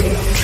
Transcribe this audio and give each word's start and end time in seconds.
It's 0.00 0.37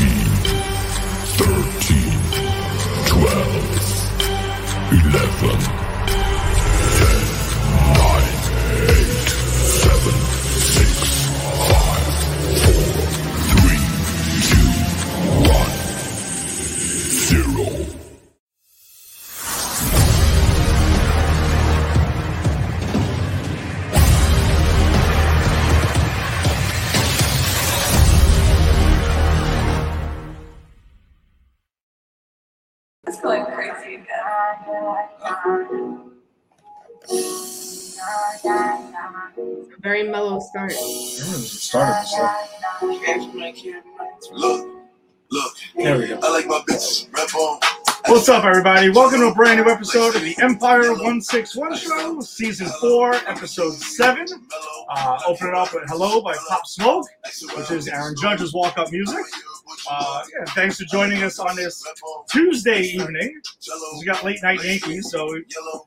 A 40.04 40.06
very 40.06 40.12
mellow 40.12 40.38
start. 40.40 40.72
Started 40.72 42.06
Look, 44.32 44.84
look. 45.30 45.56
There 45.76 45.98
we 45.98 46.08
go. 46.08 46.18
I 46.22 46.30
like 46.30 46.46
my 46.46 46.60
bitches. 46.68 47.10
Rap 47.16 47.34
on. 47.34 47.58
What's 48.06 48.28
up, 48.28 48.44
everybody? 48.44 48.90
Welcome 48.90 49.20
to 49.20 49.28
a 49.28 49.34
brand 49.34 49.64
new 49.64 49.72
episode 49.72 50.14
of 50.14 50.20
the 50.20 50.36
Empire 50.42 50.92
161 50.92 51.76
Show, 51.76 52.20
Season 52.20 52.66
4, 52.82 53.14
Episode 53.26 53.72
7. 53.72 54.26
Uh, 54.90 55.18
open 55.26 55.48
it 55.48 55.54
up 55.54 55.72
with 55.72 55.84
Hello 55.86 56.20
by 56.20 56.36
Pop 56.50 56.66
Smoke, 56.66 57.06
which 57.56 57.70
is 57.70 57.88
Aaron 57.88 58.14
Judge's 58.20 58.52
walk 58.52 58.76
up 58.76 58.92
music. 58.92 59.24
Uh, 59.90 60.22
yeah, 60.32 60.44
thanks 60.54 60.78
for 60.78 60.84
joining 60.84 61.22
us 61.22 61.38
on 61.38 61.56
this 61.56 61.84
Tuesday 62.30 62.82
evening. 62.82 63.40
We 63.98 64.04
got 64.04 64.22
late 64.24 64.42
night 64.42 64.62
Yankees, 64.62 65.10
so 65.10 65.26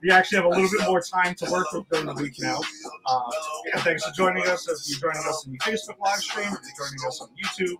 we 0.01 0.11
actually 0.11 0.37
have 0.37 0.45
a 0.45 0.49
little 0.49 0.69
bit 0.77 0.87
more 0.87 1.01
time 1.01 1.35
to 1.35 1.51
work 1.51 1.71
with 1.71 1.87
during 1.89 2.07
the 2.07 2.13
week 2.15 2.33
now. 2.39 2.59
Uh, 3.05 3.21
yeah, 3.67 3.81
thanks 3.81 4.03
for 4.03 4.13
joining 4.13 4.45
us. 4.47 4.67
If 4.67 4.89
you're 4.89 5.11
joining 5.11 5.27
us 5.27 5.45
in 5.45 5.53
the 5.53 5.59
Facebook 5.59 5.99
live 5.99 6.19
stream, 6.19 6.47
if 6.47 6.59
you're 6.61 6.87
joining 6.87 7.07
us 7.07 7.21
on 7.21 7.29
YouTube 7.37 7.77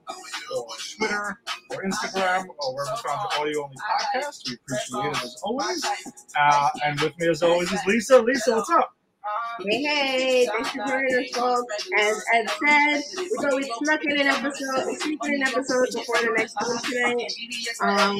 or 0.56 0.68
Twitter 0.98 1.40
or 1.72 1.84
Instagram 1.84 2.46
or 2.60 2.76
wherever 2.76 2.92
you 2.92 3.10
found 3.10 3.30
the 3.30 3.40
audio 3.40 3.64
only 3.64 3.78
podcast, 3.78 4.48
we 4.48 4.56
appreciate 4.56 5.18
it 5.18 5.24
as 5.24 5.36
always. 5.44 5.86
Uh, 6.40 6.70
and 6.86 7.00
with 7.02 7.18
me 7.18 7.28
as 7.30 7.44
always 7.44 7.72
is 7.72 7.80
Lyssa. 7.86 8.20
Lyssa, 8.22 8.56
what's 8.56 8.70
up? 8.70 8.97
Hey, 9.60 9.82
hey, 9.82 10.48
thanks 10.48 10.70
for 10.70 10.86
joining 10.88 11.16
us, 11.16 11.32
folks. 11.36 11.90
As 12.00 12.24
Ed 12.34 12.50
said, 12.50 13.04
we 13.18 13.30
thought 13.30 13.56
we 13.56 13.74
snuck 13.84 14.04
in 14.04 14.22
an 14.22 14.28
episode, 14.28 14.98
sneak 15.00 15.20
in 15.26 15.34
an 15.34 15.44
episode 15.44 15.88
before 15.94 16.22
the 16.22 16.34
next 16.38 16.56
one 16.62 16.78
today. 16.84 17.28
Um, 17.82 18.20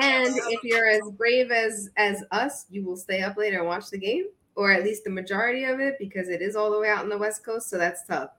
and 0.00 0.36
if 0.36 0.62
you're 0.62 0.86
as 0.86 1.02
brave 1.12 1.50
as 1.50 1.90
as 1.96 2.22
us, 2.30 2.66
you 2.70 2.84
will 2.84 2.96
stay 2.96 3.22
up 3.22 3.36
later 3.36 3.58
and 3.58 3.66
watch 3.66 3.90
the 3.90 3.98
game, 3.98 4.26
or 4.54 4.70
at 4.70 4.84
least 4.84 5.04
the 5.04 5.10
majority 5.10 5.64
of 5.64 5.80
it, 5.80 5.96
because 5.98 6.28
it 6.28 6.40
is 6.40 6.54
all 6.54 6.70
the 6.70 6.78
way 6.78 6.88
out 6.88 7.00
on 7.00 7.08
the 7.08 7.18
West 7.18 7.44
Coast, 7.44 7.68
so 7.68 7.76
that's 7.76 8.06
tough. 8.06 8.30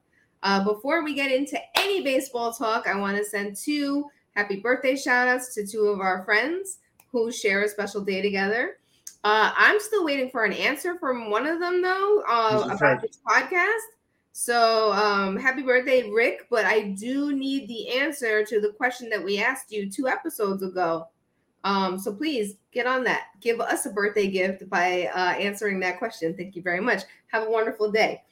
Uh, 0.42 0.64
before 0.64 1.04
we 1.04 1.14
get 1.14 1.30
into 1.30 1.58
any 1.76 2.02
baseball 2.02 2.52
talk, 2.52 2.86
I 2.86 2.96
want 2.98 3.18
to 3.18 3.24
send 3.24 3.56
two 3.56 4.06
happy 4.34 4.56
birthday 4.56 4.96
shout 4.96 5.28
outs 5.28 5.54
to 5.54 5.66
two 5.66 5.86
of 5.88 6.00
our 6.00 6.24
friends 6.24 6.78
who 7.12 7.30
share 7.30 7.62
a 7.62 7.68
special 7.68 8.00
day 8.00 8.22
together. 8.22 8.77
Uh, 9.24 9.52
I'm 9.56 9.80
still 9.80 10.04
waiting 10.04 10.30
for 10.30 10.44
an 10.44 10.52
answer 10.52 10.98
from 10.98 11.30
one 11.30 11.46
of 11.46 11.60
them 11.60 11.82
though 11.82 12.22
uh, 12.28 12.68
about 12.70 13.02
this 13.02 13.18
podcast. 13.26 13.86
So 14.32 14.92
um, 14.92 15.36
happy 15.36 15.62
birthday, 15.62 16.08
Rick! 16.10 16.46
But 16.48 16.64
I 16.64 16.90
do 16.90 17.34
need 17.34 17.68
the 17.68 17.98
answer 17.98 18.44
to 18.44 18.60
the 18.60 18.72
question 18.72 19.10
that 19.10 19.24
we 19.24 19.42
asked 19.42 19.72
you 19.72 19.90
two 19.90 20.06
episodes 20.06 20.62
ago. 20.62 21.08
Um, 21.64 21.98
so 21.98 22.14
please 22.14 22.54
get 22.72 22.86
on 22.86 23.02
that. 23.04 23.24
Give 23.40 23.60
us 23.60 23.86
a 23.86 23.90
birthday 23.90 24.28
gift 24.28 24.68
by 24.70 25.10
uh, 25.14 25.32
answering 25.32 25.80
that 25.80 25.98
question. 25.98 26.36
Thank 26.36 26.54
you 26.54 26.62
very 26.62 26.80
much. 26.80 27.02
Have 27.28 27.48
a 27.48 27.50
wonderful 27.50 27.90
day. 27.90 28.22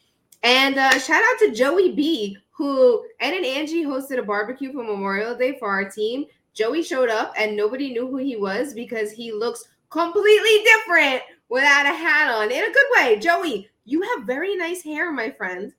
And 0.43 0.79
uh, 0.79 0.99
shout 0.99 1.23
out 1.23 1.39
to 1.41 1.53
Joey 1.53 1.93
B, 1.93 2.39
who 2.53 3.05
Ed 3.21 3.35
and 3.35 3.45
Angie 3.45 3.85
hosted 3.85 4.19
a 4.19 4.23
barbecue 4.23 4.73
for 4.73 4.85
Memorial 4.85 5.37
Day 5.37 5.59
for 5.59 5.69
our 5.69 5.91
team. 5.91 6.27
Joey 6.55 6.83
showed 6.83 7.11
up 7.11 7.35
and 7.37 7.57
nobody 7.57 7.93
knew 7.93 8.07
who 8.07 8.17
he 8.17 8.37
was 8.37 8.73
because 8.73 9.11
he 9.11 9.33
looks 9.33 9.67
completely 9.91 10.65
different 10.65 11.23
without 11.49 11.87
a 11.87 11.95
hat 11.95 12.33
on 12.35 12.51
in 12.51 12.65
a 12.65 12.73
good 12.73 12.87
way. 12.95 13.19
Joey, 13.19 13.69
you 13.85 14.03
have 14.03 14.27
very 14.27 14.57
nice 14.57 14.83
hair, 14.83 15.13
my 15.13 15.31
friend. 15.31 15.73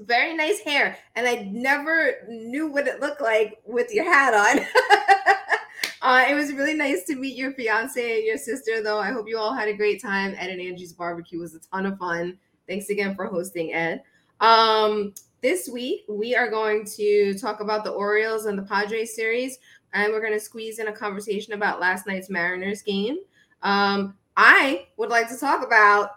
Very 0.00 0.34
nice 0.34 0.60
hair. 0.60 0.98
And 1.14 1.26
I 1.26 1.48
never 1.52 2.26
knew 2.28 2.70
what 2.70 2.88
it 2.88 3.00
looked 3.00 3.20
like 3.20 3.60
with 3.64 3.92
your 3.92 4.04
hat 4.04 4.34
on. 4.34 4.64
uh, 6.02 6.24
it 6.28 6.34
was 6.34 6.52
really 6.54 6.74
nice 6.74 7.04
to 7.04 7.16
meet 7.16 7.36
your 7.36 7.52
fiance 7.52 8.16
and 8.16 8.26
your 8.26 8.38
sister, 8.38 8.82
though. 8.82 8.98
I 8.98 9.12
hope 9.12 9.28
you 9.28 9.38
all 9.38 9.54
had 9.54 9.68
a 9.68 9.76
great 9.76 10.00
time. 10.00 10.34
Ed 10.38 10.50
and 10.50 10.60
Angie's 10.60 10.92
barbecue 10.92 11.38
was 11.38 11.54
a 11.54 11.60
ton 11.60 11.86
of 11.86 11.98
fun. 11.98 12.38
Thanks 12.66 12.88
again 12.88 13.14
for 13.14 13.26
hosting, 13.26 13.74
Ed. 13.74 14.02
Um, 14.40 15.12
this 15.42 15.68
week, 15.68 16.02
we 16.08 16.34
are 16.34 16.50
going 16.50 16.84
to 16.96 17.34
talk 17.34 17.60
about 17.60 17.84
the 17.84 17.90
Orioles 17.90 18.46
and 18.46 18.58
the 18.58 18.62
Padres 18.62 19.14
series 19.14 19.58
and 19.92 20.12
we're 20.12 20.20
going 20.20 20.32
to 20.32 20.40
squeeze 20.40 20.78
in 20.78 20.88
a 20.88 20.92
conversation 20.92 21.54
about 21.54 21.80
last 21.80 22.06
night's 22.06 22.30
Mariners 22.30 22.82
game. 22.82 23.18
Um, 23.62 24.16
I 24.36 24.86
would 24.96 25.10
like 25.10 25.28
to 25.28 25.36
talk 25.36 25.64
about 25.64 26.10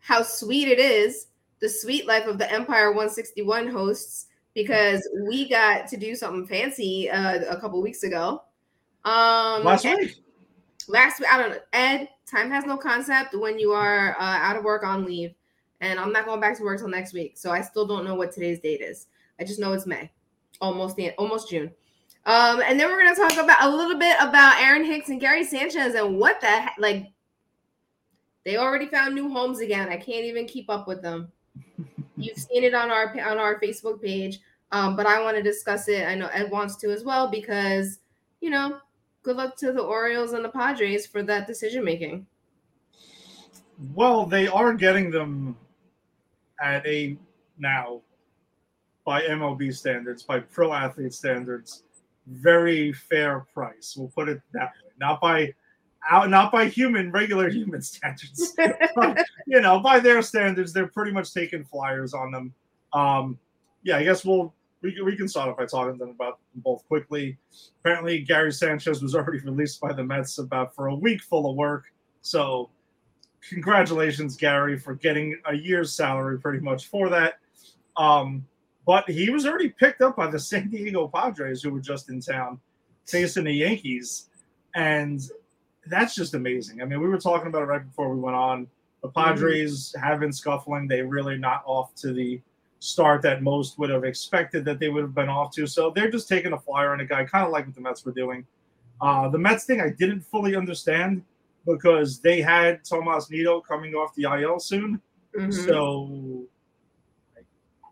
how 0.00 0.22
sweet 0.22 0.68
it 0.68 0.78
is, 0.78 1.28
the 1.60 1.68
sweet 1.68 2.06
life 2.06 2.26
of 2.26 2.38
the 2.38 2.50
Empire 2.52 2.88
161 2.88 3.68
hosts, 3.68 4.26
because 4.54 5.08
we 5.26 5.48
got 5.48 5.88
to 5.88 5.96
do 5.96 6.14
something 6.14 6.46
fancy 6.46 7.10
uh, 7.10 7.40
a 7.48 7.60
couple 7.60 7.80
weeks 7.82 8.02
ago. 8.02 8.42
Um, 9.04 9.64
Last 9.64 9.84
Ed- 9.84 9.98
week. 9.98 10.16
Last 10.86 11.18
week, 11.18 11.28
I 11.32 11.38
don't 11.38 11.50
know. 11.50 11.58
Ed, 11.72 12.08
time 12.30 12.50
has 12.50 12.64
no 12.64 12.76
concept 12.76 13.34
when 13.34 13.58
you 13.58 13.72
are 13.72 14.14
uh, 14.18 14.38
out 14.38 14.56
of 14.56 14.64
work 14.64 14.84
on 14.84 15.04
leave, 15.04 15.34
and 15.80 15.98
I'm 15.98 16.12
not 16.12 16.26
going 16.26 16.40
back 16.40 16.56
to 16.58 16.62
work 16.62 16.78
till 16.78 16.88
next 16.88 17.14
week, 17.14 17.38
so 17.38 17.50
I 17.50 17.62
still 17.62 17.86
don't 17.86 18.04
know 18.04 18.14
what 18.14 18.32
today's 18.32 18.60
date 18.60 18.82
is. 18.82 19.06
I 19.40 19.44
just 19.44 19.58
know 19.58 19.72
it's 19.72 19.86
May, 19.86 20.10
almost 20.60 20.96
the 20.96 21.12
almost 21.12 21.48
June. 21.48 21.72
Um, 22.26 22.62
and 22.66 22.80
then 22.80 22.88
we're 22.88 23.02
gonna 23.02 23.14
talk 23.14 23.42
about 23.42 23.62
a 23.62 23.68
little 23.68 23.98
bit 23.98 24.16
about 24.20 24.60
Aaron 24.60 24.84
Hicks 24.84 25.10
and 25.10 25.20
Gary 25.20 25.44
Sanchez 25.44 25.94
and 25.94 26.18
what 26.18 26.40
the 26.40 26.46
heck, 26.46 26.74
like 26.78 27.08
they 28.44 28.56
already 28.56 28.86
found 28.86 29.14
new 29.14 29.30
homes 29.30 29.60
again. 29.60 29.88
I 29.88 29.96
can't 29.96 30.24
even 30.24 30.46
keep 30.46 30.70
up 30.70 30.86
with 30.86 31.02
them. 31.02 31.30
You've 32.16 32.38
seen 32.38 32.64
it 32.64 32.74
on 32.74 32.90
our 32.90 33.08
on 33.20 33.38
our 33.38 33.60
Facebook 33.60 34.02
page, 34.02 34.40
um, 34.72 34.96
but 34.96 35.06
I 35.06 35.20
want 35.22 35.36
to 35.36 35.42
discuss 35.42 35.88
it. 35.88 36.06
I 36.06 36.14
know 36.14 36.28
Ed 36.32 36.50
wants 36.50 36.76
to 36.76 36.90
as 36.90 37.04
well 37.04 37.28
because 37.28 37.98
you 38.40 38.50
know, 38.50 38.78
good 39.22 39.36
luck 39.36 39.56
to 39.56 39.72
the 39.72 39.80
Orioles 39.80 40.34
and 40.34 40.44
the 40.44 40.50
Padres 40.50 41.06
for 41.06 41.22
that 41.22 41.46
decision 41.46 41.82
making. 41.82 42.26
Well, 43.94 44.26
they 44.26 44.48
are 44.48 44.74
getting 44.74 45.10
them 45.10 45.56
at 46.62 46.86
a 46.86 47.16
now 47.58 48.02
by 49.04 49.22
MLB 49.22 49.74
standards, 49.74 50.22
by 50.22 50.40
pro 50.40 50.72
athlete 50.72 51.14
standards, 51.14 51.84
very 52.26 52.92
fair 52.92 53.46
price. 53.52 53.94
We'll 53.96 54.08
put 54.08 54.28
it 54.28 54.40
that 54.52 54.72
way. 54.84 54.92
Not 54.98 55.20
by 55.20 55.54
out 56.10 56.28
not 56.30 56.52
by 56.52 56.66
human 56.66 57.10
regular 57.10 57.50
human 57.58 57.82
standards. 57.82 58.54
But, 58.94 59.24
you 59.46 59.60
know, 59.60 59.80
by 59.80 60.00
their 60.00 60.22
standards, 60.22 60.72
they're 60.72 60.86
pretty 60.86 61.12
much 61.12 61.32
taking 61.32 61.64
flyers 61.64 62.14
on 62.14 62.30
them. 62.30 62.54
Um, 62.92 63.38
yeah, 63.82 63.96
I 63.96 64.04
guess 64.04 64.24
we'll 64.24 64.54
we, 64.82 64.92
can- 64.92 65.04
we 65.04 65.16
can 65.16 65.28
start 65.28 65.48
off 65.48 65.56
by 65.56 65.66
talking 65.66 65.98
them 65.98 66.10
about 66.10 66.38
them 66.52 66.62
both 66.62 66.86
quickly. 66.88 67.38
Apparently, 67.80 68.20
Gary 68.20 68.52
Sanchez 68.52 69.02
was 69.02 69.14
already 69.14 69.38
released 69.44 69.80
by 69.80 69.92
the 69.92 70.04
Mets 70.04 70.38
about 70.38 70.74
for 70.74 70.88
a 70.88 70.94
week 70.94 71.22
full 71.22 71.50
of 71.50 71.56
work. 71.56 71.84
So, 72.20 72.70
congratulations, 73.48 74.36
Gary, 74.36 74.78
for 74.78 74.94
getting 74.94 75.38
a 75.46 75.54
year's 75.54 75.94
salary 75.94 76.38
pretty 76.38 76.60
much 76.60 76.86
for 76.88 77.08
that. 77.10 77.38
Um, 77.96 78.46
but 78.86 79.08
he 79.08 79.30
was 79.30 79.46
already 79.46 79.70
picked 79.70 80.02
up 80.02 80.16
by 80.16 80.30
the 80.30 80.38
San 80.50 80.70
Diego 80.70 81.08
Padres, 81.08 81.62
who 81.62 81.70
were 81.70 81.80
just 81.80 82.08
in 82.08 82.20
town 82.20 82.60
facing 83.06 83.44
the 83.44 83.52
Yankees, 83.52 84.28
and 84.74 85.22
that's 85.86 86.14
just 86.14 86.34
amazing. 86.34 86.80
I 86.80 86.84
mean, 86.84 87.00
we 87.00 87.08
were 87.08 87.18
talking 87.18 87.48
about 87.48 87.62
it 87.62 87.66
right 87.66 87.84
before 87.84 88.14
we 88.14 88.20
went 88.20 88.36
on. 88.36 88.66
The 89.02 89.10
Padres 89.10 89.94
have 90.02 90.20
been 90.20 90.32
scuffling; 90.32 90.88
they 90.88 91.02
really 91.02 91.36
not 91.36 91.62
off 91.66 91.94
to 91.96 92.12
the 92.12 92.40
start 92.84 93.22
that 93.22 93.42
most 93.42 93.78
would 93.78 93.88
have 93.88 94.04
expected 94.04 94.64
that 94.66 94.78
they 94.78 94.90
would 94.90 95.02
have 95.02 95.14
been 95.14 95.28
off 95.28 95.50
to. 95.54 95.66
So 95.66 95.90
they're 95.90 96.10
just 96.10 96.28
taking 96.28 96.52
a 96.52 96.58
flyer 96.58 96.92
on 96.92 97.00
a 97.00 97.04
guy, 97.06 97.24
kind 97.24 97.44
of 97.46 97.50
like 97.50 97.64
what 97.66 97.74
the 97.74 97.80
Mets 97.80 98.04
were 98.04 98.12
doing. 98.12 98.46
Uh, 99.00 99.28
the 99.28 99.38
Mets 99.38 99.64
thing 99.64 99.80
I 99.80 99.90
didn't 99.90 100.20
fully 100.20 100.54
understand 100.54 101.22
because 101.66 102.20
they 102.20 102.42
had 102.42 102.84
Tomas 102.84 103.30
Nido 103.30 103.60
coming 103.60 103.94
off 103.94 104.14
the 104.14 104.24
IL 104.24 104.60
soon. 104.60 105.00
Mhm. 105.34 105.66
So 105.66 106.46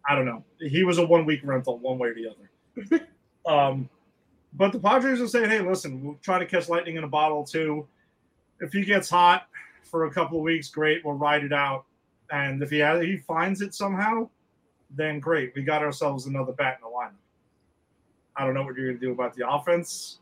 I 0.08 0.14
don't 0.14 0.26
know. 0.26 0.44
He 0.58 0.84
was 0.84 0.99
a 0.99 1.06
one 1.06 1.25
week 1.25 1.40
rental, 1.44 1.78
one 1.78 1.99
way 1.99 2.08
or 2.08 2.14
the 2.14 2.28
other. 2.28 3.08
um, 3.46 3.88
but 4.54 4.72
the 4.72 4.78
Padres 4.78 5.20
are 5.20 5.28
saying, 5.28 5.49
hey, 5.49 5.60
listen, 5.60 6.04
we'll 6.04 6.19
try 6.22 6.38
to 6.38 6.46
catch 6.46 6.69
lightning 6.69 6.96
in 6.96 7.04
a 7.04 7.08
bottle 7.08 7.44
too. 7.44 7.87
If 8.60 8.72
he 8.72 8.84
gets 8.84 9.08
hot 9.08 9.49
for 9.84 10.06
a 10.06 10.10
couple 10.10 10.38
of 10.38 10.44
weeks, 10.44 10.69
great. 10.69 11.04
We'll 11.04 11.14
ride 11.14 11.44
it 11.44 11.52
out. 11.52 11.84
And 12.31 12.62
if 12.62 12.70
he 12.70 12.78
has, 12.78 13.02
he 13.02 13.19
finds 13.19 13.60
it 13.60 13.75
somehow, 13.75 14.28
then 14.90 15.20
great. 15.20 15.52
We 15.54 15.62
got 15.62 15.82
ourselves 15.82 16.26
another 16.26 16.52
bat 16.52 16.78
in 16.81 16.88
the 16.88 16.94
lineup. 16.94 17.12
I 18.37 18.44
don't 18.44 18.55
know 18.55 18.62
what 18.62 18.76
you're 18.76 18.87
going 18.87 18.98
to 18.98 19.06
do 19.06 19.12
about 19.12 19.34
the 19.34 19.48
offense. 19.48 20.19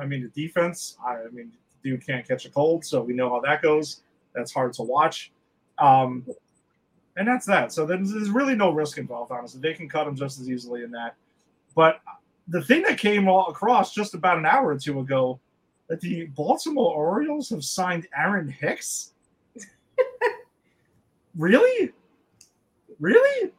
I 0.00 0.06
mean, 0.06 0.22
the 0.22 0.46
defense. 0.46 0.96
I, 1.04 1.24
mean, 1.32 1.50
the 1.82 1.90
dude 1.90 2.06
can't 2.06 2.26
catch 2.26 2.44
a 2.44 2.50
cold, 2.50 2.84
so 2.84 3.02
we 3.02 3.12
know 3.12 3.28
how 3.30 3.40
that 3.40 3.62
goes. 3.62 4.02
That's 4.34 4.52
hard 4.52 4.72
to 4.74 4.82
watch. 4.82 5.32
Um, 5.78 6.24
and 7.16 7.26
that's 7.26 7.46
that. 7.46 7.72
So 7.72 7.86
there's, 7.86 8.12
there's 8.12 8.30
really 8.30 8.54
no 8.54 8.70
risk 8.70 8.98
involved, 8.98 9.32
honestly. 9.32 9.60
They 9.60 9.74
can 9.74 9.88
cut 9.88 10.06
him 10.06 10.16
just 10.16 10.40
as 10.40 10.48
easily 10.48 10.84
in 10.84 10.90
that. 10.92 11.14
But 11.74 12.00
the 12.48 12.62
thing 12.62 12.82
that 12.82 12.98
came 12.98 13.28
all 13.28 13.48
across 13.48 13.94
just 13.94 14.14
about 14.14 14.38
an 14.38 14.46
hour 14.46 14.68
or 14.68 14.78
two 14.78 15.00
ago 15.00 15.40
that 15.88 16.00
the 16.00 16.26
Baltimore 16.26 16.94
Orioles 16.94 17.48
have 17.50 17.64
signed 17.64 18.06
Aaron 18.16 18.48
Hicks. 18.48 19.12
really? 21.36 21.92
Really? 23.00 23.52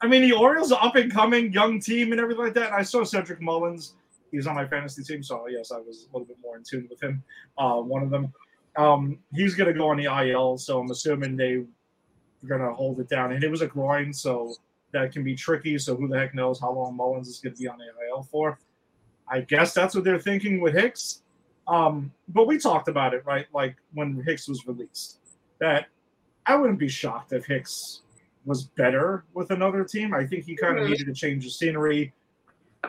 I 0.00 0.06
mean, 0.06 0.22
the 0.22 0.32
Orioles 0.32 0.72
are 0.72 0.84
up 0.84 0.96
and 0.96 1.12
coming, 1.12 1.52
young 1.52 1.80
team, 1.80 2.12
and 2.12 2.20
everything 2.20 2.44
like 2.44 2.54
that. 2.54 2.66
And 2.66 2.74
I 2.74 2.82
saw 2.82 3.04
Cedric 3.04 3.40
Mullins. 3.40 3.94
He 4.30 4.36
was 4.36 4.46
on 4.46 4.54
my 4.54 4.66
fantasy 4.66 5.02
team, 5.02 5.22
so 5.22 5.46
yes, 5.48 5.72
I 5.72 5.78
was 5.78 6.08
a 6.08 6.16
little 6.16 6.26
bit 6.26 6.38
more 6.42 6.56
in 6.56 6.62
tune 6.62 6.86
with 6.88 7.02
him. 7.02 7.22
Uh, 7.58 7.76
one 7.76 8.02
of 8.02 8.10
them. 8.10 8.32
Um, 8.76 9.18
he's 9.34 9.54
going 9.54 9.72
to 9.72 9.78
go 9.78 9.90
on 9.90 9.98
the 9.98 10.04
IL, 10.04 10.58
so 10.58 10.80
I'm 10.80 10.90
assuming 10.90 11.36
they 11.36 11.64
to 12.48 12.72
hold 12.74 13.00
it 13.00 13.08
down. 13.08 13.32
And 13.32 13.42
it 13.42 13.50
was 13.50 13.62
a 13.62 13.66
groin, 13.66 14.12
so 14.12 14.54
that 14.92 15.12
can 15.12 15.24
be 15.24 15.34
tricky. 15.34 15.78
So 15.78 15.96
who 15.96 16.08
the 16.08 16.18
heck 16.18 16.34
knows 16.34 16.60
how 16.60 16.72
long 16.72 16.96
Mullins 16.96 17.28
is 17.28 17.40
to 17.40 17.50
be 17.50 17.68
on 17.68 17.78
the 17.78 17.86
IL 18.08 18.22
for? 18.24 18.58
I 19.28 19.40
guess 19.40 19.72
that's 19.72 19.94
what 19.94 20.04
they're 20.04 20.18
thinking 20.18 20.60
with 20.60 20.74
Hicks. 20.74 21.22
Um, 21.68 22.12
but 22.28 22.46
we 22.46 22.58
talked 22.58 22.88
about 22.88 23.14
it, 23.14 23.24
right? 23.24 23.46
Like 23.54 23.76
when 23.94 24.22
Hicks 24.26 24.48
was 24.48 24.66
released, 24.66 25.20
that 25.60 25.86
I 26.46 26.56
wouldn't 26.56 26.78
be 26.78 26.88
shocked 26.88 27.32
if 27.32 27.46
Hicks 27.46 28.02
was 28.44 28.64
better 28.64 29.24
with 29.32 29.52
another 29.52 29.84
team. 29.84 30.12
I 30.12 30.26
think 30.26 30.44
he 30.44 30.56
kind 30.56 30.76
of 30.78 30.86
Mhm. 30.86 30.90
needed 30.90 31.06
to 31.06 31.14
change 31.14 31.44
the 31.44 31.50
scenery. 31.50 32.12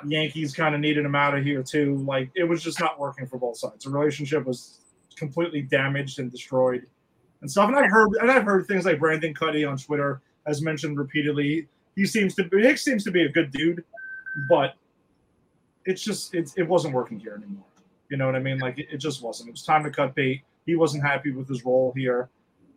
Yankees 0.07 0.55
kind 0.55 0.73
of 0.73 0.81
needed 0.81 1.05
him 1.05 1.13
out 1.13 1.37
of 1.37 1.43
here 1.43 1.61
too. 1.61 1.97
Like 1.97 2.31
it 2.35 2.43
was 2.45 2.63
just 2.63 2.79
not 2.79 2.99
working 2.99 3.27
for 3.27 3.37
both 3.37 3.57
sides. 3.57 3.85
The 3.85 3.91
relationship 3.91 4.45
was 4.45 4.79
completely 5.15 5.61
damaged 5.61 6.17
and 6.17 6.31
destroyed 6.31 6.87
and 7.43 7.51
stuff. 7.51 7.67
And 7.67 7.77
I've 7.77 7.91
heard 7.91 8.09
and 8.21 8.31
I've 8.31 8.45
heard 8.45 8.65
things 8.65 8.85
like 8.85 8.99
Brendan 8.99 9.33
Kuty 9.35 9.69
on 9.69 9.77
Twitter 9.77 10.21
has 10.47 10.61
mentioned 10.61 10.97
repeatedly. 10.97 11.67
He 11.95 12.07
seems 12.07 12.33
to 12.35 12.45
be 12.45 12.61
Hicks 12.63 12.83
seems 12.83 13.03
to 13.03 13.11
be 13.11 13.23
a 13.23 13.29
good 13.29 13.51
dude, 13.51 13.83
but 14.49 14.75
it's 15.85 16.01
just 16.01 16.33
it's, 16.33 16.55
it 16.57 16.63
wasn't 16.63 16.95
working 16.95 17.19
here 17.19 17.35
anymore. 17.35 17.65
You 18.09 18.17
know 18.17 18.25
what 18.25 18.35
I 18.35 18.39
mean? 18.39 18.59
Like 18.59 18.79
it, 18.79 18.87
it 18.91 18.97
just 18.97 19.21
wasn't. 19.21 19.49
It 19.49 19.51
was 19.51 19.63
time 19.63 19.83
to 19.83 19.91
cut 19.91 20.15
bait. 20.15 20.41
He 20.65 20.75
wasn't 20.75 21.03
happy 21.03 21.31
with 21.31 21.47
his 21.47 21.65
role 21.65 21.93
here. 21.95 22.29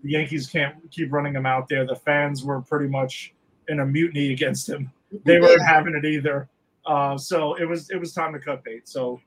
The 0.02 0.10
Yankees 0.10 0.48
can't 0.48 0.74
keep 0.90 1.12
running 1.12 1.34
him 1.34 1.46
out 1.46 1.68
there. 1.68 1.86
The 1.86 1.94
fans 1.94 2.44
were 2.44 2.60
pretty 2.60 2.88
much 2.88 3.32
in 3.68 3.80
a 3.80 3.86
mutiny 3.86 4.32
against 4.32 4.68
him. 4.68 4.90
They 5.24 5.40
weren't 5.40 5.64
having 5.64 5.94
it 5.94 6.04
either. 6.04 6.48
Uh, 6.84 7.16
so 7.16 7.54
it 7.54 7.64
was 7.64 7.88
it 7.90 7.98
was 7.98 8.12
time 8.12 8.32
to 8.32 8.40
cut 8.40 8.64
bait. 8.64 8.88
So 8.88 9.20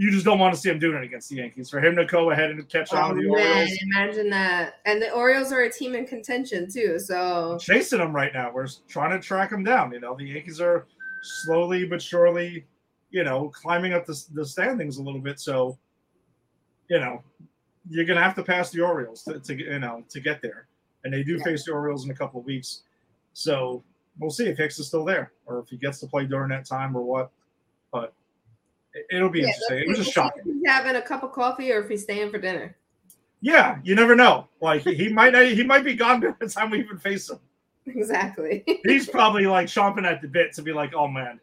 you 0.00 0.12
just 0.12 0.24
don't 0.24 0.38
want 0.38 0.54
to 0.54 0.60
see 0.60 0.70
him 0.70 0.78
doing 0.78 0.96
it 0.96 1.02
against 1.02 1.28
the 1.28 1.34
Yankees. 1.36 1.68
For 1.68 1.80
him 1.80 1.96
to 1.96 2.04
go 2.04 2.30
ahead 2.30 2.50
and 2.50 2.68
catch 2.68 2.92
on 2.92 3.10
Oh, 3.10 3.14
the 3.16 3.22
man, 3.22 3.30
Orioles, 3.30 3.78
imagine 3.82 4.30
that. 4.30 4.74
And 4.86 5.02
the 5.02 5.10
Orioles 5.10 5.50
are 5.50 5.62
a 5.62 5.72
team 5.72 5.96
in 5.96 6.06
contention 6.06 6.70
too. 6.70 7.00
So 7.00 7.58
chasing 7.60 7.98
them 7.98 8.14
right 8.14 8.32
now. 8.32 8.52
We're 8.52 8.68
trying 8.86 9.10
to 9.10 9.18
track 9.18 9.50
them 9.50 9.64
down. 9.64 9.90
You 9.92 9.98
know, 9.98 10.14
the 10.16 10.24
Yankees 10.24 10.60
are 10.60 10.86
slowly 11.22 11.84
but 11.84 12.00
surely, 12.00 12.64
you 13.10 13.24
know, 13.24 13.48
climbing 13.48 13.92
up 13.92 14.06
the, 14.06 14.24
the 14.34 14.46
standings 14.46 14.98
a 14.98 15.02
little 15.02 15.20
bit. 15.20 15.40
So, 15.40 15.76
you 16.88 17.00
know, 17.00 17.20
you're 17.90 18.04
gonna 18.04 18.22
have 18.22 18.36
to 18.36 18.44
pass 18.44 18.70
the 18.70 18.80
Orioles 18.80 19.24
to, 19.24 19.40
to 19.40 19.54
get 19.56 19.66
you 19.66 19.78
know 19.80 20.04
to 20.10 20.20
get 20.20 20.40
there, 20.40 20.68
and 21.02 21.12
they 21.12 21.24
do 21.24 21.38
Yeah. 21.38 21.44
face 21.44 21.64
the 21.64 21.72
Orioles 21.72 22.04
in 22.04 22.12
a 22.12 22.14
couple 22.14 22.38
of 22.38 22.46
weeks. 22.46 22.82
So 23.32 23.82
we'll 24.20 24.30
see 24.30 24.46
if 24.46 24.58
Hicks 24.58 24.78
is 24.78 24.86
still 24.86 25.04
there 25.04 25.32
or 25.46 25.58
if 25.58 25.68
he 25.68 25.76
gets 25.76 25.98
to 26.00 26.06
play 26.06 26.24
during 26.24 26.50
that 26.50 26.66
time 26.66 26.96
or 26.96 27.02
what. 27.02 27.32
But 27.92 28.12
it'll 29.10 29.28
be 29.30 29.40
Yeah, 29.40 29.46
interesting. 29.48 29.78
It 29.78 29.88
was 29.88 29.98
let's 29.98 30.10
shocking. 30.12 30.42
he's 30.44 30.62
having 30.66 30.96
a 30.96 31.02
cup 31.02 31.22
of 31.22 31.32
coffee 31.32 31.72
or 31.72 31.80
if 31.82 31.88
he's 31.88 32.02
staying 32.02 32.30
for 32.30 32.38
dinner. 32.38 32.76
Yeah, 33.40 33.78
you 33.84 33.94
never 33.94 34.16
know. 34.16 34.48
Like 34.60 34.82
he 34.82 35.08
might 35.08 35.32
not, 35.32 35.46
he 35.46 35.62
might 35.62 35.84
be 35.84 35.94
gone 35.94 36.20
by 36.20 36.34
the 36.40 36.48
time 36.48 36.70
we 36.70 36.80
even 36.80 36.98
face 36.98 37.30
him. 37.30 37.38
Exactly. 37.86 38.64
he's 38.84 39.08
probably 39.08 39.46
like 39.46 39.66
chomping 39.68 40.04
at 40.04 40.20
the 40.20 40.28
bit 40.28 40.52
to 40.54 40.62
be 40.62 40.72
like, 40.72 40.94
oh 40.94 41.08
man, 41.08 41.40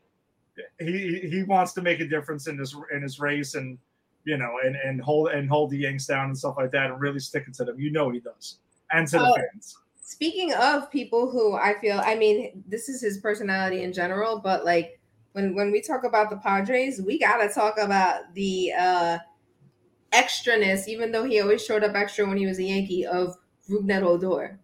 he 0.80 1.20
he 1.30 1.44
wants 1.44 1.74
to 1.74 1.82
make 1.82 2.00
a 2.02 2.08
difference 2.08 2.48
in 2.48 2.58
this 2.58 2.76
in 2.94 3.02
his 3.02 3.20
race 3.20 3.56
and 3.56 3.78
you 4.26 4.38
know 4.38 4.60
and 4.64 4.76
and 4.76 5.02
hold 5.02 5.30
and 5.30 5.50
hold 5.50 5.70
the 5.72 5.78
Yanks 5.78 6.06
down 6.06 6.26
and 6.26 6.38
stuff 6.38 6.56
like 6.58 6.72
that 6.72 6.92
and 6.92 7.00
really 7.00 7.20
stick 7.20 7.46
it 7.48 7.54
to 7.56 7.66
them. 7.66 7.80
You 7.80 7.92
know 7.92 8.10
he 8.12 8.20
does, 8.20 8.58
and 8.92 9.08
to 9.08 9.18
the 9.20 9.26
Oh. 9.26 9.36
fans. 9.36 9.78
Speaking 10.08 10.54
of 10.54 10.92
people 10.92 11.32
who 11.32 11.56
I 11.56 11.80
feel, 11.80 12.00
I 12.06 12.14
mean, 12.16 12.64
this 12.68 12.90
is 12.90 13.02
his 13.02 13.18
personality 13.18 13.82
in 13.82 13.92
general, 13.92 14.38
but 14.40 14.64
like 14.64 14.95
when 15.36 15.54
when 15.54 15.70
we 15.70 15.82
talk 15.82 16.06
about 16.06 16.30
the 16.30 16.38
Padres, 16.38 17.02
we 17.02 17.20
gotta 17.20 17.50
talk 17.50 17.78
about 17.78 18.34
the 18.36 18.72
uh 18.72 19.18
extraness, 20.14 20.88
even 20.88 21.12
though 21.12 21.26
he 21.26 21.42
always 21.42 21.64
showed 21.64 21.84
up 21.84 21.94
extra 21.94 22.26
when 22.26 22.38
he 22.38 22.46
was 22.46 22.58
a 22.58 22.64
Yankee 22.64 23.06
of 23.06 23.36
Rougned 23.70 24.02
Odor. 24.02 24.58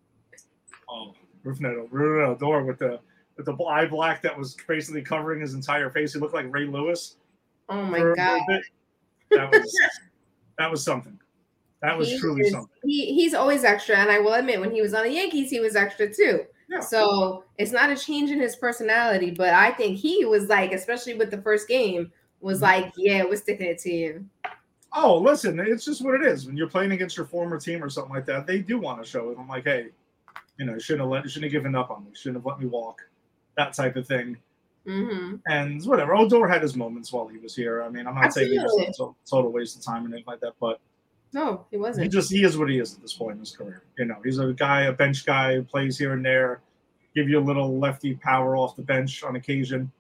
Oh, 0.90 1.14
Rufneto, 1.46 1.90
Rufneto 1.90 2.40
door 2.40 2.64
with 2.64 2.80
the 2.80 3.02
with 3.36 3.48
the 3.48 3.64
eye 3.66 3.86
black 3.86 4.22
that 4.22 4.38
was 4.38 4.56
basically 4.66 5.02
covering 5.02 5.42
his 5.42 5.56
entire 5.56 5.90
face. 5.90 6.14
He 6.14 6.20
looked 6.20 6.34
like 6.34 6.46
Ray 6.54 6.66
Lewis. 6.68 7.18
Oh 7.68 7.84
my 7.84 8.00
god. 8.16 8.40
That 9.30 9.52
was 9.52 9.78
that 10.58 10.72
was 10.72 10.84
something. 10.86 11.20
That 11.82 11.98
was 11.98 12.08
He 12.08 12.18
truly 12.18 12.44
is- 12.44 12.54
something. 12.54 12.70
He 12.86 13.14
he's 13.14 13.34
always 13.34 13.66
extra, 13.66 13.98
and 13.98 14.10
I 14.10 14.20
will 14.20 14.36
admit 14.36 14.62
when 14.62 14.72
he 14.72 14.82
was 14.82 14.94
on 14.94 15.04
the 15.04 15.12
Yankees, 15.12 15.50
he 15.50 15.60
was 15.60 15.76
extra 15.76 16.08
too. 16.14 16.46
Yeah. 16.72 16.80
So 16.80 17.44
it's 17.58 17.72
not 17.74 17.90
a 17.90 17.98
change 17.98 18.32
in 18.32 18.40
his 18.40 18.56
personality, 18.56 19.32
but 19.32 19.50
I 19.54 19.72
think 19.72 19.98
he 19.98 20.24
was 20.26 20.48
like, 20.48 20.72
especially 20.72 21.16
with 21.16 21.30
the 21.30 21.42
first 21.42 21.68
game, 21.68 22.12
was 22.40 22.60
Mhm. 22.60 22.62
like, 22.62 22.94
yeah, 22.96 23.24
we're 23.26 23.36
sticking 23.36 23.68
it 23.68 23.78
to 23.80 23.92
you. 23.92 24.26
Oh, 24.94 25.18
listen, 25.18 25.60
it's 25.60 25.86
just 25.86 26.04
what 26.04 26.16
it 26.16 26.24
is. 26.24 26.46
When 26.46 26.56
you're 26.58 26.70
playing 26.70 26.92
against 26.92 27.16
your 27.18 27.26
former 27.26 27.60
team 27.60 27.84
or 27.84 27.90
something 27.90 28.14
like 28.14 28.26
that, 28.26 28.48
they 28.48 28.60
do 28.60 28.80
want 28.80 29.04
to 29.04 29.10
show 29.10 29.30
it. 29.32 29.38
I'm 29.38 29.48
like, 29.48 29.66
hey, 29.66 29.90
you 30.58 30.66
know, 30.66 30.78
shouldn't 30.78 31.02
have 31.02 31.10
let, 31.10 31.24
you 31.24 31.30
shouldn't 31.30 31.52
have 31.52 31.62
given 31.62 31.76
up 31.76 31.92
on 31.92 32.06
me. 32.06 32.12
Shouldn't 32.14 32.38
have 32.38 32.46
let 32.46 32.60
me 32.60 32.66
walk. 32.68 33.02
That 33.58 33.74
type 33.74 33.96
of 33.98 34.08
thing. 34.08 34.38
hmm 34.86 35.36
And 35.48 35.84
whatever. 35.86 36.16
Odor 36.16 36.48
had 36.48 36.62
his 36.62 36.76
moments 36.76 37.14
while 37.14 37.28
he 37.28 37.38
was 37.38 37.56
here. 37.56 37.84
I 37.84 37.90
mean, 37.90 38.08
I'm 38.08 38.16
not 38.16 38.34
saying 38.34 38.50
he 38.52 38.58
Absolutely. 38.58 38.88
was 38.88 39.00
a 39.00 39.30
total 39.30 39.52
waste 39.52 39.78
of 39.78 39.84
time 39.84 40.06
and 40.06 40.14
anything 40.14 40.26
like 40.28 40.40
that, 40.40 40.54
but 40.60 40.80
No, 41.33 41.66
he 41.72 41.78
wasn't. 41.78 42.04
He 42.04 42.10
just 42.10 42.31
he 42.31 42.44
is 42.44 42.57
what 42.57 42.69
he 42.69 42.80
is 42.80 42.94
at 42.94 43.01
this 43.01 43.13
point 43.13 43.33
in 43.33 43.39
his 43.39 43.56
career. 43.56 43.83
You 43.98 44.06
know, 44.06 44.18
he's 44.24 44.38
a 44.38 44.54
guy, 44.54 44.81
a 44.83 44.92
bench 44.94 45.25
guy 45.25 45.56
who 45.56 45.63
plays 45.63 45.98
here 45.98 46.13
and 46.13 46.25
there, 46.25 46.62
give 47.16 47.30
you 47.30 47.39
a 47.39 47.42
little 47.45 47.80
lefty 47.80 48.16
power 48.16 48.57
off 48.57 48.75
the 48.75 48.81
bench 48.81 49.24
on 49.24 49.36
occasion. 49.36 49.92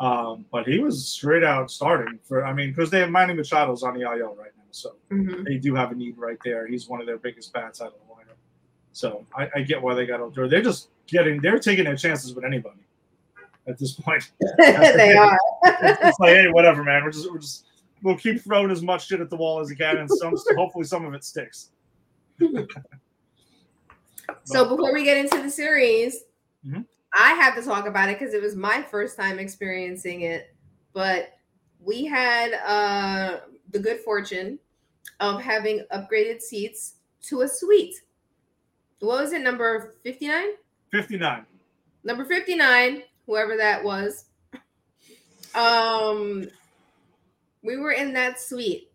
Um, 0.00 0.46
but 0.52 0.66
he 0.66 0.78
was 0.78 1.08
straight 1.08 1.44
out 1.44 1.70
starting 1.70 2.18
for. 2.22 2.44
I 2.46 2.52
mean, 2.52 2.70
because 2.70 2.90
they 2.90 3.00
have 3.00 3.10
Manny 3.10 3.34
Machado's 3.34 3.82
on 3.82 3.94
the 3.94 4.02
IL 4.02 4.34
right 4.36 4.52
now, 4.56 4.62
so 4.70 4.94
Mhm. 5.10 5.44
they 5.44 5.58
do 5.58 5.74
have 5.74 5.90
a 5.92 5.94
need 5.94 6.16
right 6.16 6.38
there. 6.44 6.66
He's 6.66 6.88
one 6.88 7.00
of 7.00 7.06
their 7.06 7.18
biggest 7.18 7.52
bats 7.52 7.80
out 7.80 7.88
of 7.88 7.94
the 7.94 8.14
lineup. 8.14 8.36
So 8.92 9.26
I, 9.36 9.48
I 9.56 9.60
get 9.62 9.82
why 9.82 9.94
they 9.94 10.06
got 10.06 10.20
Odor. 10.20 10.48
They're 10.48 10.62
just 10.62 10.88
getting, 11.06 11.40
they're 11.40 11.58
taking 11.58 11.84
their 11.84 11.96
chances 11.96 12.34
with 12.34 12.44
anybody 12.44 12.80
at 13.66 13.76
this 13.78 13.92
point. 13.92 14.30
they 14.58 15.14
are. 15.14 15.38
it's 15.64 16.18
like, 16.20 16.34
hey, 16.36 16.46
whatever, 16.48 16.82
man. 16.84 17.04
We're 17.04 17.10
just, 17.10 17.30
we're 17.30 17.38
just, 17.38 17.66
we'll 18.02 18.16
keep 18.16 18.42
throwing 18.42 18.70
as 18.70 18.82
much 18.82 19.08
shit 19.08 19.20
at 19.20 19.30
the 19.30 19.36
wall 19.36 19.60
as 19.60 19.68
we 19.68 19.76
can, 19.76 19.98
and 19.98 20.10
some, 20.10 20.34
hopefully, 20.56 20.84
some 20.84 21.04
of 21.04 21.14
it 21.14 21.24
sticks. 21.24 21.70
So 24.44 24.68
before 24.68 24.92
we 24.92 25.04
get 25.04 25.16
into 25.16 25.42
the 25.42 25.50
series, 25.50 26.24
Mhm. 26.66 26.86
I 27.12 27.32
have 27.34 27.54
to 27.56 27.62
talk 27.62 27.86
about 27.86 28.10
it 28.10 28.18
because 28.18 28.34
it 28.34 28.42
was 28.42 28.54
my 28.54 28.82
first 28.82 29.16
time 29.16 29.38
experiencing 29.38 30.22
it. 30.22 30.54
But 30.92 31.38
we 31.80 32.04
had 32.04 32.52
uh, 32.54 33.40
the 33.70 33.78
good 33.78 34.00
fortune 34.00 34.58
of 35.20 35.40
having 35.40 35.84
upgraded 35.92 36.40
seats 36.40 36.96
to 37.22 37.42
a 37.42 37.48
suite. 37.48 38.02
What 39.00 39.20
was 39.22 39.32
it, 39.32 39.42
number 39.42 39.94
59? 40.02 40.48
59. 40.90 41.46
59. 42.04 42.26
59, 42.26 43.02
whoever 43.26 43.56
that 43.56 43.82
was. 43.82 44.26
Um, 45.54 46.48
we 47.62 47.76
were 47.76 47.92
in 47.92 48.12
that 48.14 48.40
suite, 48.40 48.90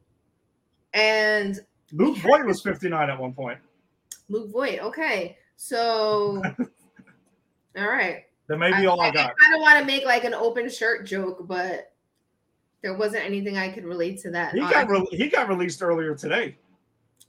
and 0.93 1.59
Luke 1.91 2.17
Voit 2.17 2.45
was 2.45 2.61
59 2.61 3.09
at 3.09 3.19
one 3.19 3.33
point. 3.33 3.59
Luke 4.29 4.51
Voit. 4.51 4.79
Okay, 4.79 5.37
so 5.55 6.41
all 7.77 7.87
right. 7.87 8.23
That 8.47 8.57
may 8.57 8.71
be 8.79 8.87
all 8.87 8.99
I 8.99 9.09
got. 9.11 9.31
I 9.31 9.51
don't 9.51 9.61
want 9.61 9.79
to 9.79 9.85
make 9.85 10.05
like 10.05 10.25
an 10.25 10.33
open 10.33 10.69
shirt 10.69 11.05
joke, 11.05 11.47
but 11.47 11.91
there 12.81 12.93
wasn't 12.95 13.23
anything 13.23 13.57
I 13.57 13.69
could 13.69 13.85
relate 13.85 14.19
to 14.21 14.31
that. 14.31 14.53
He 14.53 14.59
got 14.59 14.89
re- 14.89 15.07
he 15.11 15.29
got 15.29 15.47
released 15.49 15.81
earlier 15.81 16.15
today. 16.15 16.57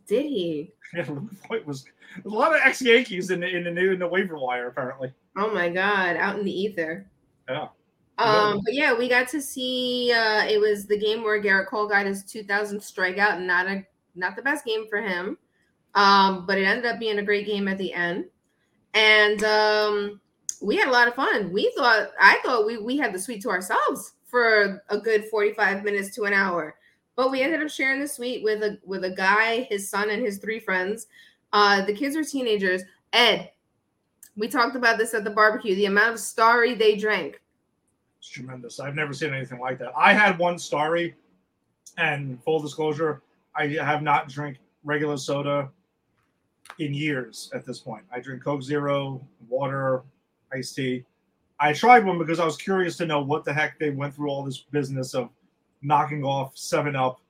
did 0.07 0.25
he? 0.27 0.73
Yeah, 0.95 1.07
Luke 1.09 1.33
Voit 1.49 1.67
was 1.67 1.85
a 2.25 2.29
lot 2.29 2.55
of 2.55 2.61
ex 2.65 2.81
Yankees 2.81 3.31
in 3.31 3.41
the 3.41 3.49
in 3.49 3.65
the 3.65 3.71
new 3.71 3.91
in 3.93 3.99
the 3.99 4.07
waiver 4.07 4.39
wire 4.39 4.69
apparently. 4.69 5.13
Oh 5.37 5.53
my 5.53 5.69
god, 5.69 6.17
out 6.17 6.39
in 6.39 6.45
the 6.45 6.53
ether. 6.53 7.05
Yeah. 7.49 7.69
Um, 8.19 8.61
but 8.65 8.75
yeah, 8.75 8.97
we 8.97 9.09
got 9.09 9.29
to 9.29 9.41
see. 9.41 10.13
Uh, 10.13 10.45
it 10.45 10.61
was 10.61 10.87
the 10.87 10.99
game 10.99 11.23
where 11.23 11.43
Gerrit 11.43 11.67
Cole 11.67 11.89
got 11.89 12.07
his 12.07 12.23
2,000 12.25 12.79
strikeout, 12.79 13.41
not 13.41 13.67
a 13.67 13.85
not 14.15 14.37
the 14.37 14.43
best 14.43 14.65
game 14.65 14.87
for 14.89 15.01
him. 15.01 15.37
Um, 15.95 16.47
but 16.47 16.59
it 16.59 16.65
ended 16.65 16.87
up 16.87 16.99
being 16.99 17.19
a 17.19 17.25
great 17.25 17.47
game 17.47 17.69
at 17.69 17.79
the 17.79 17.93
end, 17.93 18.27
and 18.95 19.43
um, 19.45 20.21
we 20.61 20.77
had 20.77 20.89
a 20.89 20.93
lot 20.93 21.09
of 21.09 21.15
fun. 21.15 21.53
We 21.53 21.73
thought 21.77 22.09
I 22.21 22.41
thought 22.45 22.67
we 22.67 22.79
we 22.79 22.97
had 22.97 23.13
the 23.13 23.19
suite 23.19 23.43
to 23.43 23.51
ourselves 23.51 24.15
for 24.27 24.83
a 24.89 24.99
good 24.99 25.27
45 25.27 25.85
minutes 25.85 26.13
to 26.17 26.25
an 26.25 26.33
hour. 26.33 26.75
But 27.15 27.31
we 27.31 27.43
ended 27.43 27.63
up 27.63 27.71
sharing 27.71 28.01
the 28.01 28.09
suite 28.09 28.43
with 28.43 28.63
a 28.65 28.79
with 28.85 29.05
a 29.05 29.11
guy, 29.11 29.69
his 29.71 29.89
son, 29.89 30.11
and 30.11 30.25
his 30.25 30.39
three 30.39 30.59
friends. 30.59 31.07
Uh, 31.53 31.85
the 31.85 31.95
kids 31.95 32.17
were 32.17 32.25
teenagers. 32.25 32.83
Ed, 33.13 33.53
we 34.37 34.49
talked 34.49 34.75
about 34.75 34.99
this 34.99 35.15
at 35.15 35.23
the 35.23 35.31
barbecue. 35.31 35.77
The 35.77 35.87
amount 35.87 36.15
of 36.15 36.21
starry 36.21 36.75
they 36.75 36.97
drank. 36.97 37.41
It's 38.25 38.33
tremendous. 38.33 38.81
I've 38.81 38.95
never 38.95 39.13
seen 39.13 39.35
anything 39.35 39.61
like 39.61 39.79
that. 39.81 39.93
I 39.95 40.15
had 40.15 40.39
one 40.39 40.59
starry, 40.59 41.15
and 41.99 42.43
full 42.43 42.59
disclosure, 42.59 43.21
I 43.55 43.67
have 43.67 44.03
not 44.03 44.31
drank 44.31 44.57
regular 44.83 45.19
soda 45.19 45.69
in 46.79 46.95
years 46.95 47.51
at 47.53 47.67
this 47.67 47.81
point. 47.81 48.03
I 48.11 48.21
drink 48.21 48.43
Coke 48.43 48.63
Zero, 48.63 49.21
water, 49.47 50.05
iced 50.55 50.75
tea. 50.75 51.05
I 51.61 51.75
tried 51.75 52.07
one 52.07 52.17
because 52.17 52.41
I 52.41 52.47
was 52.47 52.57
curious 52.57 52.97
to 52.97 53.07
know 53.07 53.21
what 53.21 53.45
the 53.45 53.53
heck 53.53 53.79
they 53.79 53.91
went 53.91 54.15
through 54.15 54.31
all 54.31 54.43
this 54.43 54.61
business 54.61 55.13
of 55.13 55.29
knocking 55.83 56.25
off 56.25 56.57
Seven 56.57 56.97
Up 56.97 57.21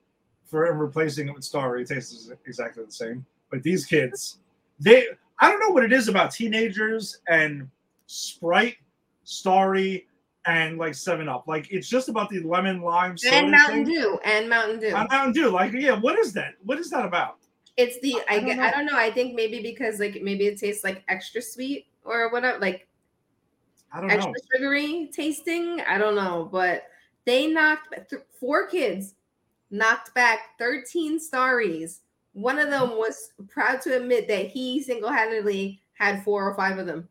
for 0.45 0.67
and 0.67 0.79
replacing 0.79 1.27
it 1.27 1.35
with 1.35 1.43
Starry. 1.43 1.81
It 1.81 1.89
tastes 1.89 2.31
exactly 2.45 2.85
the 2.85 2.91
same. 2.93 3.25
But 3.51 3.63
these 3.63 3.85
kids, 3.85 4.39
they 4.79 5.07
I 5.39 5.51
don't 5.51 5.59
know 5.59 5.71
what 5.71 5.83
it 5.83 5.91
is 5.91 6.07
about 6.07 6.31
teenagers 6.31 7.19
and 7.27 7.69
Sprite, 8.07 8.77
Starry, 9.25 10.07
and 10.47 10.77
like 10.77 10.93
Seven 10.95 11.27
Up. 11.29 11.47
Like 11.47 11.71
it's 11.71 11.87
just 11.89 12.09
about 12.09 12.29
the 12.29 12.41
lemon 12.41 12.81
lime 12.81 13.17
soda 13.17 13.35
And 13.35 13.51
Mountain 13.51 13.85
thing. 13.85 13.93
Dew. 13.95 14.19
And 14.23 14.49
Mountain 14.49 14.79
Dew. 14.79 14.95
And 14.95 15.09
Mountain 15.09 15.33
Dew. 15.33 15.49
Like 15.49 15.71
yeah, 15.73 15.99
what 15.99 16.17
is 16.19 16.33
that? 16.33 16.55
What 16.63 16.79
is 16.79 16.89
that 16.91 17.05
about? 17.05 17.37
It's 17.77 17.99
the 18.01 18.15
I, 18.29 18.35
I 18.35 18.37
don't 18.37 18.45
get- 18.47 18.57
know. 18.57 18.63
I 18.63 18.71
don't 18.71 18.85
know. 18.85 18.97
I 18.97 19.11
think 19.11 19.35
maybe 19.35 19.61
because 19.61 19.99
like 19.99 20.21
maybe 20.21 20.45
it 20.47 20.59
tastes 20.59 20.83
like 20.83 21.03
extra 21.07 21.41
sweet 21.41 21.87
or 22.03 22.29
whatever, 22.31 22.59
like 22.59 22.87
I 23.91 24.01
don't 24.01 24.11
extra 24.11 24.31
know. 24.31 24.37
sugary 24.53 25.09
tasting. 25.13 25.81
I 25.81 25.97
don't 25.97 26.15
know, 26.15 26.47
but 26.51 26.83
they 27.25 27.47
knocked 27.47 28.09
th- 28.09 28.21
four 28.39 28.67
kids 28.67 29.15
knocked 29.71 30.13
back 30.13 30.57
13 30.59 31.19
starries. 31.19 31.99
One 32.33 32.59
of 32.59 32.69
them 32.69 32.91
was 32.91 33.31
proud 33.49 33.81
to 33.81 33.95
admit 33.97 34.27
that 34.27 34.47
he 34.47 34.81
single-handedly 34.81 35.81
had 35.93 36.23
four 36.23 36.47
or 36.47 36.53
five 36.55 36.77
of 36.77 36.85
them. 36.85 37.07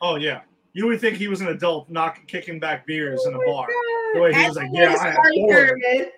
Oh 0.00 0.16
yeah. 0.16 0.40
You 0.78 0.86
would 0.86 1.00
think 1.00 1.16
he 1.16 1.26
was 1.26 1.40
an 1.40 1.48
adult 1.48 1.90
knock 1.90 2.24
kicking 2.28 2.60
back 2.60 2.86
beers 2.86 3.26
in 3.26 3.34
a 3.34 3.36
Oh 3.36 3.44
bar. 3.44 3.66
God. 3.66 4.14
The 4.14 4.20
way 4.20 4.32
he 4.32 4.46
was 4.46 4.54
like, 4.54 4.70
"Yeah, 4.72 4.94
I 4.94 5.06
had 5.08 5.14
Starry 5.14 5.34
four 5.34 5.60
of 5.60 5.68
them." 5.68 5.80
Pyramid. 5.80 6.12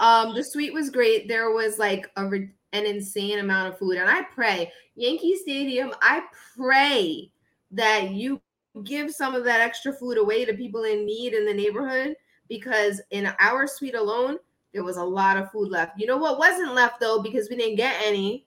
um, 0.00 0.34
the 0.34 0.42
suite 0.42 0.72
was 0.72 0.90
great. 0.90 1.28
There 1.28 1.52
was 1.52 1.78
like 1.78 2.10
a 2.16 2.24
an 2.24 2.50
insane 2.72 3.38
amount 3.38 3.72
of 3.72 3.78
food, 3.78 3.98
and 3.98 4.10
I 4.10 4.22
pray 4.34 4.72
Yankee 4.96 5.36
Stadium. 5.36 5.94
I 6.02 6.24
pray 6.56 7.30
that 7.70 8.10
you 8.10 8.42
give 8.82 9.12
some 9.12 9.36
of 9.36 9.44
that 9.44 9.60
extra 9.60 9.92
food 9.92 10.18
away 10.18 10.44
to 10.44 10.54
people 10.54 10.82
in 10.82 11.06
need 11.06 11.34
in 11.34 11.46
the 11.46 11.54
neighborhood 11.54 12.16
because 12.48 13.00
in 13.10 13.32
our 13.38 13.68
suite 13.68 13.94
alone 13.94 14.38
there 14.72 14.82
was 14.82 14.96
a 14.96 15.04
lot 15.04 15.36
of 15.36 15.52
food 15.52 15.70
left. 15.70 16.00
You 16.00 16.08
know 16.08 16.16
what 16.16 16.40
wasn't 16.40 16.74
left 16.74 16.98
though 16.98 17.22
because 17.22 17.48
we 17.48 17.54
didn't 17.54 17.76
get 17.76 17.94
any 18.02 18.44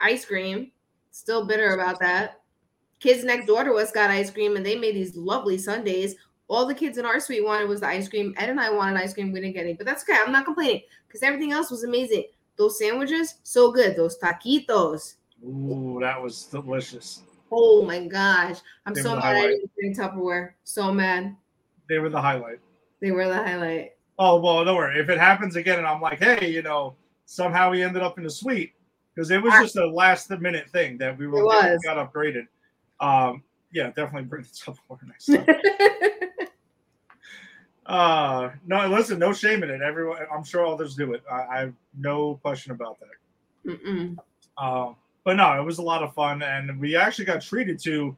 ice 0.00 0.24
cream. 0.24 0.72
Still 1.10 1.44
bitter 1.44 1.74
about 1.74 2.00
that. 2.00 2.41
Kids 3.02 3.24
next 3.24 3.46
door 3.46 3.64
to 3.64 3.72
us 3.74 3.90
got 3.90 4.10
ice 4.10 4.30
cream 4.30 4.54
and 4.54 4.64
they 4.64 4.76
made 4.76 4.94
these 4.94 5.16
lovely 5.16 5.58
sundaes. 5.58 6.14
All 6.46 6.66
the 6.66 6.74
kids 6.74 6.98
in 6.98 7.04
our 7.04 7.18
suite 7.18 7.44
wanted 7.44 7.68
was 7.68 7.80
the 7.80 7.88
ice 7.88 8.08
cream. 8.08 8.32
Ed 8.36 8.48
and 8.48 8.60
I 8.60 8.70
wanted 8.70 8.96
ice 9.00 9.12
cream. 9.12 9.32
We 9.32 9.40
didn't 9.40 9.54
get 9.54 9.64
any, 9.64 9.74
but 9.74 9.86
that's 9.86 10.04
okay. 10.04 10.20
I'm 10.24 10.30
not 10.30 10.44
complaining 10.44 10.82
because 11.08 11.24
everything 11.24 11.50
else 11.50 11.68
was 11.68 11.82
amazing. 11.82 12.26
Those 12.56 12.78
sandwiches, 12.78 13.38
so 13.42 13.72
good. 13.72 13.96
Those 13.96 14.16
taquitos. 14.20 15.14
Ooh, 15.44 15.98
that 16.00 16.22
was 16.22 16.44
delicious. 16.44 17.22
Oh 17.50 17.82
my 17.82 18.06
gosh. 18.06 18.58
I'm 18.86 18.94
They 18.94 19.02
so 19.02 19.16
mad 19.16 19.24
I 19.24 19.34
highlight. 19.34 19.48
didn't 19.48 19.74
bring 19.74 19.94
Tupperware. 19.96 20.52
So 20.62 20.92
mad. 20.92 21.34
They 21.88 21.98
were 21.98 22.08
the 22.08 22.22
highlight. 22.22 22.60
They 23.00 23.10
were 23.10 23.26
the 23.26 23.34
highlight. 23.34 23.96
Oh 24.16 24.40
well, 24.40 24.64
don't 24.64 24.76
worry. 24.76 25.00
If 25.00 25.08
it 25.08 25.18
happens 25.18 25.56
again, 25.56 25.78
and 25.78 25.88
I'm 25.88 26.00
like, 26.00 26.20
hey, 26.20 26.48
you 26.48 26.62
know, 26.62 26.94
somehow 27.26 27.70
we 27.72 27.82
ended 27.82 28.02
up 28.02 28.16
in 28.18 28.22
the 28.24 28.30
suite 28.30 28.74
because 29.12 29.32
it 29.32 29.42
was 29.42 29.52
just 29.54 29.74
a 29.76 29.86
last 29.86 30.30
minute 30.30 30.70
thing 30.70 30.98
that 30.98 31.18
we 31.18 31.26
were 31.26 31.42
got 31.42 31.96
upgraded. 31.96 32.46
Um, 33.02 33.42
yeah, 33.72 33.88
definitely 33.88 34.22
bring 34.22 34.42
the 34.42 34.48
Tupperware 34.48 35.06
next 35.06 35.26
time. 35.26 35.46
uh, 37.86 38.50
no, 38.66 38.86
listen, 38.88 39.18
no 39.18 39.32
shame 39.32 39.62
in 39.62 39.70
it. 39.70 39.82
Everyone, 39.82 40.18
I'm 40.34 40.44
sure 40.44 40.66
others 40.66 40.94
do 40.94 41.12
it. 41.12 41.22
I, 41.30 41.42
I 41.42 41.60
have 41.60 41.74
no 41.98 42.36
question 42.42 42.72
about 42.72 42.98
that. 43.00 43.08
Um, 44.56 44.96
but 45.24 45.36
no, 45.36 45.60
it 45.60 45.64
was 45.64 45.78
a 45.78 45.82
lot 45.82 46.02
of 46.02 46.14
fun, 46.14 46.42
and 46.42 46.80
we 46.80 46.96
actually 46.96 47.24
got 47.24 47.42
treated 47.42 47.78
to 47.84 48.16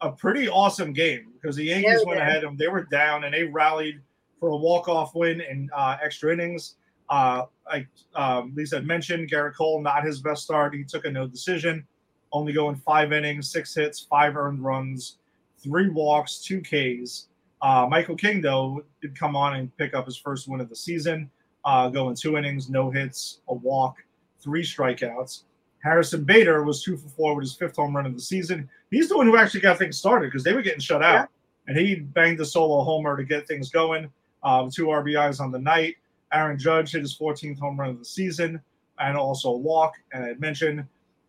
a 0.00 0.12
pretty 0.12 0.48
awesome 0.48 0.92
game 0.92 1.32
because 1.34 1.56
the 1.56 1.64
Yankees 1.64 1.90
Yeah, 1.90 1.98
we 2.00 2.04
went 2.06 2.20
ahead 2.20 2.44
and 2.44 2.58
they 2.58 2.68
were 2.68 2.84
down 2.84 3.24
and 3.24 3.32
they 3.32 3.44
rallied 3.44 4.00
for 4.38 4.50
a 4.50 4.56
walk-off 4.56 5.14
win 5.14 5.40
in 5.40 5.70
uh, 5.74 5.96
extra 6.02 6.32
innings. 6.32 6.76
Uh, 7.08 7.44
like 7.66 7.88
um, 8.14 8.52
Lyssa 8.54 8.76
had 8.76 8.86
mentioned, 8.86 9.30
Gerrit 9.30 9.54
Cole 9.54 9.80
not 9.80 10.04
his 10.04 10.20
best 10.20 10.42
start. 10.42 10.74
He 10.74 10.84
took 10.84 11.04
a 11.04 11.10
no 11.10 11.26
decision, 11.26 11.86
only 12.32 12.52
going 12.52 12.76
five 12.76 13.12
innings, 13.12 13.50
six 13.50 13.74
hits, 13.74 14.00
five 14.00 14.36
earned 14.36 14.64
runs, 14.64 15.18
three 15.58 15.88
walks, 15.88 16.38
two 16.38 16.60
Ks. 16.60 17.26
Uh, 17.62 17.86
Michael 17.88 18.16
King 18.16 18.40
though 18.40 18.84
did 19.00 19.18
come 19.18 19.34
on 19.34 19.56
and 19.56 19.74
pick 19.76 19.94
up 19.94 20.06
his 20.06 20.16
first 20.16 20.48
win 20.48 20.60
of 20.60 20.68
the 20.68 20.76
season, 20.76 21.30
uh, 21.64 21.88
going 21.88 22.14
two 22.14 22.36
innings, 22.36 22.68
no 22.68 22.90
hits, 22.90 23.40
a 23.48 23.54
walk, 23.54 23.96
three 24.40 24.62
strikeouts. 24.62 25.42
Harrison 25.82 26.24
Bader 26.24 26.64
was 26.64 26.82
two 26.82 26.96
for 26.96 27.08
four 27.08 27.34
with 27.34 27.44
his 27.44 27.54
fifth 27.54 27.76
home 27.76 27.94
run 27.94 28.06
of 28.06 28.14
the 28.14 28.20
season. 28.20 28.68
He's 28.90 29.08
the 29.08 29.16
one 29.16 29.26
who 29.26 29.36
actually 29.36 29.60
got 29.60 29.78
things 29.78 29.96
started 29.96 30.28
because 30.28 30.42
they 30.42 30.52
were 30.52 30.62
getting 30.62 30.80
shut 30.80 31.02
out, 31.02 31.28
and 31.68 31.76
he 31.76 31.96
banged 31.96 32.40
a 32.40 32.44
solo 32.44 32.82
homer 32.82 33.16
to 33.16 33.24
get 33.24 33.46
things 33.46 33.70
going. 33.70 34.10
Um, 34.42 34.70
two 34.70 34.86
RBIs 34.86 35.40
on 35.40 35.50
the 35.50 35.58
night. 35.58 35.96
Aaron 36.32 36.58
Judge 36.58 36.92
hit 36.92 37.02
his 37.02 37.16
14th 37.16 37.58
home 37.58 37.78
run 37.78 37.90
of 37.90 37.98
the 37.98 38.04
season 38.04 38.60
and 38.98 39.16
also 39.16 39.50
a 39.50 39.56
walk. 39.56 39.94
And 40.12 40.24
I 40.24 40.34
mentioned 40.34 40.84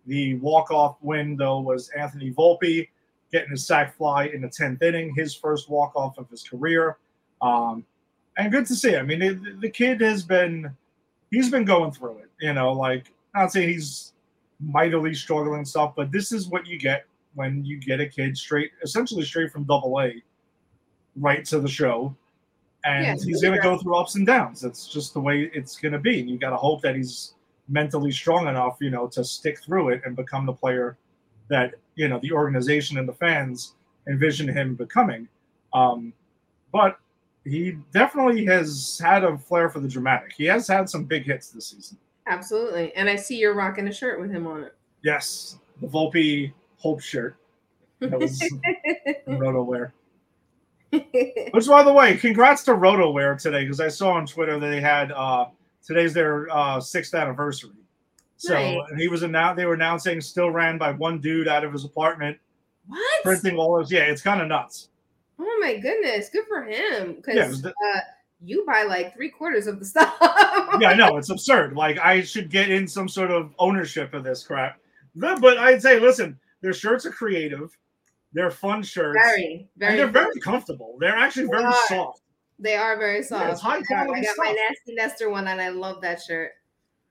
the 0.07 0.35
walk-off 0.35 0.97
win 1.01 1.35
though 1.35 1.59
was 1.59 1.89
Anthony 1.89 2.31
Volpe 2.31 2.87
getting 3.31 3.51
his 3.51 3.67
sac 3.67 3.95
fly 3.97 4.25
in 4.27 4.41
the 4.41 4.47
10th 4.47 4.81
inning, 4.81 5.13
his 5.15 5.35
first 5.35 5.69
walk-off 5.69 6.17
of 6.17 6.29
his 6.29 6.43
career. 6.43 6.97
Um, 7.41 7.85
and 8.37 8.51
good 8.51 8.65
to 8.67 8.75
see. 8.75 8.95
I 8.95 9.01
mean, 9.01 9.19
the, 9.19 9.57
the 9.59 9.69
kid 9.69 9.99
has 10.01 10.23
been 10.23 10.75
he's 11.31 11.49
been 11.49 11.65
going 11.65 11.91
through 11.91 12.19
it. 12.19 12.31
You 12.39 12.53
know, 12.53 12.71
like 12.71 13.11
not 13.35 13.51
saying 13.51 13.69
he's 13.69 14.13
mightily 14.59 15.13
struggling 15.13 15.57
and 15.57 15.67
stuff, 15.67 15.93
but 15.95 16.11
this 16.11 16.31
is 16.31 16.47
what 16.47 16.65
you 16.65 16.79
get 16.79 17.05
when 17.35 17.63
you 17.63 17.79
get 17.79 17.99
a 17.99 18.07
kid 18.07 18.37
straight, 18.37 18.71
essentially 18.81 19.23
straight 19.23 19.51
from 19.51 19.63
Double 19.63 19.99
A, 20.01 20.23
right 21.15 21.45
to 21.45 21.59
the 21.59 21.67
show, 21.67 22.15
and 22.83 23.05
Yeah, 23.05 23.25
he's 23.25 23.41
going 23.41 23.53
to 23.53 23.61
go 23.61 23.77
through 23.77 23.95
ups 23.95 24.15
and 24.15 24.25
downs. 24.25 24.61
That's 24.61 24.87
just 24.87 25.13
the 25.13 25.19
way 25.19 25.51
it's 25.53 25.77
going 25.77 25.91
to 25.91 25.99
be, 25.99 26.19
and 26.19 26.29
you 26.29 26.37
got 26.37 26.51
to 26.51 26.57
hope 26.57 26.81
that 26.81 26.95
he's 26.95 27.33
mentally 27.69 28.11
strong 28.11 28.47
enough, 28.47 28.77
you 28.79 28.89
know, 28.89 29.07
to 29.07 29.23
stick 29.23 29.59
through 29.59 29.89
it 29.89 30.01
and 30.05 30.15
become 30.15 30.45
the 30.45 30.53
player 30.53 30.97
that 31.49 31.75
you 31.95 32.07
know 32.07 32.19
the 32.21 32.31
organization 32.31 32.97
and 32.97 33.07
the 33.07 33.13
fans 33.13 33.73
envision 34.07 34.47
him 34.47 34.75
becoming. 34.75 35.27
Um, 35.73 36.13
but 36.71 36.99
he 37.43 37.77
definitely 37.93 38.45
has 38.45 38.99
had 39.03 39.23
a 39.23 39.37
flair 39.37 39.69
for 39.69 39.79
the 39.79 39.87
dramatic. 39.87 40.33
He 40.35 40.45
has 40.45 40.67
had 40.67 40.89
some 40.89 41.05
big 41.05 41.23
hits 41.23 41.49
this 41.49 41.67
season. 41.67 41.97
Absolutely. 42.27 42.93
And 42.95 43.09
I 43.09 43.15
see 43.15 43.37
you're 43.37 43.53
rocking 43.53 43.87
a 43.87 43.93
shirt 43.93 44.19
with 44.19 44.31
him 44.31 44.45
on 44.47 44.63
it. 44.63 44.75
Yes, 45.03 45.57
the 45.81 45.87
Volpe 45.87 46.51
Hope 46.77 47.01
shirt 47.01 47.37
that 47.99 48.19
was 48.19 48.39
RotoWare. 49.27 49.91
Which, 50.91 51.67
by 51.67 51.83
the 51.83 51.93
way, 51.93 52.17
congrats 52.17 52.63
to 52.65 52.71
RotoWare 52.71 53.41
today 53.41 53.63
because 53.63 53.79
I 53.79 53.87
saw 53.87 54.11
on 54.11 54.25
Twitter 54.25 54.59
that 54.59 54.67
they 54.67 54.81
had 54.81 55.11
uh, 55.11 55.47
today's 55.85 56.13
their 56.13 56.47
uh, 56.55 56.79
sixth 56.79 57.13
anniversary. 57.13 57.71
So 58.37 58.53
Nice. 58.53 58.77
and 58.89 58.99
he 58.99 59.07
was 59.07 59.23
announced. 59.23 59.57
They 59.57 59.65
were 59.65 59.73
announcing 59.73 60.21
still 60.21 60.51
ran 60.51 60.77
by 60.77 60.91
one 60.91 61.19
dude 61.19 61.47
out 61.47 61.63
of 61.63 61.73
his 61.73 61.85
apartment, 61.85 62.37
what? 62.87 63.23
printing 63.23 63.57
all 63.57 63.77
those. 63.77 63.91
Yeah, 63.91 64.01
it's 64.03 64.21
kind 64.21 64.41
of 64.41 64.47
nuts. 64.47 64.89
Oh 65.39 65.57
my 65.61 65.77
goodness. 65.77 66.29
Good 66.29 66.45
for 66.47 66.63
him. 66.63 67.15
Because 67.15 67.35
Yeah, 67.35 67.47
the- 67.61 67.69
uh, 67.69 67.99
you 68.43 68.63
buy 68.67 68.83
like 68.83 69.15
three 69.15 69.29
quarters 69.29 69.65
of 69.65 69.79
the 69.79 69.85
stuff. 69.85 70.15
yeah, 70.79 70.89
I 70.89 70.93
know 70.93 71.17
it's 71.17 71.29
absurd. 71.31 71.73
Like 71.73 71.97
I 71.99 72.21
should 72.21 72.49
get 72.51 72.69
in 72.69 72.87
some 72.87 73.09
sort 73.09 73.31
of 73.31 73.53
ownership 73.57 74.13
of 74.13 74.23
this 74.23 74.43
crap. 74.43 74.79
But 75.15 75.41
but 75.41 75.57
I'd 75.57 75.81
say, 75.81 75.99
listen, 75.99 76.39
their 76.61 76.73
shirts 76.73 77.05
are 77.07 77.11
creative. 77.11 77.75
They're 78.33 78.51
fun 78.51 78.83
shirts. 78.83 79.17
Very, 79.23 79.67
very. 79.77 79.91
and 79.93 79.99
they're 79.99 80.07
very 80.23 80.39
comfortable. 80.41 80.97
They're 80.99 81.15
actually 81.15 81.47
very 81.47 81.71
soft. 81.87 82.21
They 82.59 82.75
are 82.75 82.97
very 82.97 83.21
soft. 83.23 83.45
Yeah, 83.45 83.51
it's 83.51 83.61
high 83.61 83.75
I 83.75 83.81
got- 83.81 84.05
quality 84.05 84.21
I 84.21 84.23
got 84.23 84.35
my 84.37 84.45
stuff. 84.45 84.55
nasty 84.69 84.95
Nestor 84.95 85.29
one, 85.29 85.47
and 85.47 85.61
I 85.61 85.69
love 85.69 86.01
that 86.01 86.21
shirt. 86.21 86.51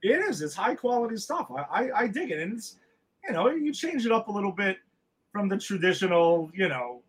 It 0.03 0.19
is. 0.29 0.41
It's 0.41 0.53
high 0.55 0.75
quality 0.75 1.17
stuff. 1.17 1.47
I, 1.49 1.63
I, 1.85 1.99
I 2.01 2.07
dig 2.07 2.31
it. 2.31 2.39
And 2.39 2.53
it's, 2.57 2.75
you 3.23 3.31
know, 3.33 3.49
you 3.49 3.73
change 3.73 4.05
it 4.05 4.11
up 4.11 4.27
a 4.27 4.31
little 4.31 4.51
bit 4.51 4.77
from 5.31 5.47
the 5.49 5.57
traditional, 5.57 6.51
you 6.53 6.67
know, 6.69 7.01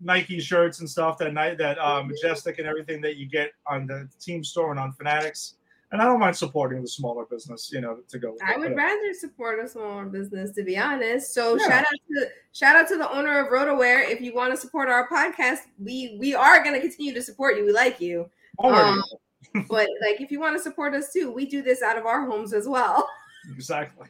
Nike 0.00 0.38
shirts 0.40 0.80
and 0.80 0.88
stuff 0.88 1.18
that 1.18 1.32
night 1.32 1.56
that 1.58 1.78
uh, 1.78 2.02
Mhm. 2.02 2.08
Majestic 2.08 2.58
and 2.58 2.68
everything 2.68 3.00
that 3.00 3.16
you 3.16 3.26
get 3.26 3.52
on 3.66 3.86
the 3.86 4.08
team 4.20 4.44
store 4.44 4.70
and 4.70 4.78
on 4.78 4.92
Fanatics. 4.92 5.54
And 5.94 6.02
I 6.02 6.06
don't 6.06 6.18
mind 6.18 6.36
supporting 6.36 6.82
the 6.82 6.88
smaller 6.88 7.24
business, 7.24 7.70
you 7.72 7.80
know, 7.80 8.00
to 8.08 8.18
go. 8.18 8.32
With 8.32 8.42
I 8.42 8.56
would 8.58 8.74
rather 8.76 9.14
support 9.14 9.64
a 9.64 9.68
smaller 9.68 10.06
business, 10.06 10.50
to 10.56 10.64
be 10.64 10.76
honest. 10.76 11.32
So 11.32 11.56
Yeah. 11.56 11.68
shout 11.68 11.84
out 11.84 12.00
to 12.10 12.28
shout 12.52 12.76
out 12.76 12.88
to 12.88 12.96
the 12.98 13.08
owner 13.12 13.38
of 13.38 13.52
RotoWare. 13.52 14.10
If 14.10 14.20
you 14.20 14.34
want 14.34 14.52
to 14.52 14.56
support 14.60 14.88
our 14.88 15.08
podcast, 15.08 15.60
we 15.78 16.16
we 16.18 16.34
are 16.34 16.64
going 16.64 16.74
to 16.74 16.80
continue 16.80 17.14
to 17.14 17.22
support 17.22 17.56
you. 17.56 17.64
We 17.64 17.70
like 17.72 18.00
you, 18.00 18.28
um, 18.64 19.04
but 19.68 19.88
like 20.02 20.20
if 20.20 20.32
you 20.32 20.40
want 20.40 20.56
to 20.56 20.62
support 20.62 20.94
us 20.94 21.12
too, 21.12 21.30
we 21.30 21.46
do 21.46 21.62
this 21.62 21.80
out 21.80 21.96
of 21.96 22.06
our 22.06 22.26
homes 22.26 22.52
as 22.52 22.66
well. 22.66 23.08
exactly. 23.54 24.08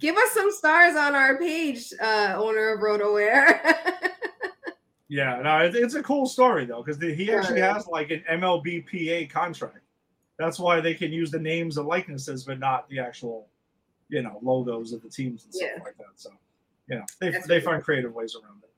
Give 0.00 0.16
us 0.18 0.30
some 0.32 0.50
stars 0.52 0.94
on 0.94 1.14
our 1.14 1.38
page, 1.38 1.90
uh, 2.02 2.34
owner 2.36 2.74
of 2.74 2.80
RotoWare. 2.80 3.78
Yeah, 5.08 5.40
no, 5.42 5.58
it, 5.58 5.76
it's 5.76 5.94
a 5.94 6.02
cool 6.02 6.26
story 6.26 6.64
though 6.64 6.82
because 6.82 7.00
he 7.00 7.30
actually 7.32 7.60
Right. 7.60 7.72
has 7.74 7.86
like 7.86 8.10
an 8.10 8.24
MLBPA 8.28 9.30
contract. 9.30 9.83
That's 10.38 10.58
why 10.58 10.80
they 10.80 10.94
can 10.94 11.12
use 11.12 11.30
the 11.30 11.38
names 11.38 11.76
and 11.78 11.86
likenesses, 11.86 12.44
but 12.44 12.58
not 12.58 12.88
the 12.88 12.98
actual, 12.98 13.46
you 14.08 14.22
know, 14.22 14.38
logos 14.42 14.92
of 14.92 15.02
the 15.02 15.08
teams 15.08 15.44
and 15.44 15.54
stuff 15.54 15.70
Yeah. 15.76 15.82
like 15.84 15.96
that. 15.98 16.06
So, 16.16 16.30
you 16.88 16.96
know, 16.96 17.04
they 17.20 17.30
That's 17.30 17.46
they 17.46 17.60
find 17.60 17.82
creative 17.82 18.12
ways 18.14 18.34
around 18.36 18.62
it. 18.62 18.70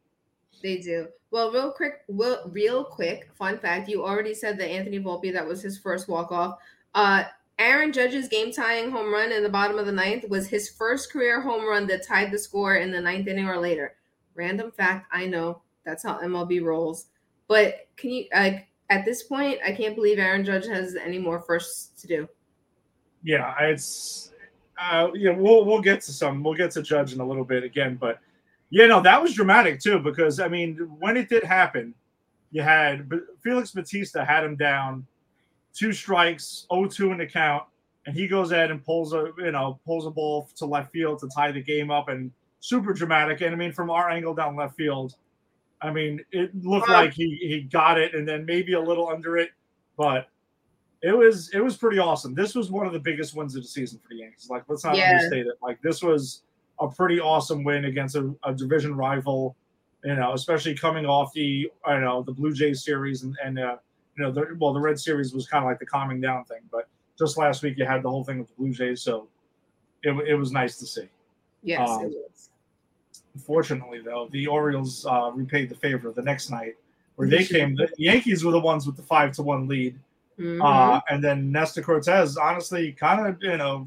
They 0.62 0.78
do. 0.78 1.08
Well, 1.30 1.52
real 1.52 1.70
quick, 1.70 2.02
real, 2.08 2.48
real 2.50 2.84
quick, 2.84 3.30
fun 3.34 3.58
fact. 3.58 3.88
You 3.88 4.04
already 4.04 4.34
said 4.34 4.58
that 4.58 4.68
Anthony 4.70 4.98
Volpe, 5.00 5.32
that 5.32 5.46
was 5.46 5.62
his 5.62 5.78
first 5.78 6.08
walk-off. 6.08 6.58
Uh 6.94 7.24
Aaron 7.58 7.90
Judge's 7.90 8.28
game 8.28 8.52
tying 8.52 8.90
home 8.90 9.10
run 9.10 9.32
in 9.32 9.42
the 9.42 9.48
bottom 9.48 9.78
of 9.78 9.86
the 9.86 9.92
ninth 9.92 10.28
was 10.28 10.46
his 10.46 10.68
first 10.68 11.10
career 11.10 11.40
home 11.40 11.66
run 11.66 11.86
that 11.86 12.04
tied 12.06 12.30
the 12.30 12.38
score 12.38 12.76
in 12.76 12.90
the 12.90 13.00
ninth 13.00 13.28
inning 13.28 13.48
or 13.48 13.58
later. 13.58 13.96
Random 14.34 14.70
fact, 14.70 15.06
I 15.10 15.24
know. 15.26 15.62
That's 15.84 16.02
how 16.02 16.18
MLB 16.20 16.62
rolls. 16.62 17.06
But 17.48 17.88
can 17.96 18.10
you 18.10 18.26
like 18.34 18.66
at 18.90 19.04
this 19.04 19.24
point, 19.24 19.58
I 19.64 19.72
can't 19.72 19.94
believe 19.94 20.18
Aaron 20.18 20.44
Judge 20.44 20.66
has 20.66 20.96
any 20.96 21.18
more 21.18 21.40
firsts 21.40 22.00
to 22.00 22.06
do. 22.06 22.28
Yeah, 23.22 23.54
it's 23.60 24.32
uh 24.78 25.08
yeah, 25.14 25.30
we'll 25.30 25.64
we'll 25.64 25.80
get 25.80 26.00
to 26.02 26.12
some 26.12 26.42
we'll 26.42 26.54
get 26.54 26.70
to 26.72 26.82
Judge 26.82 27.12
in 27.12 27.20
a 27.20 27.26
little 27.26 27.44
bit 27.44 27.64
again, 27.64 27.96
but 27.96 28.20
yeah, 28.70 28.86
no, 28.86 29.00
that 29.00 29.20
was 29.22 29.34
dramatic 29.34 29.80
too, 29.80 29.98
because 29.98 30.40
I 30.40 30.48
mean, 30.48 30.76
when 30.98 31.16
it 31.16 31.28
did 31.28 31.44
happen, 31.44 31.94
you 32.50 32.62
had 32.62 33.08
Felix 33.42 33.72
Bautista 33.72 34.24
had 34.24 34.44
him 34.44 34.56
down, 34.56 35.06
two 35.72 35.92
strikes, 35.92 36.66
0-2 36.70 37.12
in 37.12 37.18
the 37.18 37.26
count, 37.26 37.64
and 38.06 38.14
he 38.16 38.26
goes 38.26 38.50
ahead 38.50 38.70
and 38.70 38.84
pulls 38.84 39.12
a 39.12 39.32
you 39.38 39.52
know, 39.52 39.80
pulls 39.84 40.06
a 40.06 40.10
ball 40.10 40.48
to 40.56 40.66
left 40.66 40.92
field 40.92 41.20
to 41.20 41.28
tie 41.28 41.52
the 41.52 41.62
game 41.62 41.90
up 41.90 42.08
and 42.08 42.30
super 42.60 42.92
dramatic. 42.92 43.40
And 43.40 43.54
I 43.54 43.56
mean, 43.56 43.72
from 43.72 43.90
our 43.90 44.10
angle 44.10 44.34
down 44.34 44.56
left 44.56 44.76
field, 44.76 45.14
I 45.82 45.92
mean, 45.92 46.24
it 46.32 46.54
looked 46.64 46.88
like 46.88 47.12
he 47.12 47.36
he 47.40 47.60
got 47.62 47.98
it 47.98 48.14
and 48.14 48.26
then 48.26 48.44
maybe 48.46 48.72
a 48.72 48.80
little 48.80 49.08
under 49.08 49.36
it, 49.36 49.50
but 49.96 50.28
it 51.02 51.12
was 51.16 51.50
it 51.52 51.60
was 51.60 51.76
pretty 51.76 51.98
awesome. 51.98 52.34
This 52.34 52.54
was 52.54 52.70
one 52.70 52.86
of 52.86 52.92
the 52.92 52.98
biggest 52.98 53.34
wins 53.34 53.54
of 53.56 53.62
the 53.62 53.68
season 53.68 53.98
for 53.98 54.08
the 54.08 54.16
Yankees. 54.16 54.48
Like, 54.48 54.64
let's 54.68 54.84
not 54.84 54.96
Yeah. 54.96 55.04
understate 55.10 55.46
it. 55.46 55.54
Like, 55.62 55.80
this 55.82 56.02
was 56.02 56.42
a 56.80 56.88
pretty 56.88 57.20
awesome 57.20 57.62
win 57.64 57.84
against 57.86 58.16
a, 58.16 58.34
a 58.44 58.54
division 58.54 58.96
rival. 58.96 59.56
You 60.04 60.14
know, 60.14 60.32
especially 60.34 60.74
coming 60.74 61.04
off 61.04 61.32
the 61.32 61.70
I 61.84 61.92
don't 61.92 62.02
know 62.02 62.22
the 62.22 62.32
Blue 62.32 62.52
Jays 62.52 62.84
series 62.84 63.22
and 63.22 63.36
and 63.44 63.58
uh, 63.58 63.76
you 64.16 64.24
know 64.24 64.30
the 64.30 64.56
well 64.58 64.72
the 64.72 64.80
Red 64.80 64.98
series 64.98 65.34
was 65.34 65.46
kind 65.48 65.64
of 65.64 65.68
like 65.68 65.78
the 65.78 65.86
calming 65.86 66.20
down 66.20 66.44
thing, 66.44 66.60
but 66.70 66.88
just 67.18 67.36
last 67.36 67.62
week 67.62 67.76
you 67.76 67.84
had 67.84 68.02
the 68.02 68.10
whole 68.10 68.24
thing 68.24 68.38
with 68.38 68.48
the 68.48 68.54
Blue 68.54 68.72
Jays, 68.72 69.02
so 69.02 69.28
it, 70.02 70.10
it 70.28 70.34
was 70.34 70.52
nice 70.52 70.78
to 70.78 70.86
see. 70.86 71.08
Yes, 71.62 71.88
Um. 71.88 72.14
Unfortunately, 73.40 74.00
though, 74.00 74.28
the 74.32 74.46
Orioles 74.46 75.04
uh, 75.04 75.30
repaid 75.34 75.68
the 75.68 75.74
favor 75.74 76.10
the 76.10 76.22
next 76.22 76.48
night, 76.50 76.74
where 77.16 77.28
they 77.28 77.44
came. 77.44 77.74
The 77.76 77.90
Yankees 77.98 78.44
were 78.44 78.50
the 78.52 78.58
ones 78.60 78.86
with 78.86 78.96
the 78.96 79.02
five 79.02 79.32
to 79.32 79.42
one 79.42 79.68
lead, 79.68 79.98
Mhm. 80.38 80.62
uh, 80.64 81.00
and 81.10 81.22
then 81.22 81.52
Nestor 81.52 81.82
Cortes, 81.82 82.38
honestly, 82.38 82.92
kind 82.92 83.26
of 83.26 83.42
you 83.42 83.58
know, 83.58 83.86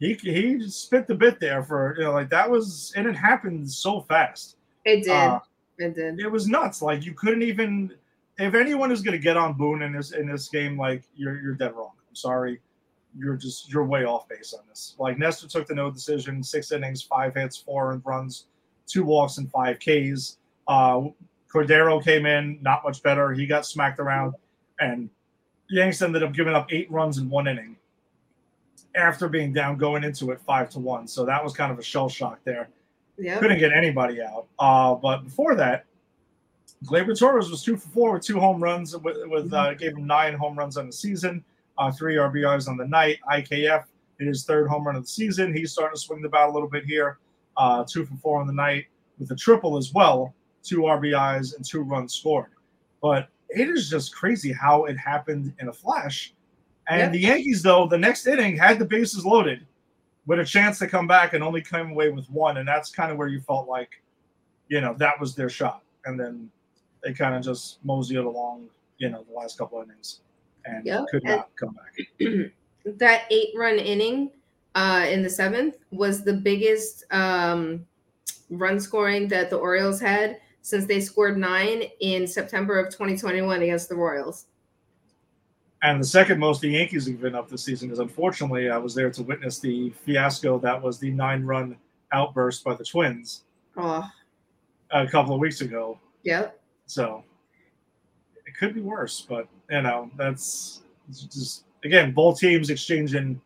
he 0.00 0.14
he 0.14 0.68
spit 0.68 1.06
the 1.06 1.14
bit 1.14 1.38
there 1.38 1.62
for 1.62 1.94
you 1.96 2.04
know 2.04 2.12
like 2.12 2.28
that 2.30 2.50
was 2.50 2.92
and 2.96 3.06
it 3.06 3.14
happened 3.14 3.70
so 3.70 4.00
fast. 4.00 4.56
it 4.84 5.04
did. 5.04 5.10
uh, 5.10 5.38
it 5.78 5.94
did. 5.94 6.18
It 6.18 6.26
was 6.30 6.48
nuts. 6.48 6.82
Like 6.82 7.04
you 7.06 7.14
couldn't 7.14 7.42
even. 7.42 7.94
If 8.38 8.54
anyone 8.54 8.90
is 8.90 9.00
going 9.02 9.12
to 9.12 9.22
get 9.22 9.36
on 9.36 9.52
Boone 9.52 9.82
in 9.82 9.92
this 9.92 10.10
in 10.10 10.26
this 10.26 10.48
game, 10.48 10.76
like 10.76 11.04
you're 11.14 11.40
you're 11.40 11.54
dead 11.54 11.74
wrong. 11.76 11.92
I'm 12.08 12.16
sorry, 12.16 12.60
you're 13.16 13.36
just 13.36 13.70
you're 13.72 13.84
way 13.84 14.04
off 14.04 14.28
base 14.28 14.52
on 14.54 14.64
this. 14.68 14.96
Like 14.98 15.18
Nestor 15.18 15.46
took 15.46 15.68
the 15.68 15.74
no 15.76 15.88
decision, 15.88 16.42
six 16.42 16.72
innings, 16.72 17.00
five 17.02 17.34
hits, 17.36 17.56
four 17.56 18.00
runs, 18.04 18.46
two 18.92 19.04
walks, 19.04 19.38
and 19.38 19.50
five 19.50 19.78
Ks. 19.78 20.38
Uh, 20.68 21.02
Cordero 21.52 22.02
came 22.02 22.26
in, 22.26 22.58
not 22.62 22.82
much 22.84 23.02
better. 23.02 23.32
He 23.32 23.46
got 23.46 23.66
smacked 23.66 23.98
around, 23.98 24.34
and 24.80 25.10
Yanks 25.70 26.00
ended 26.02 26.22
up 26.22 26.32
giving 26.32 26.54
up 26.54 26.72
eight 26.72 26.90
runs 26.90 27.18
in 27.18 27.28
one 27.28 27.46
inning 27.48 27.76
after 28.94 29.28
being 29.28 29.52
down 29.52 29.76
going 29.76 30.04
into 30.04 30.30
it 30.30 30.40
five 30.40 30.68
to 30.70 30.78
one. 30.78 31.06
So 31.06 31.24
that 31.24 31.42
was 31.42 31.52
kind 31.54 31.72
of 31.72 31.78
a 31.78 31.82
shell 31.82 32.08
shock 32.08 32.40
there 32.44 32.68
Yep. 33.18 33.40
couldn't 33.40 33.58
get 33.58 33.72
anybody 33.72 34.20
out. 34.22 34.46
Uh, 34.58 34.94
but 34.94 35.24
before 35.24 35.54
that, 35.56 35.84
Gleyber 36.84 37.16
Torres 37.18 37.50
was 37.50 37.62
two 37.62 37.76
for 37.76 37.88
four 37.90 38.12
with 38.12 38.22
two 38.22 38.40
home 38.40 38.62
runs. 38.62 38.96
With, 38.96 39.16
with 39.26 39.52
uh, 39.52 39.74
gave 39.74 39.96
him 39.96 40.06
nine 40.06 40.34
home 40.34 40.58
runs 40.58 40.76
on 40.76 40.86
the 40.86 40.92
season, 40.92 41.44
uh, 41.78 41.92
three 41.92 42.16
RBIs 42.16 42.68
on 42.68 42.76
the 42.76 42.86
night. 42.86 43.18
IKF 43.30 43.84
hit 44.18 44.28
his 44.28 44.44
third 44.44 44.68
home 44.68 44.86
run 44.86 44.96
of 44.96 45.02
the 45.02 45.08
season. 45.08 45.54
He's 45.54 45.72
starting 45.72 45.94
to 45.94 46.00
swing 46.00 46.22
the 46.22 46.28
bat 46.28 46.48
a 46.48 46.52
little 46.52 46.68
bit 46.68 46.84
here. 46.84 47.18
Uh, 47.56 47.84
two 47.86 48.04
for 48.06 48.14
four 48.16 48.40
on 48.40 48.46
the 48.46 48.52
night 48.52 48.86
with 49.18 49.30
a 49.30 49.36
triple 49.36 49.76
as 49.76 49.92
well. 49.92 50.34
Two 50.62 50.82
RBIs 50.82 51.56
and 51.56 51.64
two 51.64 51.82
runs 51.82 52.14
scored. 52.14 52.50
But 53.02 53.28
it 53.50 53.68
is 53.68 53.90
just 53.90 54.14
crazy 54.14 54.52
how 54.52 54.84
it 54.84 54.96
happened 54.96 55.52
in 55.60 55.68
a 55.68 55.72
flash. 55.72 56.32
And 56.88 57.12
the 57.14 57.18
Yankees, 57.18 57.62
though, 57.62 57.86
the 57.86 57.98
next 57.98 58.26
inning 58.26 58.56
had 58.56 58.78
the 58.78 58.84
bases 58.84 59.24
loaded 59.24 59.66
with 60.26 60.40
a 60.40 60.44
chance 60.44 60.78
to 60.80 60.86
come 60.86 61.06
back 61.06 61.32
and 61.32 61.42
only 61.42 61.60
came 61.62 61.90
away 61.90 62.10
with 62.10 62.28
one. 62.30 62.56
And 62.58 62.66
that's 62.66 62.90
kind 62.90 63.10
of 63.12 63.18
where 63.18 63.28
you 63.28 63.40
felt 63.40 63.68
like, 63.68 64.02
you 64.68 64.80
know, 64.80 64.94
that 64.98 65.18
was 65.20 65.34
their 65.34 65.48
shot. 65.48 65.82
And 66.06 66.18
then 66.18 66.50
they 67.02 67.12
kind 67.12 67.34
of 67.34 67.42
just 67.42 67.78
moseyed 67.84 68.18
along, 68.18 68.68
you 68.98 69.10
know, 69.10 69.24
the 69.28 69.34
last 69.36 69.58
couple 69.58 69.80
innings 69.82 70.20
and 70.64 70.84
Yep. 70.86 71.04
could 71.10 71.22
And- 71.24 71.30
not 71.36 71.50
come 71.56 71.74
back. 71.76 72.52
that 72.98 73.24
eight 73.30 73.50
run 73.56 73.78
inning 73.78 74.30
uh, 74.74 75.06
in 75.08 75.22
the 75.22 75.30
seventh 75.30 75.76
was 75.90 76.24
the 76.24 76.32
biggest 76.32 77.04
um, 77.12 77.84
run 78.50 78.80
scoring 78.80 79.28
that 79.28 79.50
the 79.50 79.56
Orioles 79.56 80.00
had 80.00 80.40
since 80.62 80.86
they 80.86 81.00
scored 81.00 81.36
nine 81.36 81.84
in 82.00 82.26
September 82.26 82.78
of 82.78 82.86
2021 82.90 83.62
against 83.62 83.88
the 83.88 83.94
Royals. 83.96 84.46
And 85.82 86.00
the 86.00 86.06
second 86.06 86.38
most 86.38 86.60
the 86.60 86.68
Yankees 86.68 87.08
have 87.08 87.20
been 87.20 87.34
up 87.34 87.48
this 87.48 87.64
season 87.64 87.90
is 87.90 87.98
unfortunately 87.98 88.70
I 88.70 88.78
was 88.78 88.94
there 88.94 89.10
to 89.10 89.22
witness 89.24 89.58
the 89.58 89.90
fiasco 89.90 90.58
that 90.60 90.80
was 90.80 91.00
the 91.00 91.10
nine 91.10 91.42
run 91.42 91.76
outburst 92.12 92.62
by 92.62 92.74
the 92.74 92.84
Twins 92.84 93.42
Oh, 93.76 94.08
a 94.92 95.06
couple 95.08 95.34
of 95.34 95.40
weeks 95.40 95.60
ago. 95.60 95.98
yep. 96.22 96.60
So 96.86 97.24
it 98.46 98.54
could 98.56 98.74
be 98.74 98.80
worse, 98.80 99.26
but 99.28 99.48
you 99.70 99.82
know, 99.82 100.10
that's 100.16 100.82
just 101.10 101.64
again, 101.84 102.12
both 102.12 102.38
teams 102.38 102.70
exchanging 102.70 103.40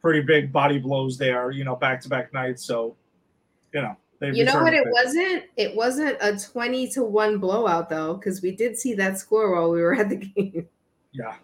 pretty 0.00 0.20
big 0.22 0.52
body 0.52 0.78
blows 0.78 1.18
there, 1.18 1.50
you 1.50 1.64
know, 1.64 1.76
back 1.76 2.00
to 2.02 2.08
back 2.08 2.32
nights. 2.32 2.64
So, 2.64 2.96
you 3.72 3.82
know, 3.82 3.96
they 4.18 4.32
You 4.32 4.44
know 4.44 4.60
what? 4.62 4.74
It 4.74 4.84
wasn't. 4.88 5.44
It 5.56 5.74
wasn't 5.74 6.16
a 6.20 6.38
20 6.38 6.88
to 6.92 7.02
one 7.04 7.38
blowout 7.38 7.88
though, 7.88 8.14
because 8.14 8.42
we 8.42 8.50
did 8.54 8.78
see 8.78 8.94
that 8.94 9.18
score 9.18 9.54
while 9.54 9.70
we 9.70 9.80
were 9.80 9.94
at 9.94 10.08
the 10.08 10.16
game. 10.36 10.68
Yeah. 11.12 11.34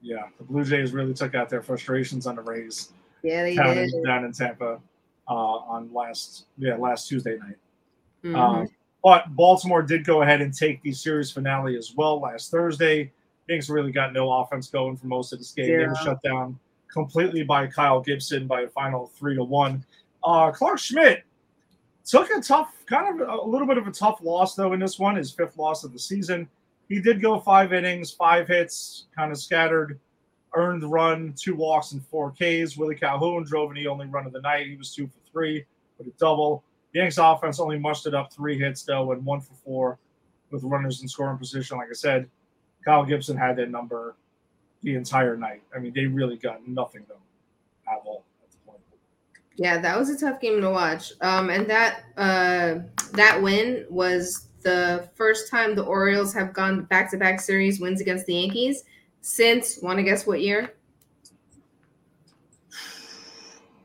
Yeah. 0.00 0.24
The 0.38 0.44
Blue 0.44 0.64
Jays 0.64 0.92
really 0.92 1.14
took 1.14 1.34
out 1.34 1.48
their 1.48 1.62
frustrations 1.62 2.26
on 2.26 2.36
the 2.36 2.42
Rays 2.42 2.92
Yeah, 3.22 3.42
they 3.44 3.54
down, 3.54 3.74
did. 3.76 3.92
in, 3.92 4.02
down 4.04 4.24
in 4.24 4.32
Tampa 4.32 4.80
uh, 5.28 5.32
on 5.32 5.92
last 5.92 6.46
yeah, 6.58 6.76
last 6.76 7.08
Tuesday 7.08 7.38
night. 7.38 7.56
Mhm. 8.24 8.36
Um, 8.36 8.68
but 9.02 9.34
Baltimore 9.34 9.82
did 9.82 10.04
go 10.04 10.22
ahead 10.22 10.40
and 10.40 10.54
take 10.54 10.80
the 10.82 10.92
series 10.92 11.30
finale 11.30 11.76
as 11.76 11.94
well 11.96 12.20
last 12.20 12.50
Thursday. 12.50 13.12
Things 13.48 13.68
really 13.68 13.90
got 13.90 14.12
no 14.12 14.32
offense 14.32 14.68
going 14.70 14.96
for 14.96 15.06
most 15.08 15.32
of 15.32 15.38
this 15.40 15.52
game. 15.52 15.66
They 15.66 15.86
were 15.86 15.96
shut 15.96 16.22
down 16.22 16.58
completely 16.92 17.42
by 17.42 17.66
Kyle 17.66 18.00
Gibson 18.00 18.46
by 18.46 18.62
a 18.62 18.68
final 18.68 19.06
three 19.06 19.34
to 19.34 19.44
one. 19.44 19.84
Uh, 20.22 20.50
Clarke 20.50 20.78
Schmidt 20.78 21.24
took 22.04 22.30
a 22.30 22.40
tough, 22.40 22.74
kind 22.86 23.20
of 23.20 23.28
a 23.28 23.46
little 23.46 23.66
bit 23.66 23.78
of 23.78 23.86
a 23.86 23.92
tough 23.92 24.20
loss 24.22 24.54
though 24.54 24.72
in 24.72 24.80
this 24.80 24.98
one, 24.98 25.16
his 25.16 25.32
fifth 25.32 25.56
loss 25.56 25.84
of 25.84 25.92
the 25.92 25.98
season. 25.98 26.48
He 26.88 27.00
did 27.00 27.22
go 27.22 27.40
five 27.40 27.72
innings, 27.72 28.10
five 28.10 28.46
hits, 28.46 29.06
kind 29.16 29.32
of 29.32 29.38
scattered, 29.38 29.98
earned 30.54 30.84
run, 30.84 31.34
two 31.36 31.54
walks 31.54 31.92
and 31.92 32.04
four 32.06 32.30
Ks. 32.32 32.76
Willie 32.76 32.94
Calhoun 32.94 33.44
drove 33.44 33.70
in 33.70 33.76
the 33.76 33.86
only 33.86 34.06
run 34.06 34.26
of 34.26 34.32
the 34.32 34.40
night. 34.40 34.66
He 34.66 34.76
was 34.76 34.94
two 34.94 35.06
for 35.06 35.30
three 35.30 35.64
with 35.98 36.08
a 36.08 36.12
double. 36.18 36.64
The 36.92 37.00
Yanks 37.00 37.16
offense 37.18 37.58
only 37.58 37.78
mustered 37.78 38.14
up 38.14 38.32
three 38.32 38.58
hits 38.58 38.82
though, 38.82 39.12
and 39.12 39.24
one 39.24 39.40
for 39.40 39.54
four 39.54 39.98
with 40.50 40.62
runners 40.64 41.00
in 41.00 41.08
scoring 41.08 41.38
position. 41.38 41.78
Like 41.78 41.88
I 41.88 41.94
said, 41.94 42.28
Kyle 42.84 43.04
Gibson 43.04 43.36
had 43.36 43.56
that 43.56 43.70
number 43.70 44.16
the 44.82 44.94
entire 44.96 45.36
night. 45.36 45.62
I 45.74 45.78
mean, 45.78 45.92
they 45.94 46.06
really 46.06 46.36
got 46.36 46.66
nothing 46.66 47.04
though 47.08 47.20
at 47.92 48.00
all 48.04 48.24
at 48.44 48.50
the 48.50 48.56
point. 48.66 48.80
Yeah, 49.56 49.78
that 49.78 49.98
was 49.98 50.10
a 50.10 50.18
tough 50.18 50.40
game 50.40 50.60
to 50.60 50.70
watch. 50.70 51.12
Um, 51.20 51.50
and 51.50 51.68
that 51.68 52.04
uh, 52.16 52.78
that 53.12 53.40
win 53.42 53.86
was 53.90 54.48
the 54.62 55.08
first 55.14 55.50
time 55.50 55.74
the 55.74 55.84
Orioles 55.84 56.32
have 56.34 56.52
gone 56.52 56.84
back 56.84 57.10
to 57.10 57.16
back 57.16 57.40
series 57.40 57.80
wins 57.80 58.00
against 58.00 58.26
the 58.26 58.34
Yankees 58.34 58.84
since. 59.20 59.78
Want 59.82 59.98
to 59.98 60.02
guess 60.02 60.26
what 60.26 60.40
year? 60.40 60.72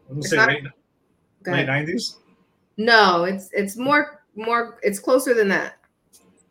I'm 0.10 0.22
say 0.22 0.36
not- 0.38 0.48
late, 0.50 0.64
Go 1.44 1.52
late 1.52 1.70
ahead. 1.70 1.88
90s. 1.88 2.16
No, 2.78 3.24
it's 3.26 3.50
it's 3.54 3.76
more 3.78 4.24
more. 4.36 4.80
It's 4.84 5.00
closer 5.00 5.34
than 5.34 5.48
that. 5.50 5.74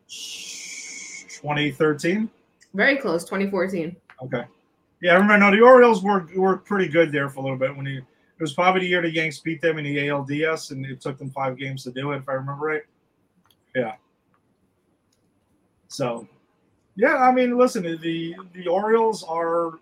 2013. 0.08 2.28
Very 2.74 2.96
close. 2.96 3.24
2014. 3.24 3.96
Okay. 4.22 4.44
Yeah, 5.00 5.12
I 5.12 5.14
remember. 5.14 5.38
No, 5.38 5.50
the 5.50 5.62
Orioles 5.62 6.02
were 6.02 6.28
were 6.34 6.56
pretty 6.56 6.88
good 6.88 7.12
there 7.12 7.28
for 7.28 7.40
a 7.40 7.42
little 7.42 7.58
bit 7.58 7.76
when 7.76 7.86
he. 7.86 7.96
It 7.98 8.42
was 8.42 8.52
probably 8.52 8.82
the 8.82 8.88
year 8.88 9.00
the 9.00 9.10
Yanks 9.10 9.38
beat 9.38 9.62
them 9.62 9.78
in 9.78 9.84
the 9.84 9.96
ALDS, 9.96 10.70
and 10.70 10.84
it 10.84 11.00
took 11.00 11.18
them 11.18 11.30
five 11.30 11.56
games 11.56 11.84
to 11.84 11.90
do 11.90 12.12
it, 12.12 12.18
if 12.18 12.28
I 12.28 12.32
remember 12.32 12.66
right. 12.66 12.82
Yeah. 13.74 13.94
So, 15.88 16.28
yeah, 16.96 17.16
I 17.16 17.32
mean, 17.32 17.56
listen, 17.56 17.82
the 17.82 18.34
the 18.52 18.68
Orioles 18.68 19.22
are 19.24 19.78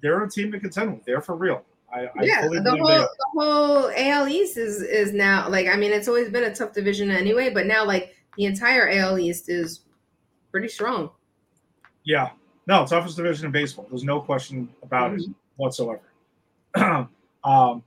they're 0.00 0.22
a 0.22 0.30
team 0.30 0.52
to 0.52 0.60
contend 0.60 0.94
with. 0.94 1.04
They're 1.04 1.20
for 1.20 1.36
real. 1.36 1.64
I, 1.92 2.00
I 2.00 2.22
yeah, 2.22 2.42
fully 2.42 2.60
the 2.60 2.70
whole 2.70 2.86
the 2.86 3.26
whole 3.34 3.90
AL 3.96 4.28
East 4.28 4.58
is 4.58 4.82
is 4.82 5.12
now 5.12 5.48
like 5.48 5.66
I 5.66 5.76
mean 5.76 5.92
it's 5.92 6.06
always 6.06 6.28
been 6.28 6.44
a 6.44 6.54
tough 6.54 6.72
division 6.72 7.10
anyway, 7.10 7.50
but 7.50 7.66
now 7.66 7.84
like 7.84 8.14
the 8.36 8.44
entire 8.44 8.88
AL 8.90 9.18
East 9.18 9.48
is 9.48 9.80
pretty 10.50 10.68
strong. 10.68 11.10
Yeah. 12.04 12.30
No, 12.68 12.84
toughest 12.84 13.16
division 13.16 13.46
in 13.46 13.52
baseball. 13.52 13.86
There's 13.88 14.04
no 14.04 14.20
question 14.20 14.68
about 14.82 15.14
it 15.14 15.22
whatsoever. 15.56 16.02
um, 17.42 17.82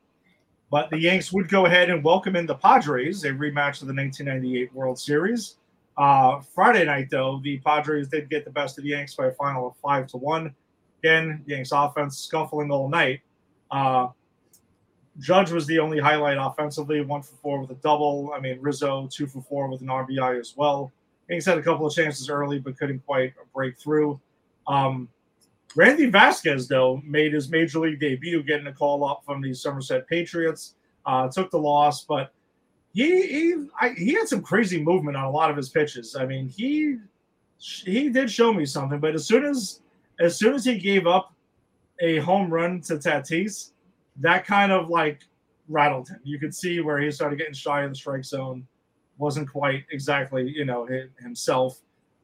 but 0.71 0.89
the 0.89 0.97
Yanks 0.97 1.31
would 1.31 1.49
go 1.49 1.67
ahead 1.67 1.91
and 1.91 2.03
welcome 2.03 2.35
in 2.35 2.47
the 2.47 2.55
Padres, 2.55 3.23
a 3.23 3.29
rematch 3.29 3.83
of 3.83 3.87
the 3.87 3.93
1998 3.93 4.73
World 4.73 4.97
Series. 4.97 5.57
Uh, 5.97 6.39
Friday 6.55 6.83
night, 6.83 7.09
though, 7.11 7.39
the 7.43 7.59
Padres 7.59 8.07
did 8.07 8.27
get 8.27 8.43
the 8.43 8.49
best 8.49 8.79
of 8.79 8.83
the 8.83 8.89
Yanks 8.89 9.13
by 9.13 9.27
a 9.27 9.31
final 9.33 9.67
of 9.67 9.77
five 9.77 10.07
to 10.07 10.17
one. 10.17 10.51
Again, 11.03 11.43
Yanks 11.45 11.71
offense 11.71 12.17
scuffling 12.17 12.71
all 12.71 12.89
night. 12.89 13.21
Uh, 13.69 14.07
Judge 15.19 15.51
was 15.51 15.67
the 15.67 15.77
only 15.77 15.99
highlight 15.99 16.37
offensively, 16.39 17.01
one 17.01 17.21
for 17.21 17.35
four 17.35 17.61
with 17.61 17.69
a 17.69 17.75
double. 17.75 18.33
I 18.35 18.39
mean, 18.39 18.57
Rizzo, 18.59 19.07
two 19.11 19.27
for 19.27 19.43
four 19.43 19.67
with 19.67 19.81
an 19.81 19.87
RBI 19.89 20.39
as 20.39 20.57
well. 20.57 20.91
Yanks 21.29 21.45
had 21.45 21.59
a 21.59 21.61
couple 21.61 21.85
of 21.85 21.93
chances 21.93 22.31
early, 22.31 22.57
but 22.57 22.79
couldn't 22.79 23.05
quite 23.05 23.33
break 23.53 23.77
through. 23.77 24.19
Um, 24.71 25.09
Randy 25.75 26.07
Vasquez, 26.07 26.67
though, 26.67 27.01
made 27.05 27.33
his 27.33 27.49
major 27.49 27.79
league 27.79 27.99
debut, 27.99 28.43
getting 28.43 28.67
a 28.67 28.73
call 28.73 29.03
up 29.03 29.23
from 29.25 29.41
the 29.41 29.53
Somerset 29.53 30.07
Patriots. 30.07 30.75
Uh, 31.05 31.27
took 31.27 31.49
the 31.49 31.57
loss, 31.57 32.03
but 32.05 32.31
he 32.93 33.25
he 33.25 33.65
I, 33.79 33.89
he 33.89 34.13
had 34.13 34.27
some 34.27 34.41
crazy 34.41 34.81
movement 34.81 35.17
on 35.17 35.25
a 35.25 35.31
lot 35.31 35.49
of 35.49 35.57
his 35.57 35.69
pitches. 35.69 36.15
I 36.15 36.25
mean, 36.25 36.47
he 36.47 36.97
he 37.57 38.09
did 38.09 38.29
show 38.29 38.53
me 38.53 38.65
something, 38.65 38.99
but 38.99 39.15
as 39.15 39.25
soon 39.25 39.45
as 39.45 39.81
as 40.19 40.37
soon 40.37 40.53
as 40.53 40.63
he 40.63 40.77
gave 40.77 41.07
up 41.07 41.33
a 42.01 42.19
home 42.19 42.51
run 42.51 42.81
to 42.81 42.95
Tatis, 42.95 43.71
that 44.17 44.45
kind 44.45 44.71
of 44.71 44.89
like 44.89 45.21
rattled 45.67 46.09
him. 46.09 46.19
You 46.23 46.37
could 46.37 46.53
see 46.53 46.81
where 46.81 46.99
he 46.99 47.09
started 47.11 47.37
getting 47.37 47.53
shy 47.53 47.81
of 47.83 47.91
the 47.91 47.95
strike 47.95 48.25
zone. 48.25 48.67
Wasn't 49.17 49.49
quite 49.49 49.85
exactly 49.91 50.49
you 50.49 50.65
know 50.65 50.87
himself. 51.19 51.81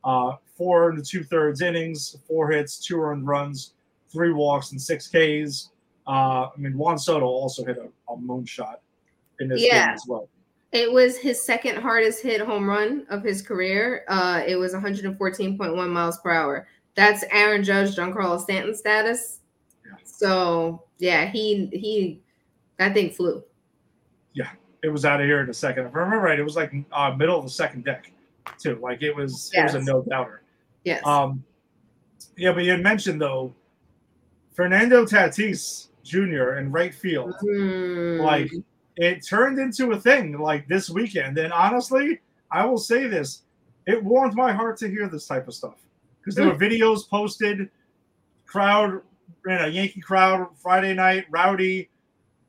Uh, 0.08 0.38
four 0.56 0.90
and 0.90 1.06
two 1.06 1.22
thirds 1.22 1.62
innings, 1.62 2.16
four 2.28 2.50
hits, 2.50 2.80
two 2.80 2.98
earned 3.00 3.28
runs, 3.28 3.74
three 4.10 4.32
walks, 4.32 4.72
and 4.72 4.82
six 4.82 5.08
Ks. 5.08 5.70
Uh, 6.08 6.48
I 6.48 6.52
mean, 6.58 6.78
Juan 6.78 6.98
Soto 6.98 7.26
also 7.26 7.66
hit 7.66 7.78
a, 7.78 7.90
a 8.12 8.16
moonshot 8.16 8.78
in 9.42 9.50
this 9.50 9.62
Yeah. 9.62 9.88
game 9.88 9.96
as 9.96 10.06
well. 10.08 10.30
It 10.72 10.90
was 10.90 11.18
his 11.18 11.46
second 11.46 11.82
hardest 11.82 12.24
hit 12.24 12.40
home 12.40 12.70
run 12.70 13.06
of 13.10 13.22
his 13.22 13.42
career. 13.42 14.06
Uh, 14.08 14.44
it 14.48 14.56
was 14.56 14.74
114.1 14.74 15.90
miles 15.90 16.20
per 16.20 16.32
hour. 16.32 16.68
That's 16.96 17.24
Aaron 17.30 17.62
Judge, 17.64 17.96
Giancarlo 17.96 18.40
Stanton 18.40 18.74
status. 18.76 19.42
Yeah. 19.86 19.92
So 20.06 20.84
yeah, 21.00 21.26
he 21.26 21.68
he 21.74 22.22
that 22.78 22.94
thing 22.94 23.10
flew. 23.12 23.44
Yeah, 24.34 24.50
it 24.84 24.90
was 24.90 25.04
out 25.04 25.20
of 25.20 25.26
here 25.26 25.42
in 25.42 25.50
a 25.50 25.54
second. 25.54 25.86
If 25.86 25.96
I 25.96 26.00
remember 26.00 26.24
right, 26.26 26.40
it 26.40 26.44
was 26.44 26.56
like 26.56 26.74
uh, 26.94 27.14
middle 27.18 27.38
of 27.38 27.44
the 27.44 27.52
second 27.52 27.84
deck, 27.84 28.12
too. 28.58 28.80
Like 28.82 29.02
it 29.02 29.16
was, 29.16 29.52
it 29.54 29.64
was 29.64 29.76
a 29.76 29.82
no 29.82 30.04
doubter. 30.04 30.42
Yes. 30.84 31.06
Um, 31.06 31.44
yeah, 32.38 32.54
but 32.54 32.64
you 32.64 32.72
had 32.72 32.82
mentioned 32.82 33.22
though, 33.22 33.54
Fernando 34.54 35.06
Tatis 35.06 35.88
Jr. 36.04 36.58
in 36.58 36.72
right 36.72 36.94
field. 36.94 37.34
Hmm. 37.42 38.20
Like 38.20 38.52
it 38.96 39.26
turned 39.26 39.60
into 39.60 39.92
a 39.92 40.00
thing 40.00 40.40
like 40.40 40.68
this 40.68 40.90
weekend. 40.90 41.38
And 41.38 41.54
honestly, 41.54 42.20
I 42.52 42.66
will 42.66 42.78
say 42.78 43.08
this: 43.08 43.44
it 43.86 44.04
warmed 44.04 44.36
my 44.36 44.52
heart 44.52 44.78
to 44.78 44.90
hear 44.90 45.08
this 45.08 45.28
type 45.28 45.48
of 45.48 45.54
stuff 45.54 45.78
because 46.20 46.36
there 46.36 46.48
were 46.48 46.56
videos 46.56 47.08
posted, 47.08 47.70
crowd, 48.46 49.02
in 49.46 49.56
a 49.56 49.68
Yankee 49.68 50.02
crowd 50.02 50.48
Friday 50.62 50.94
night, 50.94 51.26
rowdy, 51.30 51.90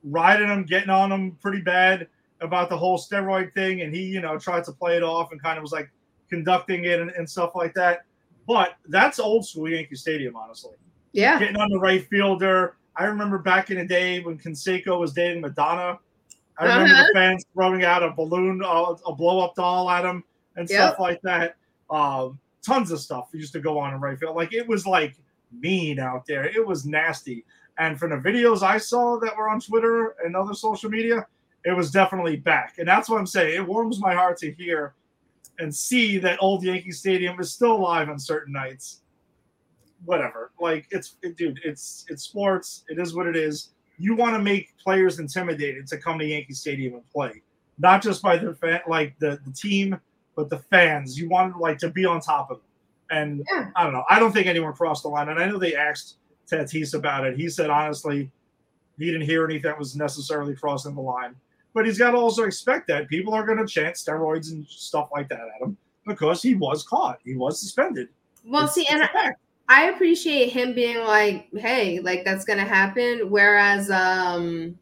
riding 0.03 0.49
them, 0.49 0.65
getting 0.65 0.91
on 0.91 1.11
them 1.11 1.37
pretty 1.41 1.61
bad 1.61 2.09
about 2.41 2.69
the 2.69 2.77
whole 2.77 2.99
steroid 2.99 3.53
thing, 3.55 3.83
and 3.83 3.95
he, 3.95 4.03
you 4.03 4.21
know, 4.21 4.39
tried 4.39 4.65
to 4.65 4.73
play 4.73 4.97
it 4.97 5.03
off 5.03 5.33
and 5.33 5.43
kind 5.43 5.59
of 5.59 5.63
was 5.63 5.73
like 5.73 5.91
conducting 6.31 6.85
it 6.85 7.01
and, 7.01 7.11
and 7.13 7.29
stuff 7.29 7.53
like 7.55 7.75
that. 7.75 8.01
But 8.47 8.77
that's 8.89 9.19
old 9.19 9.47
school 9.47 9.69
Yankee 9.69 9.97
Stadium, 9.97 10.37
honestly 10.37 10.73
yeah. 11.13 11.39
getting 11.39 11.57
on 11.57 11.71
the 11.71 11.79
right 11.79 12.07
fielder. 12.09 12.77
I 12.97 13.05
remember 13.05 13.39
back 13.39 13.71
in 13.71 13.79
the 13.79 13.85
day 13.85 14.21
when 14.21 14.39
Canseco 14.39 14.99
was 14.99 15.13
dating 15.13 15.41
Madonna. 15.41 15.99
I 16.59 16.65
remember 16.65 16.93
Uh-huh. 16.95 17.07
the 17.07 17.13
fans 17.15 17.45
throwing 17.55 17.85
out 17.85 18.03
a 18.03 18.11
balloon, 18.11 18.63
uh, 18.65 18.95
a 19.07 19.15
blow 19.15 19.41
up 19.41 19.55
doll 19.55 19.89
at 19.91 20.05
him, 20.05 20.25
and 20.57 20.69
Yep. 20.69 20.77
stuff 20.79 21.01
like 21.01 21.21
that. 21.23 21.57
Um, 21.91 22.39
tons 22.65 22.91
of 22.91 23.01
stuff 23.01 23.29
used 23.33 23.53
to 23.53 23.61
go 23.61 23.79
on 23.79 23.95
in 23.95 24.01
right 24.01 24.19
field. 24.19 24.37
Like 24.37 24.53
it 24.53 24.67
was 24.67 24.87
like 24.87 25.15
mean 25.53 25.99
out 26.01 26.27
there. 26.27 26.45
It 26.47 26.67
was 26.67 26.85
nasty. 26.85 27.45
And 27.79 27.99
from 27.99 28.11
the 28.11 28.17
videos 28.17 28.63
I 28.63 28.77
saw 28.79 29.19
that 29.21 29.37
were 29.37 29.49
on 29.49 29.61
Twitter 29.61 30.17
and 30.25 30.35
other 30.35 30.53
social 30.53 30.91
media, 30.91 31.27
it 31.65 31.77
was 31.77 31.91
definitely 31.91 32.37
back. 32.37 32.77
And 32.79 32.87
that's 32.87 33.09
what 33.09 33.19
I'm 33.19 33.27
saying. 33.27 33.55
It 33.55 33.67
warms 33.67 34.01
my 34.01 34.15
heart 34.15 34.39
to 34.39 34.53
hear 34.53 34.95
and 35.59 35.75
see 35.75 36.19
that 36.19 36.39
old 36.41 36.63
Yankee 36.63 36.93
Stadium 36.93 37.39
is 37.41 37.53
still 37.53 37.73
alive 37.73 38.09
on 38.09 38.19
certain 38.19 38.53
nights 38.53 39.01
whatever. 40.05 40.53
Like 40.61 40.87
it's 40.91 41.17
it, 41.23 41.37
dude, 41.37 41.61
it's 41.65 42.05
it's 42.09 42.23
sports. 42.23 42.85
It 42.89 42.99
is 42.99 43.15
what 43.15 43.27
it 43.27 43.37
is. 43.37 43.71
You 43.99 44.15
want 44.15 44.35
to 44.37 44.43
make 44.43 44.77
players 44.79 45.19
intimidated 45.19 45.87
to 45.89 45.99
come 45.99 46.19
to 46.19 46.25
Yankee 46.25 46.55
Stadium 46.55 46.95
and 46.95 47.11
play, 47.11 47.43
not 47.79 48.03
just 48.03 48.23
by 48.23 48.37
the 48.37 48.55
fan, 48.55 48.81
like 48.87 49.19
the 49.19 49.39
the 49.45 49.53
team, 49.53 49.99
but 50.37 50.51
the 50.51 50.59
fans. 50.59 51.19
You 51.19 51.29
want 51.29 51.59
like 51.59 51.79
to 51.79 51.91
be 51.91 52.05
on 52.05 52.21
top 52.21 52.51
of 52.51 52.59
them. 52.59 52.65
And 53.11 53.47
Yeah. 53.51 53.71
I 53.75 53.85
don't 53.85 53.93
know. 53.93 54.05
I 54.09 54.19
don't 54.19 54.33
think 54.33 54.47
anyone 54.47 54.73
crossed 54.73 55.03
the 55.03 55.09
line. 55.09 55.29
And 55.29 55.39
I 55.41 55.47
know 55.47 55.59
they 55.59 55.75
asked 55.75 56.17
Tatis 56.51 56.95
about 56.95 57.27
it. 57.27 57.37
He 57.37 57.49
said 57.49 57.71
honestly, 57.71 58.31
he 58.99 59.07
didn't 59.07 59.23
hear 59.23 59.45
anything 59.45 59.63
that 59.63 59.79
was 59.79 59.97
necessarily 59.97 60.55
crossing 60.55 60.95
the 60.95 61.01
line. 61.01 61.35
But 61.75 61.87
he's 61.87 61.99
got 61.99 62.13
to 62.13 62.17
also 62.17 62.45
expect 62.45 62.89
that 62.89 63.09
people 63.09 63.35
are 63.35 63.45
going 63.47 63.59
to 63.59 63.67
chant 63.67 63.97
steroids 63.97 64.51
and 64.53 64.67
stuff 64.67 65.09
like 65.13 65.29
that 65.29 65.41
at 65.41 65.63
him 65.63 65.77
because 66.07 66.43
he 66.43 66.55
was 66.55 66.83
caught. 66.83 67.19
He 67.25 67.35
was 67.37 67.61
suspended. 67.61 68.09
Well, 68.45 68.63
It's- 68.65 68.75
see, 68.75 68.83
it's 68.83 68.91
and 68.93 69.03
I. 69.03 69.33
I 69.71 69.91
appreciate 69.91 70.49
him 70.51 70.75
being 70.75 71.05
like, 71.05 71.49
"Hey, 71.55 72.01
like 72.01 72.25
that's 72.25 72.47
gonna 72.47 72.65
happen." 72.65 73.29
Whereas, 73.31 73.91
um, 73.91 74.79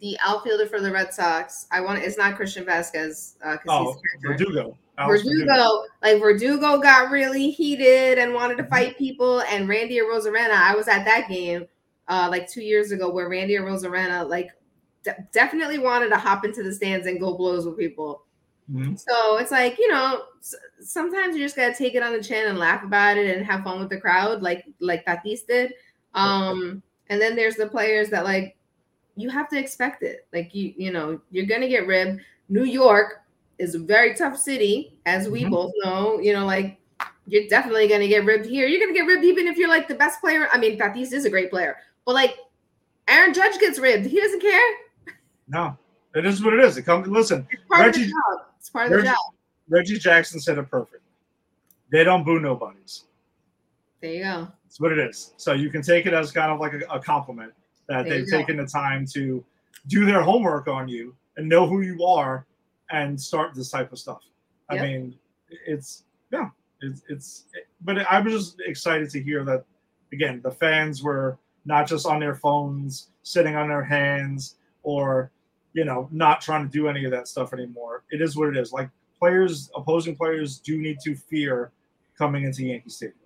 the 0.00 0.16
outfielder 0.24 0.66
for 0.66 0.80
the 0.80 0.90
Red 0.90 1.12
Sox, 1.12 1.66
I 1.70 1.82
want 1.82 2.02
it's 2.02 2.16
not 2.16 2.36
Christian 2.36 2.64
Vazquez 2.64 3.34
because 3.38 3.58
Oh, 3.68 3.92
he's. 3.92 4.22
Verdugo. 4.22 4.78
Alex 4.98 5.22
Verdugo, 5.22 5.82
like 6.02 6.20
Verdugo 6.20 6.78
got 6.78 7.10
really 7.10 7.50
heated 7.50 8.18
and 8.18 8.32
wanted 8.32 8.56
Mm-hmm. 8.56 8.64
to 8.64 8.70
fight 8.70 8.98
people, 8.98 9.40
and 9.42 9.68
Randy 9.68 9.98
Arozarena. 9.98 10.52
I 10.52 10.74
was 10.74 10.88
at 10.88 11.04
that 11.04 11.28
game 11.28 11.66
uh 12.08 12.28
like 12.30 12.48
two 12.50 12.62
years 12.62 12.92
ago 12.92 13.10
where 13.10 13.28
Randy 13.28 13.54
Arozarena 13.56 14.26
like 14.28 14.48
de- 15.02 15.28
definitely 15.32 15.78
wanted 15.78 16.08
to 16.10 16.16
hop 16.16 16.44
into 16.44 16.62
the 16.62 16.72
stands 16.72 17.06
and 17.06 17.20
go 17.20 17.36
blows 17.36 17.66
with 17.66 17.76
people. 17.78 18.24
Mhm. 18.72 18.98
So 18.98 19.38
it's 19.38 19.50
like 19.50 19.78
you 19.78 19.90
know, 19.90 20.24
sometimes 20.80 21.36
you 21.36 21.42
just 21.42 21.56
gotta 21.56 21.74
take 21.74 21.94
it 21.94 22.02
on 22.02 22.12
the 22.12 22.22
chin 22.22 22.48
and 22.48 22.58
laugh 22.58 22.82
about 22.84 23.16
it 23.18 23.36
and 23.36 23.44
have 23.44 23.64
fun 23.64 23.80
with 23.80 23.90
the 23.90 24.00
crowd, 24.00 24.42
like 24.42 24.64
like 24.78 25.04
Tatis 25.04 25.46
did. 25.46 25.74
Um, 26.14 26.82
and 27.08 27.20
then 27.20 27.34
there's 27.36 27.56
the 27.56 27.66
players 27.66 28.08
that 28.10 28.24
like 28.24 28.56
you 29.16 29.28
have 29.28 29.48
to 29.50 29.58
expect 29.58 30.02
it. 30.02 30.26
Like 30.32 30.54
you, 30.54 30.72
you 30.76 30.92
know, 30.92 31.20
you're 31.30 31.46
gonna 31.46 31.68
get 31.68 31.86
ribbed. 31.86 32.20
New 32.48 32.64
York 32.64 33.22
is 33.58 33.74
a 33.74 33.78
very 33.78 34.14
tough 34.14 34.38
city, 34.38 34.96
as 35.06 35.28
we 35.28 35.42
Mhm. 35.44 35.50
both 35.50 35.72
know. 35.84 36.18
You 36.20 36.32
know, 36.32 36.46
like 36.46 36.78
you're 37.26 37.48
definitely 37.48 37.88
gonna 37.88 38.08
get 38.08 38.24
ribbed 38.24 38.46
here. 38.46 38.66
You're 38.66 38.80
gonna 38.80 38.94
get 38.98 39.06
ribbed 39.06 39.24
even 39.24 39.46
if 39.48 39.56
you're 39.58 39.68
like 39.68 39.88
the 39.88 39.94
best 39.94 40.20
player. 40.20 40.48
I 40.52 40.58
mean, 40.58 40.78
Tatis 40.78 41.12
is 41.12 41.24
a 41.24 41.30
great 41.30 41.50
player, 41.50 41.76
but 42.04 42.14
like 42.14 42.36
Aaron 43.08 43.34
Judge 43.34 43.58
gets 43.58 43.78
ribbed. 43.78 44.06
He 44.06 44.20
doesn't 44.20 44.40
care. 44.40 44.70
No, 45.52 45.76
it 46.14 46.24
is 46.24 46.42
what 46.42 46.54
it 46.54 46.60
is. 46.60 46.78
It 46.78 46.82
comes. 46.82 47.06
Listen, 47.06 47.46
It's 47.50 47.62
part 47.68 47.80
of 47.80 47.86
Reggie- 47.86 48.04
the 48.04 48.08
job. 48.10 48.46
It's 48.58 48.70
part 48.70 48.90
of 48.90 48.98
the 48.98 49.04
job. 49.04 49.16
Reggie 49.68 49.98
Jackson 49.98 50.40
said 50.40 50.58
it 50.58 50.70
perfect. 50.70 51.02
They 51.90 52.04
don't 52.04 52.24
boo 52.24 52.40
nobodies. 52.40 53.04
There 54.00 54.12
you 54.12 54.22
go. 54.22 54.48
It's 54.66 54.80
what 54.80 54.92
it 54.92 54.98
is. 54.98 55.34
So 55.36 55.52
you 55.52 55.70
can 55.70 55.82
take 55.82 56.06
it 56.06 56.14
as 56.14 56.32
kind 56.32 56.50
of 56.50 56.58
like 56.58 56.72
a, 56.72 56.80
a 56.90 56.98
compliment 56.98 57.52
that 57.88 58.04
There 58.04 58.18
they've 58.20 58.28
taken 58.28 58.56
the 58.56 58.66
time 58.66 59.06
to 59.12 59.44
do 59.88 60.06
their 60.06 60.22
homework 60.22 60.68
on 60.68 60.88
you 60.88 61.14
and 61.36 61.48
know 61.48 61.66
who 61.66 61.82
you 61.82 62.04
are 62.04 62.46
and 62.90 63.20
start 63.20 63.54
this 63.54 63.70
type 63.70 63.92
of 63.92 63.98
stuff. 63.98 64.22
I 64.70 64.78
mean, 64.80 65.18
it's 65.66 66.04
yeah, 66.32 66.48
it's 66.80 67.02
it's. 67.10 67.44
But 67.82 67.98
I 68.10 68.20
was 68.20 68.32
just 68.32 68.62
excited 68.66 69.10
to 69.10 69.22
hear 69.22 69.44
that 69.44 69.64
again. 70.12 70.40
The 70.42 70.50
fans 70.50 71.02
were 71.02 71.38
not 71.66 71.86
just 71.86 72.06
on 72.06 72.20
their 72.20 72.34
phones, 72.34 73.10
sitting 73.22 73.54
on 73.54 73.68
their 73.68 73.84
hands, 73.84 74.56
or 74.82 75.30
you 75.74 75.84
know, 75.84 76.08
not 76.10 76.40
trying 76.40 76.66
to 76.66 76.70
do 76.70 76.88
any 76.88 77.04
of 77.04 77.10
that 77.10 77.28
stuff 77.28 77.52
anymore. 77.52 78.04
It 78.10 78.20
is 78.20 78.36
what 78.36 78.48
it 78.48 78.56
is. 78.56 78.72
Like 78.72 78.90
players, 79.18 79.70
opposing 79.74 80.16
players 80.16 80.58
do 80.58 80.78
need 80.78 80.98
to 81.04 81.14
fear 81.14 81.72
coming 82.16 82.44
into 82.44 82.64
Yankee 82.64 82.90
Stadium. 82.90 83.18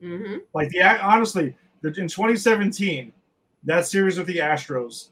hmm 0.00 0.36
Like 0.54 0.68
the 0.70 0.82
honestly, 0.82 1.54
the, 1.82 1.88
in 1.88 2.08
2017, 2.08 3.12
that 3.64 3.86
series 3.86 4.18
with 4.18 4.26
the 4.26 4.38
Astros, 4.38 5.08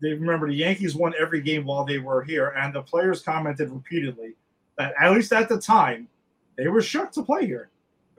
they 0.00 0.10
remember 0.10 0.48
the 0.48 0.54
Yankees 0.54 0.94
won 0.94 1.14
every 1.18 1.40
game 1.40 1.64
while 1.64 1.84
they 1.84 1.98
were 1.98 2.22
here, 2.22 2.48
and 2.50 2.74
the 2.74 2.82
players 2.82 3.22
commented 3.22 3.70
repeatedly 3.70 4.34
that 4.76 4.94
at 5.00 5.12
least 5.12 5.32
at 5.32 5.48
the 5.48 5.58
time, 5.58 6.08
they 6.56 6.68
were 6.68 6.82
shook 6.82 7.12
to 7.12 7.22
play 7.22 7.46
here, 7.46 7.70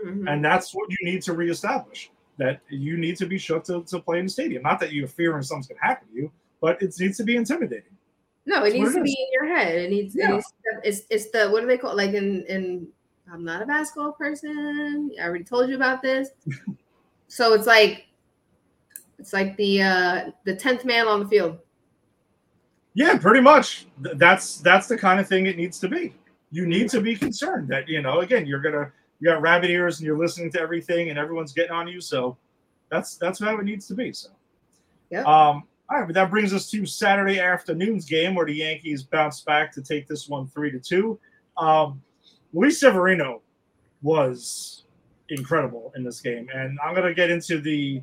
hmm 0.02 0.28
and 0.28 0.44
that's 0.44 0.74
what 0.74 0.90
you 0.90 0.98
need 1.02 1.22
to 1.24 1.34
reestablish. 1.34 2.12
That 2.38 2.60
you 2.70 2.98
need 2.98 3.16
to 3.18 3.26
be 3.26 3.38
shook 3.38 3.64
to, 3.66 3.84
to 3.84 4.00
play 4.00 4.20
in 4.20 4.26
the 4.26 4.32
stadium. 4.32 4.64
Not 4.64 4.80
that 4.82 4.92
you're 4.92 5.08
fearing 5.08 5.42
something's 5.42 5.68
going 5.68 5.80
to 5.80 5.86
happen 5.86 6.10
to 6.10 6.16
you, 6.16 6.32
but 6.62 6.82
it 6.82 6.94
needs 7.00 7.18
to 7.18 7.24
be 7.24 7.36
intimidating. 7.36 7.96
No, 8.46 8.58
it 8.58 8.72
That's 8.72 8.74
needs 8.76 8.94
to 8.96 9.02
be 9.02 9.12
in 9.12 9.28
your 9.32 9.56
head. 9.56 9.76
It 9.76 9.90
needs, 9.90 10.16
Yeah. 10.16 10.30
it 10.30 10.34
needs 10.34 10.46
to, 10.48 10.88
it's 10.88 11.02
it's 11.10 11.32
the 11.32 11.50
what 11.50 11.62
do 11.62 11.68
they 11.68 11.78
call 11.78 11.96
like 11.96 12.14
in 12.14 12.44
in 12.46 12.88
I'm 13.32 13.44
not 13.44 13.62
a 13.62 13.66
basketball 13.66 14.12
person. 14.12 15.12
I 15.20 15.26
already 15.26 15.44
told 15.44 15.70
you 15.70 15.76
about 15.76 16.02
this. 16.02 16.30
so 17.28 17.54
it's 17.54 17.68
like 17.68 18.06
it's 19.18 19.34
like 19.34 19.58
the 19.58 19.82
uh 19.82 20.32
the 20.44 20.56
tenth 20.56 20.86
man 20.86 21.08
on 21.08 21.22
the 21.22 21.28
field. 21.28 21.58
Yeah, 22.94 23.18
pretty 23.18 23.42
much. 23.42 23.88
That's 24.00 24.60
that's 24.60 24.88
the 24.88 24.98
kind 24.98 25.20
of 25.20 25.28
thing 25.28 25.48
it 25.48 25.58
needs 25.58 25.80
to 25.80 25.90
be. 25.90 26.14
You 26.52 26.66
need 26.68 26.90
to 26.92 27.02
be 27.02 27.16
concerned 27.16 27.68
that 27.70 27.90
you 27.90 28.02
know 28.02 28.20
again 28.20 28.46
you're 28.46 28.62
gonna 28.62 28.92
you 29.20 29.30
got 29.30 29.42
rabbit 29.42 29.70
ears 29.70 30.00
and 30.00 30.06
you're 30.06 30.18
listening 30.18 30.52
to 30.52 30.62
everything 30.62 31.10
and 31.10 31.18
everyone's 31.18 31.52
getting 31.52 31.72
on 31.72 31.88
you. 31.88 32.00
So 32.00 32.38
that's 32.90 33.18
that's 33.18 33.40
how 33.40 33.58
it 33.58 33.64
needs 33.64 33.88
to 33.88 33.96
be. 33.96 34.14
So 34.14 34.30
yeah. 35.10 35.24
um 35.24 35.64
all 35.90 36.00
right, 36.00 36.08
but 36.08 36.16
that 36.16 36.32
brings 36.32 36.54
us 36.54 36.70
to 36.72 36.86
Saturday 36.86 37.40
afternoon's 37.40 38.06
game 38.06 38.34
where 38.34 38.46
the 38.46 38.56
Yankees 38.56 39.04
bounced 39.04 39.46
back 39.46 39.72
to 39.74 39.82
take 39.82 40.08
this 40.08 40.28
one 40.28 40.48
three 40.48 40.72
to 40.72 40.80
two. 40.80 41.20
Um, 41.58 42.02
Luis 42.54 42.80
Severino 42.80 43.42
was 44.02 44.84
incredible 45.30 45.92
in 45.96 46.04
this 46.04 46.22
game, 46.22 46.48
and 46.54 46.80
I'm 46.84 46.96
gonna 46.96 47.14
get 47.14 47.30
into 47.30 47.60
the 47.60 48.02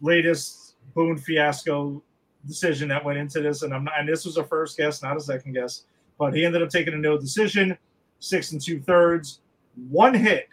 latest 0.00 0.74
Boone 0.94 1.16
fiasco 1.16 2.02
decision 2.46 2.88
that 2.88 3.04
went 3.04 3.18
into 3.18 3.40
this, 3.40 3.62
and 3.62 3.74
I'm 3.74 3.84
not, 3.84 3.94
and 3.98 4.08
this 4.08 4.24
was 4.24 4.36
a 4.36 4.44
first 4.44 4.76
guess, 4.76 5.02
not 5.02 5.16
a 5.16 5.20
second 5.20 5.54
guess, 5.54 5.84
but 6.18 6.34
he 6.34 6.44
ended 6.44 6.62
up 6.62 6.70
taking 6.70 6.94
a 6.94 6.98
no 6.98 7.18
decision, 7.18 7.76
six 8.18 8.52
and 8.52 8.60
two 8.60 8.80
thirds, 8.80 9.40
one 9.88 10.14
hit, 10.14 10.48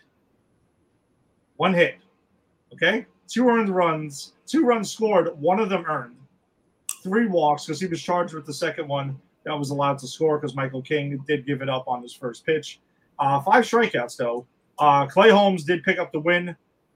one 1.58 1.73
hit, 1.73 1.97
okay, 2.73 3.06
two 3.28 3.47
earned 3.47 3.69
runs, 3.69 4.34
two 4.45 4.65
runs 4.65 4.91
scored, 4.91 5.30
one 5.39 5.60
of 5.60 5.69
them 5.69 5.86
earned, 5.88 6.15
three 7.04 7.28
walks 7.28 7.66
because 7.66 7.80
he 7.80 7.88
was 7.88 8.02
charged 8.02 8.34
with 8.34 8.46
the 8.46 8.54
second 8.54 8.88
one 8.88 9.20
that 9.46 9.54
was 9.58 9.70
allowed 9.72 9.98
to 10.00 10.08
score 10.08 10.38
because 10.39 10.56
Michael 10.56 10.82
King 10.82 11.24
did 11.28 11.46
give 11.46 11.62
it 11.62 11.70
up 11.70 11.88
on 11.88 12.02
his 12.02 12.13
first 12.13 12.46
pitch, 12.46 12.80
uh, 13.20 13.39
five 13.42 13.66
strikeouts 13.66 14.18
though. 14.18 14.46
Uh, 14.80 15.06
Clay 15.06 15.30
Holmes 15.30 15.63
did 15.63 15.84
pick 15.84 16.00
up 16.00 16.12
the 16.12 16.20
win, 16.20 16.56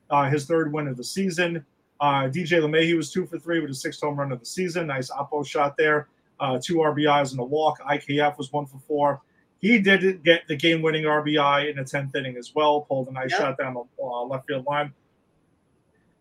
uh, 0.10 0.30
his 0.30 0.46
third 0.46 0.72
win 0.74 0.88
of 0.88 0.98
the 0.98 1.04
season. 1.04 1.64
Uh, 2.00 2.24
DJ 2.24 2.60
LeMahieu 2.62 2.96
was 2.96 3.12
two 3.12 3.26
for 3.26 3.38
three 3.40 3.60
with 3.60 3.70
his 3.70 3.82
sixth 3.82 4.02
home 4.02 4.16
run 4.18 4.32
of 4.32 4.40
the 4.40 4.46
season. 4.46 4.88
Nice 4.88 5.10
oppo 5.12 5.46
shot 5.46 5.76
there. 5.78 6.08
Uh, 6.40 6.60
two 6.64 6.76
RBIs 6.78 7.32
and 7.32 7.40
a 7.40 7.44
walk. 7.44 7.80
IKF 7.82 8.38
was 8.38 8.52
one 8.54 8.66
for 8.66 8.78
four. 8.88 9.22
He 9.60 9.80
did 9.80 10.24
get 10.24 10.48
the 10.48 10.56
game-winning 10.56 11.06
RBI 11.06 11.72
in 11.72 11.78
the 11.78 11.84
tenth 11.84 12.16
inning 12.16 12.38
as 12.38 12.54
well. 12.54 12.82
Pulled 12.82 13.08
a 13.08 13.12
nice 13.12 13.32
Yep. 13.32 13.40
shot 13.40 13.58
down 13.58 13.74
the 13.74 13.84
uh, 14.04 14.24
left 14.26 14.46
field 14.48 14.66
line. 14.68 14.94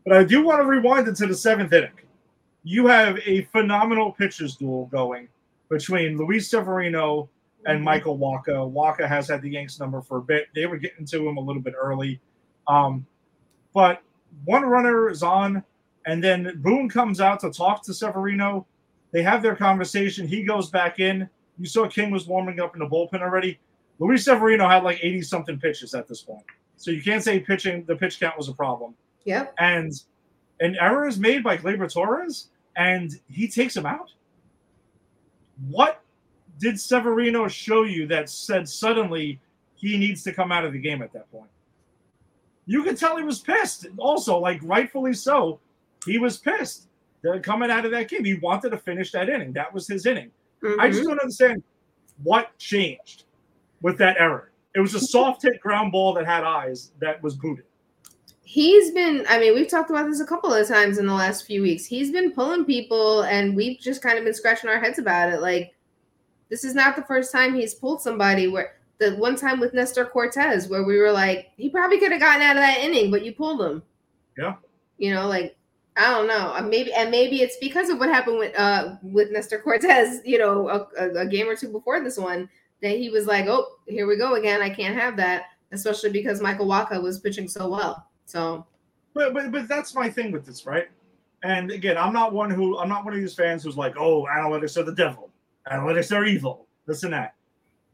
But 0.07 0.17
I 0.17 0.25
do 0.25 0.43
want 0.43 0.61
to 0.61 0.65
rewind 0.65 1.07
into 1.09 1.27
the 1.27 1.35
seventh 1.35 1.73
inning. 1.75 1.91
You 2.69 2.89
have 2.89 3.19
a 3.25 3.43
phenomenal 3.53 4.11
pitchers 4.11 4.57
duel 4.57 4.87
going 4.87 5.29
between 5.69 6.17
Luis 6.19 6.51
Severino 6.51 7.29
and 7.65 7.79
Mhm. 7.81 7.85
Michael 7.85 8.19
Wacha. 8.19 8.73
Wacha 8.73 9.07
has 9.07 9.29
had 9.29 9.41
the 9.41 9.51
Yanks 9.51 9.79
number 9.79 10.01
for 10.01 10.19
a 10.19 10.21
bit. 10.23 10.49
They 10.53 10.67
were 10.67 10.77
getting 10.77 11.07
to 11.07 11.29
him 11.29 11.37
a 11.37 11.41
little 11.41 11.63
bit 11.63 11.75
early. 11.81 12.21
Um, 12.67 13.07
but 13.73 14.03
one 14.45 14.65
runner 14.65 15.09
is 15.09 15.23
on, 15.23 15.63
and 16.07 16.23
then 16.23 16.61
Boone 16.61 16.89
comes 16.89 17.21
out 17.21 17.39
to 17.41 17.51
talk 17.53 17.85
to 17.85 17.95
Severino. 17.95 18.67
They 19.13 19.23
have 19.23 19.43
their 19.43 19.55
conversation. 19.55 20.27
He 20.27 20.43
goes 20.43 20.69
back 20.69 20.99
in. 20.99 21.29
You 21.59 21.67
saw 21.67 21.87
King 21.89 22.11
was 22.11 22.27
warming 22.27 22.59
up 22.59 22.75
in 22.75 22.81
the 22.81 22.87
bullpen 22.89 23.23
already. 23.23 23.61
Luis 24.01 24.25
Severino 24.25 24.69
had 24.69 24.83
like 24.83 24.99
80 25.03 25.23
something 25.23 25.59
pitches 25.61 25.95
at 25.95 26.09
this 26.09 26.21
point. 26.21 26.45
So 26.77 26.91
you 26.91 27.01
can't 27.01 27.23
say 27.23 27.39
pitching, 27.39 27.85
the 27.85 27.95
pitch 27.95 28.19
count 28.19 28.37
was 28.37 28.49
a 28.49 28.53
problem. 28.53 28.95
Yep. 29.25 29.55
And 29.59 29.93
an 30.61 30.77
error 30.81 31.07
is 31.07 31.19
made 31.19 31.43
by 31.45 31.57
Gleyber 31.57 31.91
Torres, 31.93 32.51
and 32.77 33.19
he 33.29 33.49
takes 33.49 33.77
him 33.77 33.87
out. 33.87 34.13
What 35.69 36.03
did 36.59 36.81
Severino 36.81 37.49
show 37.49 37.83
you 37.83 38.07
that 38.09 38.29
said 38.29 38.69
suddenly 38.69 39.41
he 39.75 39.97
needs 39.97 40.23
to 40.25 40.33
come 40.33 40.53
out 40.53 40.65
of 40.65 40.73
the 40.73 40.79
game 40.79 41.03
at 41.03 41.13
that 41.13 41.31
point? 41.31 41.51
You 42.67 42.83
could 42.83 42.99
tell 42.99 43.17
he 43.17 43.25
was 43.25 43.41
pissed. 43.41 43.87
Also, 43.99 44.39
like 44.39 44.61
rightfully 44.63 45.15
so, 45.15 45.61
he 46.05 46.19
was 46.19 46.39
pissed 46.39 46.89
coming 47.43 47.71
out 47.71 47.85
of 47.85 47.91
that 47.91 48.09
game. 48.09 48.25
He 48.25 48.35
wanted 48.35 48.71
to 48.71 48.79
finish 48.79 49.11
that 49.13 49.29
inning. 49.29 49.53
That 49.53 49.73
was 49.75 49.89
his 49.89 50.07
inning. 50.07 50.31
I 50.63 50.67
Mhm. 50.67 50.93
just 50.93 51.05
don't 51.05 51.19
understand 51.19 51.63
what 52.23 52.57
changed 52.59 53.25
with 53.83 53.99
that 53.99 54.17
error. 54.21 54.53
It 54.75 54.81
was 54.81 54.95
a 54.95 55.01
soft 55.01 55.43
hit 55.43 55.61
ground 55.61 55.91
ball 55.93 56.13
that 56.15 56.27
had 56.27 56.45
eyes 56.45 56.93
that 57.01 57.23
was 57.23 57.35
booted. 57.35 57.65
He's 58.49 58.93
been, 58.93 59.27
I 59.29 59.41
mean, 59.41 59.55
we've 59.55 59.69
talked 59.69 59.91
about 59.91 60.09
this 60.09 60.21
a 60.21 60.25
couple 60.25 60.55
of 60.55 60.69
times 60.69 60.99
in 60.99 61.07
the 61.07 61.13
last 61.13 61.47
few 61.47 61.63
weeks. 61.63 61.85
He's 61.85 62.13
been 62.13 62.31
pulling 62.31 62.65
people, 62.65 63.23
and 63.23 63.57
we've 63.57 63.81
just 63.81 64.03
kind 64.03 64.19
of 64.19 64.25
been 64.25 64.35
scratching 64.35 64.71
our 64.71 64.79
heads 64.79 65.01
about 65.01 65.33
it. 65.33 65.41
Like, 65.41 65.75
this 66.49 66.63
is 66.63 66.73
not 66.73 66.95
the 66.95 67.03
first 67.03 67.33
time 67.33 67.57
he's 67.57 67.75
pulled 67.75 68.01
somebody 68.01 68.47
where 68.47 68.77
the 68.99 69.17
one 69.17 69.35
time 69.35 69.59
with 69.59 69.75
Nestor 69.75 70.07
Cortes, 70.07 70.69
where 70.69 70.85
we 70.85 70.97
were 70.97 71.11
like, 71.11 71.51
he 71.57 71.69
probably 71.69 71.99
could 71.99 72.13
have 72.13 72.21
gotten 72.21 72.41
out 72.41 72.55
of 72.55 72.63
that 72.63 72.79
inning, 72.79 73.11
but 73.11 73.25
you 73.25 73.33
pulled 73.33 73.61
him. 73.61 73.83
Yeah. 74.39 74.55
You 74.99 75.13
know, 75.13 75.27
like, 75.27 75.57
I 75.97 76.11
don't 76.13 76.29
know. 76.29 76.53
Uh, 76.55 76.63
Maybe 76.63 76.93
and 76.93 77.11
maybe 77.11 77.43
it's 77.43 77.57
because 77.57 77.89
of 77.89 77.99
what 77.99 78.11
happened 78.11 78.39
with 78.39 78.57
uh 78.57 78.97
with 79.03 79.33
Nestor 79.33 79.59
Cortes, 79.59 80.21
you 80.25 80.39
know, 80.39 80.69
a, 80.69 80.87
a, 80.99 81.11
a 81.23 81.27
game 81.27 81.49
or 81.49 81.57
two 81.57 81.69
before 81.69 82.01
this 82.01 82.17
one, 82.17 82.49
that 82.81 82.97
he 82.97 83.09
was 83.09 83.27
like, 83.27 83.47
Oh, 83.47 83.67
here 83.89 84.07
we 84.07 84.17
go 84.17 84.35
again. 84.35 84.63
I 84.63 84.71
can't 84.71 84.97
have 84.97 85.17
that, 85.17 85.47
especially 85.73 86.11
because 86.11 86.41
Michael 86.41 86.67
Wacha 86.67 87.03
was 87.03 87.19
pitching 87.19 87.49
so 87.49 87.69
well. 87.69 88.09
So 88.27 88.67
But, 89.15 89.33
but 89.33 89.51
but 89.51 89.69
that's 89.69 89.95
my 89.95 90.11
thing 90.11 90.33
with 90.33 90.45
this, 90.45 90.67
right? 90.67 90.89
And 91.43 91.71
again, 91.71 91.97
I'm 91.97 92.13
not 92.13 92.33
one 92.33 92.51
who 92.51 92.79
I'm 92.79 92.89
not 92.89 93.05
one 93.05 93.15
of 93.15 93.21
these 93.21 93.35
fans 93.35 93.63
who's 93.63 93.77
like, 93.77 93.97
oh, 93.97 94.27
analytics 94.27 94.77
are 94.77 94.83
the 94.83 94.95
devil, 94.95 95.31
analytics 95.71 96.15
are 96.15 96.25
evil, 96.25 96.67
this 96.87 97.03
and 97.03 97.13
that. 97.13 97.35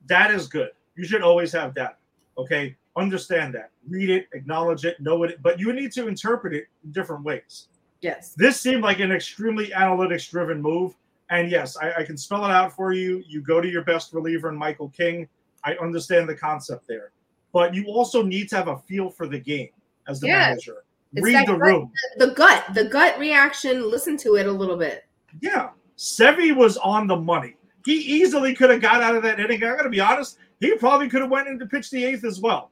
That 0.07 0.31
is 0.31 0.49
good. 0.49 0.71
You 0.97 1.05
should 1.05 1.23
always 1.23 1.53
have 1.53 1.75
data. 1.75 1.97
Okay, 2.39 2.77
understand 2.97 3.55
that, 3.55 3.71
read 3.89 4.11
it, 4.11 4.29
acknowledge 4.33 4.85
it, 4.85 4.99
know 5.01 5.23
it, 5.25 5.43
but 5.43 5.61
you 5.61 5.73
need 5.73 5.93
to 5.93 6.09
interpret 6.09 6.55
it 6.55 6.67
in 6.85 6.93
different 6.93 7.25
ways. 7.25 7.69
yes. 8.01 8.35
This 8.35 8.61
seemed 8.61 8.83
like 8.83 9.01
an 9.01 9.13
extremely 9.13 9.69
analytics 9.69 10.31
driven 10.31 10.61
move. 10.61 10.95
And 11.31 11.51
yes, 11.51 11.77
I, 11.77 11.93
I 12.01 12.05
can 12.05 12.17
spell 12.17 12.45
it 12.45 12.51
out 12.51 12.75
for 12.75 12.93
you. 12.93 13.23
You 13.27 13.41
go 13.41 13.61
to 13.61 13.69
your 13.69 13.85
best 13.85 14.13
reliever 14.13 14.49
in 14.51 14.57
Michael 14.57 14.91
King. 14.91 15.29
I 15.65 15.75
understand 15.77 16.29
the 16.29 16.35
concept 16.35 16.87
there. 16.87 17.13
But 17.53 17.75
you 17.75 17.87
also 17.87 18.23
need 18.23 18.49
to 18.51 18.57
have 18.57 18.69
a 18.69 18.79
feel 18.79 19.09
for 19.09 19.27
the 19.27 19.39
game 19.39 19.71
as 20.09 20.21
the 20.21 20.29
Yes. 20.29 20.49
manager. 20.49 20.85
It's 21.15 21.25
Read 21.25 21.47
the 21.47 21.53
gut- 21.53 21.61
room. 21.61 21.93
The 22.17 22.29
gut, 22.29 22.65
the 22.75 22.85
gut 22.87 23.19
reaction, 23.19 23.91
listen 23.91 24.17
to 24.19 24.37
it 24.37 24.47
a 24.47 24.53
little 24.53 24.77
bit. 24.77 25.05
Yeah. 25.41 25.71
Sevi 25.99 26.55
was 26.57 26.77
on 26.79 27.07
the 27.07 27.17
money. 27.17 27.57
He 27.85 27.95
easily 27.95 28.55
could 28.55 28.71
have 28.71 28.81
got 28.81 29.03
out 29.03 29.15
of 29.17 29.23
that 29.25 29.39
inning. 29.39 29.63
I 29.63 29.77
gotta 29.77 29.89
be 29.91 30.01
honest, 30.01 30.39
he 30.61 30.75
probably 30.77 31.09
could 31.09 31.21
have 31.21 31.31
went 31.31 31.49
in 31.49 31.59
to 31.59 31.67
pitch 31.67 31.91
the 31.91 32.05
eighth 32.05 32.25
as 32.25 32.41
well. 32.41 32.71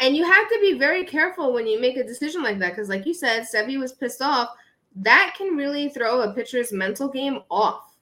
And 0.00 0.16
you 0.16 0.24
have 0.24 0.48
to 0.48 0.58
be 0.60 0.78
very 0.78 1.04
careful 1.04 1.52
when 1.52 1.66
you 1.66 1.80
make 1.80 1.96
a 1.96 2.04
decision 2.04 2.42
like 2.42 2.58
that 2.58 2.70
because, 2.70 2.88
like 2.88 3.06
you 3.06 3.14
said, 3.14 3.44
Sevi 3.52 3.78
was 3.78 3.92
pissed 3.92 4.20
off. 4.22 4.50
That 4.96 5.34
can 5.38 5.56
really 5.56 5.88
throw 5.88 6.22
a 6.22 6.32
pitcher's 6.34 6.72
mental 6.72 7.08
game 7.08 7.40
off. 7.50 7.94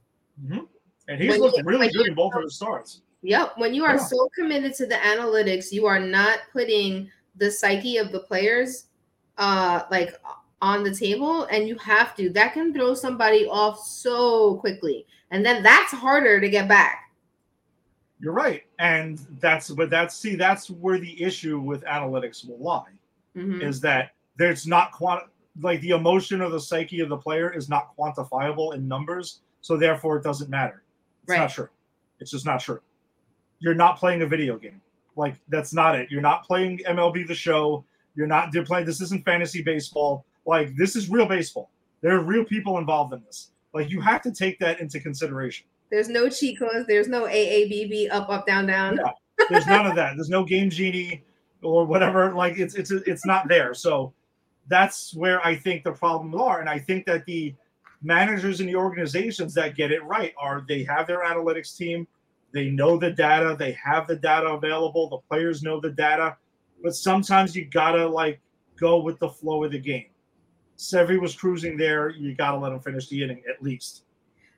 Mm-hmm. 0.44 0.60
And 1.08 1.20
he's 1.20 1.32
When 1.32 1.40
looked 1.40 1.58
you- 1.58 1.64
really 1.64 1.88
good 1.90 2.06
in 2.08 2.14
both 2.14 2.34
of 2.34 2.42
his 2.42 2.54
starts. 2.56 3.02
Yep. 3.22 3.58
When 3.58 3.74
you 3.74 3.84
are 3.84 3.96
Yeah. 3.96 4.04
so 4.04 4.28
committed 4.34 4.74
to 4.76 4.86
the 4.86 4.94
analytics, 4.94 5.72
you 5.72 5.86
are 5.86 6.00
not 6.00 6.38
putting 6.52 7.10
the 7.36 7.50
psyche 7.50 7.96
of 7.96 8.12
the 8.12 8.20
players 8.20 8.86
uh 9.38 9.82
like 9.90 10.14
on 10.62 10.82
the 10.82 10.94
table 10.94 11.44
and 11.44 11.66
you 11.68 11.76
have 11.78 12.14
to 12.16 12.28
that 12.30 12.52
can 12.52 12.72
throw 12.74 12.92
somebody 12.94 13.46
off 13.46 13.78
so 13.78 14.56
quickly 14.56 15.06
and 15.30 15.44
then 15.44 15.62
that's 15.62 15.92
harder 15.92 16.40
to 16.40 16.48
get 16.50 16.68
back 16.68 17.10
You're 18.20 18.34
right. 18.34 18.64
And 18.78 19.18
that's 19.40 19.70
but 19.70 19.88
that's 19.88 20.14
see, 20.14 20.34
that's 20.36 20.68
where 20.68 20.98
the 20.98 21.22
issue 21.22 21.58
with 21.58 21.82
analytics 21.84 22.46
will 22.46 22.58
lie. 22.58 22.92
Mhm. 23.36 23.62
is 23.62 23.80
that 23.80 24.10
there's 24.36 24.66
not 24.66 24.92
quant 24.92 25.22
like 25.62 25.80
the 25.80 25.90
emotion 25.90 26.42
or 26.42 26.50
the 26.50 26.60
psyche 26.60 27.00
of 27.00 27.08
the 27.08 27.16
player 27.16 27.50
is 27.56 27.68
not 27.68 27.96
quantifiable 27.96 28.74
in 28.74 28.86
numbers, 28.86 29.40
so 29.62 29.76
therefore 29.78 30.18
it 30.18 30.24
doesn't 30.24 30.50
matter. 30.50 30.82
It's 31.22 31.30
Right. 31.30 31.38
not 31.38 31.50
true. 31.50 31.68
It's 32.18 32.30
just 32.30 32.44
not 32.44 32.60
true. 32.60 32.80
You're 33.60 33.74
not 33.74 33.96
playing 33.98 34.20
a 34.22 34.26
video 34.26 34.58
game. 34.58 34.80
Like 35.16 35.36
that's 35.48 35.72
not 35.72 35.96
it. 35.98 36.10
You're 36.10 36.22
not 36.22 36.44
playing 36.44 36.80
MLB 36.88 37.26
the 37.26 37.34
show. 37.34 37.84
You're 38.14 38.26
not 38.26 38.52
you're 38.54 38.64
playing 38.64 38.86
this 38.86 39.00
isn't 39.00 39.24
fantasy 39.24 39.62
baseball. 39.62 40.24
Like 40.46 40.74
this 40.76 40.96
is 40.96 41.10
real 41.10 41.26
baseball. 41.26 41.70
There 42.00 42.16
are 42.16 42.22
real 42.22 42.44
people 42.44 42.78
involved 42.78 43.12
in 43.12 43.22
this. 43.24 43.50
Like 43.72 43.90
you 43.90 44.00
have 44.00 44.22
to 44.22 44.32
take 44.32 44.58
that 44.60 44.80
into 44.80 45.00
consideration. 45.00 45.66
There's 45.90 46.08
no 46.08 46.28
cheat 46.28 46.58
codes. 46.58 46.86
There's 46.86 47.08
no 47.08 47.24
AABB 47.24 48.08
up, 48.10 48.28
up, 48.30 48.46
down, 48.46 48.66
down. 48.66 48.96
Yeah. 48.96 49.10
There's 49.48 49.66
none 49.66 49.86
of 49.86 49.96
that. 49.96 50.14
There's 50.16 50.28
no 50.28 50.44
game 50.44 50.70
genie 50.70 51.24
or 51.62 51.84
whatever. 51.84 52.32
Like 52.32 52.58
it's 52.58 52.74
it's 52.74 52.90
it's 52.90 53.26
not 53.26 53.48
there. 53.48 53.74
So 53.74 54.12
that's 54.68 55.14
where 55.14 55.44
I 55.44 55.56
think 55.56 55.82
the 55.84 55.92
problems 55.92 56.36
are. 56.40 56.60
And 56.60 56.68
I 56.68 56.78
think 56.78 57.06
that 57.06 57.24
the 57.26 57.54
managers 58.02 58.60
and 58.60 58.68
the 58.68 58.76
organizations 58.76 59.52
that 59.54 59.74
get 59.74 59.90
it 59.90 60.02
right 60.04 60.32
are 60.38 60.64
they 60.66 60.84
have 60.84 61.06
their 61.06 61.24
analytics 61.24 61.76
team, 61.76 62.06
they 62.52 62.70
know 62.70 62.96
the 62.96 63.10
data, 63.10 63.56
they 63.58 63.72
have 63.72 64.06
the 64.06 64.16
data 64.16 64.48
available, 64.48 65.08
the 65.08 65.18
players 65.28 65.62
know 65.62 65.80
the 65.80 65.90
data, 65.90 66.36
but 66.82 66.94
sometimes 66.94 67.54
you 67.54 67.66
gotta 67.66 68.06
like 68.06 68.40
go 68.78 69.00
with 69.00 69.18
the 69.18 69.28
flow 69.28 69.64
of 69.64 69.72
the 69.72 69.78
game. 69.78 70.06
Sevy 70.76 71.20
was 71.20 71.34
cruising 71.34 71.76
there, 71.76 72.10
you 72.10 72.34
gotta 72.34 72.58
let 72.58 72.72
him 72.72 72.80
finish 72.80 73.08
the 73.08 73.22
inning 73.22 73.42
at 73.48 73.62
least. 73.62 74.04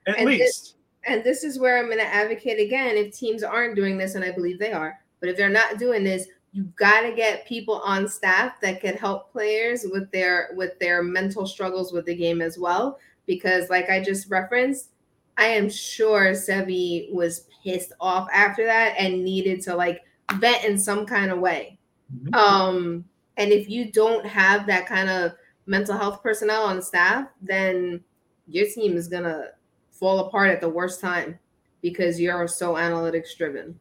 At 0.07 0.19
And 0.19 0.27
least. 0.27 0.77
And 1.05 1.25
this 1.25 1.43
is 1.43 1.59
where 1.59 1.79
I'm 1.79 1.87
going 1.87 1.99
to 1.99 2.05
advocate 2.05 2.61
again 2.61 2.97
if 2.97 3.17
teams 3.17 3.43
aren't 3.43 3.75
doing 3.75 3.99
this, 3.99 4.15
and 4.15 4.25
I 4.25 4.31
believe 4.31 4.59
they 4.59 4.73
are, 4.73 4.99
but 5.21 5.29
if 5.29 5.37
they're 5.37 5.49
not 5.49 5.79
doing 5.79 6.05
this, 6.05 6.29
you've 6.53 6.75
got 6.77 7.01
to 7.03 7.13
get 7.13 7.47
people 7.47 7.81
on 7.85 8.07
staff 8.07 8.61
that 8.61 8.81
can 8.81 8.97
help 8.97 9.33
players 9.33 9.85
with 9.91 10.11
their 10.13 10.51
with 10.55 10.79
their 10.79 11.03
mental 11.03 11.47
struggles 11.47 11.93
with 11.93 12.07
the 12.07 12.15
game 12.15 12.41
as 12.41 12.59
well. 12.59 12.99
Because, 13.27 13.71
like 13.71 13.89
I 13.91 14.03
just 14.03 14.31
referenced, 14.31 14.91
I 15.37 15.47
am 15.47 15.69
sure 15.69 16.33
Sevi 16.33 17.13
was 17.13 17.47
pissed 17.63 17.93
off 18.01 18.29
after 18.33 18.65
that 18.65 18.95
and 18.99 19.25
needed 19.25 19.61
to 19.63 19.75
like 19.75 20.03
vent 20.35 20.65
in 20.65 20.79
some 20.79 21.07
kind 21.07 21.31
of 21.31 21.39
way. 21.39 21.79
Mhm. 22.17 22.35
Um, 22.35 23.05
and 23.37 23.53
if 23.53 23.69
you 23.69 23.91
don't 23.93 24.27
have 24.27 24.67
that 24.67 24.87
kind 24.87 25.09
of 25.09 25.33
mental 25.67 25.97
health 25.97 26.23
personnel 26.23 26.63
on 26.65 26.83
staff, 26.83 27.29
then 27.41 28.03
your 28.49 28.67
team 28.67 28.97
is 28.97 29.09
gonna 29.09 29.51
fall 29.91 30.21
apart 30.21 30.51
at 30.51 30.61
the 30.61 30.69
worst 30.69 31.01
time 31.01 31.39
because 31.81 32.21
you're 32.21 32.49
so 32.49 32.75
analytics 32.75 33.37
driven. 33.37 33.79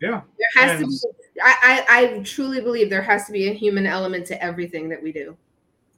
Yeah. 0.00 0.22
There 0.38 0.64
has 0.64 0.80
And- 0.80 0.90
to 0.90 1.08
be 1.08 1.40
I, 1.42 1.84
I 1.88 2.02
I 2.16 2.22
truly 2.22 2.62
believe 2.62 2.88
there 2.88 3.02
has 3.02 3.26
to 3.26 3.32
be 3.32 3.48
a 3.48 3.52
human 3.52 3.86
element 3.86 4.26
to 4.28 4.42
everything 4.42 4.88
that 4.88 5.02
we 5.02 5.12
do. 5.12 5.36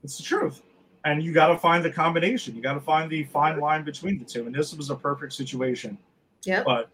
It's 0.03 0.17
the 0.19 0.25
truth. 0.25 0.63
And 1.05 1.23
you 1.23 1.33
got 1.33 1.47
to 1.49 1.57
find 1.57 1.85
the 1.85 1.91
combination. 1.91 2.57
You 2.57 2.61
got 2.63 2.75
to 2.75 2.81
find 2.81 3.09
the 3.09 3.23
fine 3.25 3.61
line 3.61 3.85
between 3.85 4.19
the 4.19 4.25
two. 4.25 4.47
And 4.47 4.55
this 4.55 4.75
was 4.75 4.91
a 4.91 4.97
perfect 4.97 5.33
situation. 5.33 5.97
Yep. 6.45 6.65
But 6.65 6.91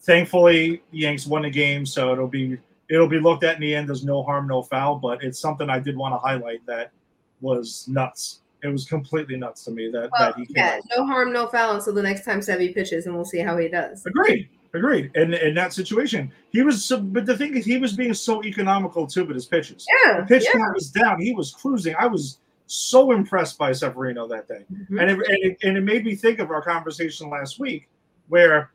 thankfully, 0.00 0.82
the 0.90 0.98
Yanks 0.98 1.26
won 1.26 1.42
the 1.42 1.50
game, 1.50 1.86
so 1.86 2.12
it'll 2.12 2.28
be 2.28 2.58
it'll 2.88 3.08
be 3.08 3.18
looked 3.20 3.44
at 3.44 3.56
in 3.56 3.60
the 3.60 3.74
end. 3.74 3.88
There's 3.88 4.04
no 4.04 4.22
harm, 4.22 4.46
no 4.48 4.62
foul. 4.62 4.96
But 4.96 5.22
it's 5.22 5.38
something 5.38 5.68
I 5.68 5.78
did 5.78 5.96
want 5.96 6.14
to 6.14 6.18
highlight 6.18 6.64
that 6.66 6.92
was 7.40 7.86
nuts. 7.88 8.40
It 8.62 8.68
was 8.68 8.86
completely 8.86 9.36
nuts 9.36 9.64
to 9.64 9.70
me 9.70 9.90
that 9.90 10.10
Well, 10.12 10.32
that 10.32 10.36
he 10.36 10.46
came 10.46 10.56
yeah, 10.56 10.76
out. 10.76 10.82
no 10.96 11.06
harm, 11.06 11.32
no 11.32 11.46
foul 11.46 11.76
until 11.76 11.92
the 11.94 12.02
next 12.02 12.24
time 12.24 12.40
Sevy 12.40 12.74
pitches, 12.74 13.06
and 13.06 13.14
we'll 13.14 13.24
see 13.24 13.38
how 13.38 13.56
he 13.58 13.68
does. 13.68 14.04
Agreed. 14.06 14.48
Agreed. 14.74 15.10
And 15.14 15.32
in 15.34 15.54
that 15.54 15.72
situation, 15.72 16.32
he 16.50 16.62
was. 16.62 16.84
So, 16.84 16.98
but 17.00 17.24
the 17.24 17.36
thing 17.36 17.56
is, 17.56 17.64
he 17.64 17.78
was 17.78 17.94
being 17.94 18.12
so 18.14 18.42
economical 18.44 19.06
too 19.06 19.24
with 19.24 19.34
his 19.36 19.46
pitches. 19.46 19.86
Yeah, 20.04 20.20
The 20.20 20.26
pitch 20.26 20.44
yeah. 20.44 20.52
count 20.60 20.74
was 20.74 20.90
down. 20.90 21.20
He 21.20 21.32
was 21.32 21.52
cruising. 21.52 21.94
I 21.98 22.06
was 22.06 22.38
so 22.66 23.12
impressed 23.12 23.56
by 23.58 23.72
Severino 23.72 24.26
that 24.26 24.48
day. 24.48 24.64
Mhm. 24.72 25.00
And 25.00 25.10
it, 25.10 25.16
and, 25.28 25.38
it, 25.44 25.58
and 25.62 25.76
it 25.78 25.82
made 25.82 26.04
me 26.04 26.14
think 26.14 26.40
of 26.40 26.50
our 26.50 26.60
conversation 26.62 27.30
last 27.30 27.58
week 27.60 27.88
where 28.28 28.70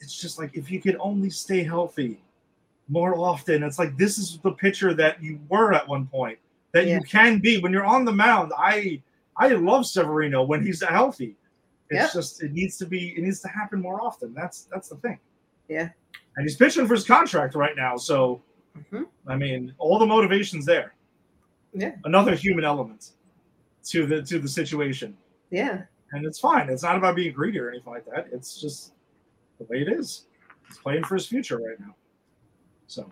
it's 0.00 0.18
just 0.20 0.38
like 0.38 0.50
if 0.54 0.70
you 0.70 0.80
could 0.80 0.96
only 1.00 1.30
stay 1.30 1.62
healthy 1.62 2.20
more 2.88 3.18
often 3.18 3.62
it's 3.62 3.78
like 3.78 3.96
this 3.96 4.16
is 4.18 4.38
the 4.42 4.52
pitcher 4.52 4.94
that 4.94 5.22
you 5.22 5.38
were 5.48 5.72
at 5.74 5.86
one 5.86 6.06
point 6.06 6.38
that 6.72 6.86
Yeah. 6.86 6.94
you 6.96 7.00
can 7.02 7.38
be 7.38 7.58
when 7.60 7.72
you're 7.72 7.84
on 7.84 8.04
the 8.04 8.12
mound 8.12 8.52
i 8.56 9.00
i 9.36 9.48
love 9.48 9.86
severino 9.86 10.42
when 10.42 10.64
he's 10.64 10.82
healthy 10.82 11.36
it's 11.90 12.00
Yep. 12.02 12.12
just 12.12 12.42
it 12.42 12.52
needs 12.52 12.76
to 12.78 12.86
be 12.86 13.10
it 13.16 13.22
needs 13.22 13.40
to 13.40 13.48
happen 13.48 13.80
more 13.80 14.00
often 14.02 14.32
that's 14.34 14.64
that's 14.72 14.88
the 14.88 14.96
thing 14.96 15.18
Yeah. 15.68 15.88
and 16.36 16.44
he's 16.44 16.56
pitching 16.56 16.86
for 16.86 16.94
his 16.94 17.04
contract 17.04 17.54
right 17.54 17.76
now 17.76 17.96
so 17.96 18.40
Mhm. 18.78 19.06
i 19.26 19.36
mean 19.36 19.74
all 19.78 19.98
the 19.98 20.06
motivation's 20.06 20.64
there 20.64 20.94
Yeah. 21.74 21.94
another 22.04 22.34
human 22.34 22.64
element 22.64 23.12
to 23.84 24.06
the 24.06 24.22
to 24.22 24.38
the 24.38 24.48
situation 24.48 25.16
Yeah. 25.50 25.82
And 26.12 26.24
it's 26.24 26.38
fine. 26.38 26.68
It's 26.68 26.82
not 26.82 26.96
about 26.96 27.16
being 27.16 27.32
greedy 27.32 27.58
or 27.58 27.70
anything 27.70 27.92
like 27.92 28.06
that. 28.06 28.28
It's 28.32 28.60
just 28.60 28.92
the 29.58 29.64
way 29.64 29.82
it 29.82 29.88
is. 29.88 30.26
He's 30.66 30.78
playing 30.78 31.04
for 31.04 31.14
his 31.14 31.26
future 31.26 31.58
right 31.58 31.78
now. 31.80 31.94
So, 32.86 33.10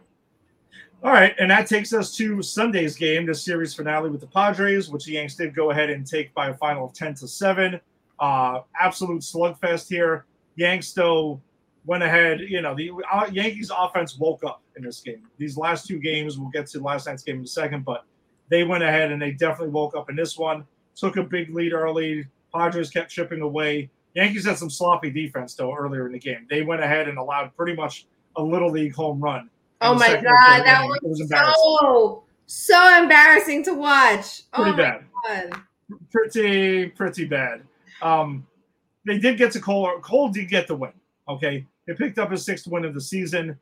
all 1.02 1.12
right, 1.12 1.34
and 1.38 1.50
that 1.50 1.66
takes 1.66 1.92
us 1.92 2.16
to 2.16 2.42
Sunday's 2.42 2.96
game, 2.96 3.26
the 3.26 3.34
series 3.34 3.74
finale 3.74 4.10
with 4.10 4.20
the 4.20 4.26
Padres, 4.26 4.88
which 4.88 5.04
the 5.04 5.12
Yanks 5.12 5.34
did 5.34 5.54
go 5.54 5.70
ahead 5.70 5.90
and 5.90 6.06
take 6.06 6.32
by 6.34 6.48
a 6.48 6.54
final 6.54 6.86
of 6.86 6.92
ten 6.94 7.14
to 7.14 7.28
seven. 7.28 7.80
Uh, 8.18 8.60
absolute 8.80 9.20
slugfest 9.20 9.88
here. 9.88 10.24
Yanks 10.56 10.92
though 10.92 11.40
went 11.84 12.02
ahead. 12.02 12.40
You 12.40 12.62
know, 12.62 12.74
the 12.74 12.90
uh, 13.12 13.28
Yankees 13.30 13.70
offense 13.76 14.18
woke 14.18 14.42
up 14.44 14.62
in 14.76 14.82
this 14.82 15.00
game. 15.00 15.22
These 15.38 15.56
last 15.56 15.86
two 15.86 15.98
games, 15.98 16.38
we'll 16.38 16.50
get 16.50 16.66
to 16.68 16.80
last 16.80 17.06
night's 17.06 17.22
game 17.22 17.38
in 17.38 17.44
a 17.44 17.46
second, 17.46 17.84
but 17.84 18.04
they 18.48 18.64
went 18.64 18.82
ahead 18.82 19.12
and 19.12 19.20
they 19.20 19.32
definitely 19.32 19.72
woke 19.72 19.96
up 19.96 20.08
in 20.08 20.16
this 20.16 20.38
one. 20.38 20.64
Took 20.94 21.16
a 21.16 21.22
big 21.22 21.54
lead 21.54 21.72
early. 21.72 22.26
Padres 22.56 22.90
kept 22.90 23.10
chipping 23.10 23.40
away. 23.40 23.90
Yankees 24.14 24.46
had 24.46 24.56
some 24.56 24.70
sloppy 24.70 25.10
defense 25.10 25.54
though 25.54 25.74
earlier 25.74 26.06
in 26.06 26.12
the 26.12 26.18
game. 26.18 26.46
They 26.48 26.62
went 26.62 26.82
ahead 26.82 27.08
and 27.08 27.18
allowed 27.18 27.54
pretty 27.56 27.74
much 27.76 28.06
a 28.36 28.42
little 28.42 28.70
league 28.70 28.94
home 28.94 29.20
run. 29.20 29.50
Oh 29.80 29.94
my 29.94 30.14
god, 30.14 30.22
that. 30.24 30.84
It 30.84 30.88
was 30.88 31.00
was 31.02 31.20
embarrassing. 31.20 31.54
so 31.80 32.24
so 32.46 33.02
embarrassing 33.02 33.64
to 33.64 33.74
watch. 33.74 34.50
Pretty 34.52 34.70
oh 34.70 34.76
bad. 34.76 35.04
god. 35.26 35.62
Pretty 36.10 36.86
pretty 36.86 37.26
bad. 37.26 37.62
Um, 38.00 38.46
they 39.04 39.18
did 39.18 39.36
get 39.36 39.52
to 39.52 39.60
Cole. 39.60 39.98
Cole 40.00 40.30
did 40.30 40.48
get 40.48 40.66
the 40.66 40.74
win. 40.74 40.92
Okay, 41.28 41.66
he 41.86 41.92
picked 41.92 42.18
up 42.18 42.30
his 42.30 42.44
sixth 42.44 42.66
win 42.66 42.84
of 42.84 42.94
the 42.94 43.00
season, 43.00 43.58